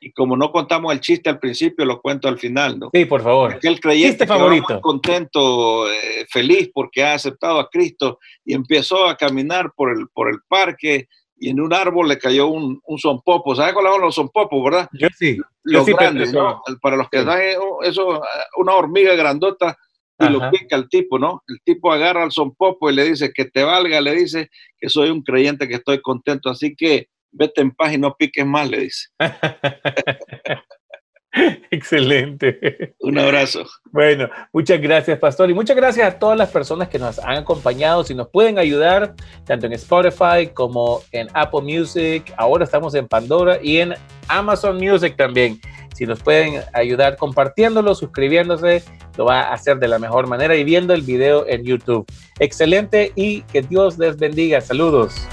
Y 0.00 0.12
como 0.12 0.36
no 0.36 0.50
contamos 0.50 0.92
el 0.92 1.00
chiste 1.00 1.28
al 1.28 1.38
principio, 1.38 1.84
lo 1.84 2.00
cuento 2.00 2.28
al 2.28 2.38
final, 2.38 2.78
¿no? 2.78 2.90
Sí, 2.92 3.04
por 3.06 3.22
favor. 3.22 3.54
Aquel 3.54 3.80
creyente 3.80 4.26
favorito. 4.26 4.80
contento, 4.80 5.90
eh, 5.90 6.26
feliz 6.30 6.70
porque 6.72 7.02
ha 7.02 7.14
aceptado 7.14 7.58
a 7.58 7.68
Cristo 7.68 8.18
y 8.44 8.54
empezó 8.54 9.06
a 9.06 9.16
caminar 9.16 9.72
por 9.74 9.90
el, 9.90 10.08
por 10.08 10.30
el 10.30 10.38
parque 10.48 11.08
y 11.38 11.50
en 11.50 11.60
un 11.60 11.72
árbol 11.72 12.08
le 12.08 12.18
cayó 12.18 12.48
un, 12.48 12.80
un 12.84 12.98
sonpopo. 12.98 13.54
¿Sabes 13.54 13.74
cuáles 13.74 13.92
son 13.92 14.00
los 14.00 14.14
sonpopos, 14.14 14.64
verdad? 14.64 14.88
Yo 14.92 15.08
sí. 15.16 15.38
Los 15.62 15.86
grandes, 15.86 16.32
¿no? 16.32 16.62
Para 16.80 16.96
los 16.96 17.08
que 17.10 17.24
dan 17.24 17.40
eso, 17.82 18.22
una 18.56 18.74
hormiga 18.74 19.14
grandota 19.14 19.76
y 20.18 20.30
lo 20.30 20.50
pica 20.50 20.76
el 20.76 20.88
tipo, 20.88 21.18
¿no? 21.18 21.42
El 21.46 21.60
tipo 21.62 21.92
agarra 21.92 22.22
al 22.22 22.32
sonpopo 22.32 22.90
y 22.90 22.94
le 22.94 23.04
dice 23.04 23.32
que 23.34 23.44
te 23.44 23.64
valga, 23.64 24.00
le 24.00 24.14
dice 24.14 24.50
que 24.78 24.88
soy 24.88 25.10
un 25.10 25.22
creyente, 25.22 25.68
que 25.68 25.74
estoy 25.74 26.00
contento, 26.00 26.48
así 26.48 26.74
que 26.74 27.08
vete 27.32 27.60
en 27.60 27.72
paz 27.72 27.92
y 27.92 27.98
no 27.98 28.14
piques 28.16 28.46
más, 28.46 28.70
le 28.70 28.80
dice. 28.80 29.08
Excelente. 31.70 32.94
Un 33.00 33.18
abrazo. 33.18 33.66
Bueno, 33.92 34.28
muchas 34.52 34.80
gracias, 34.80 35.18
Pastor. 35.18 35.50
Y 35.50 35.54
muchas 35.54 35.76
gracias 35.76 36.14
a 36.14 36.18
todas 36.18 36.38
las 36.38 36.50
personas 36.50 36.88
que 36.88 36.98
nos 36.98 37.18
han 37.18 37.36
acompañado. 37.36 38.04
Si 38.04 38.14
nos 38.14 38.28
pueden 38.28 38.58
ayudar, 38.58 39.14
tanto 39.44 39.66
en 39.66 39.72
Spotify 39.74 40.48
como 40.52 41.02
en 41.12 41.28
Apple 41.34 41.62
Music. 41.62 42.32
Ahora 42.36 42.64
estamos 42.64 42.94
en 42.94 43.06
Pandora 43.06 43.58
y 43.62 43.78
en 43.78 43.94
Amazon 44.28 44.76
Music 44.78 45.16
también. 45.16 45.60
Si 45.94 46.04
nos 46.04 46.22
pueden 46.22 46.62
ayudar 46.74 47.16
compartiéndolo, 47.16 47.94
suscribiéndose, 47.94 48.82
lo 49.16 49.24
va 49.24 49.42
a 49.42 49.54
hacer 49.54 49.78
de 49.78 49.88
la 49.88 49.98
mejor 49.98 50.26
manera 50.26 50.54
y 50.56 50.64
viendo 50.64 50.92
el 50.92 51.02
video 51.02 51.46
en 51.48 51.64
YouTube. 51.64 52.06
Excelente 52.38 53.12
y 53.14 53.42
que 53.42 53.62
Dios 53.62 53.98
les 53.98 54.18
bendiga. 54.18 54.60
Saludos. 54.60 55.26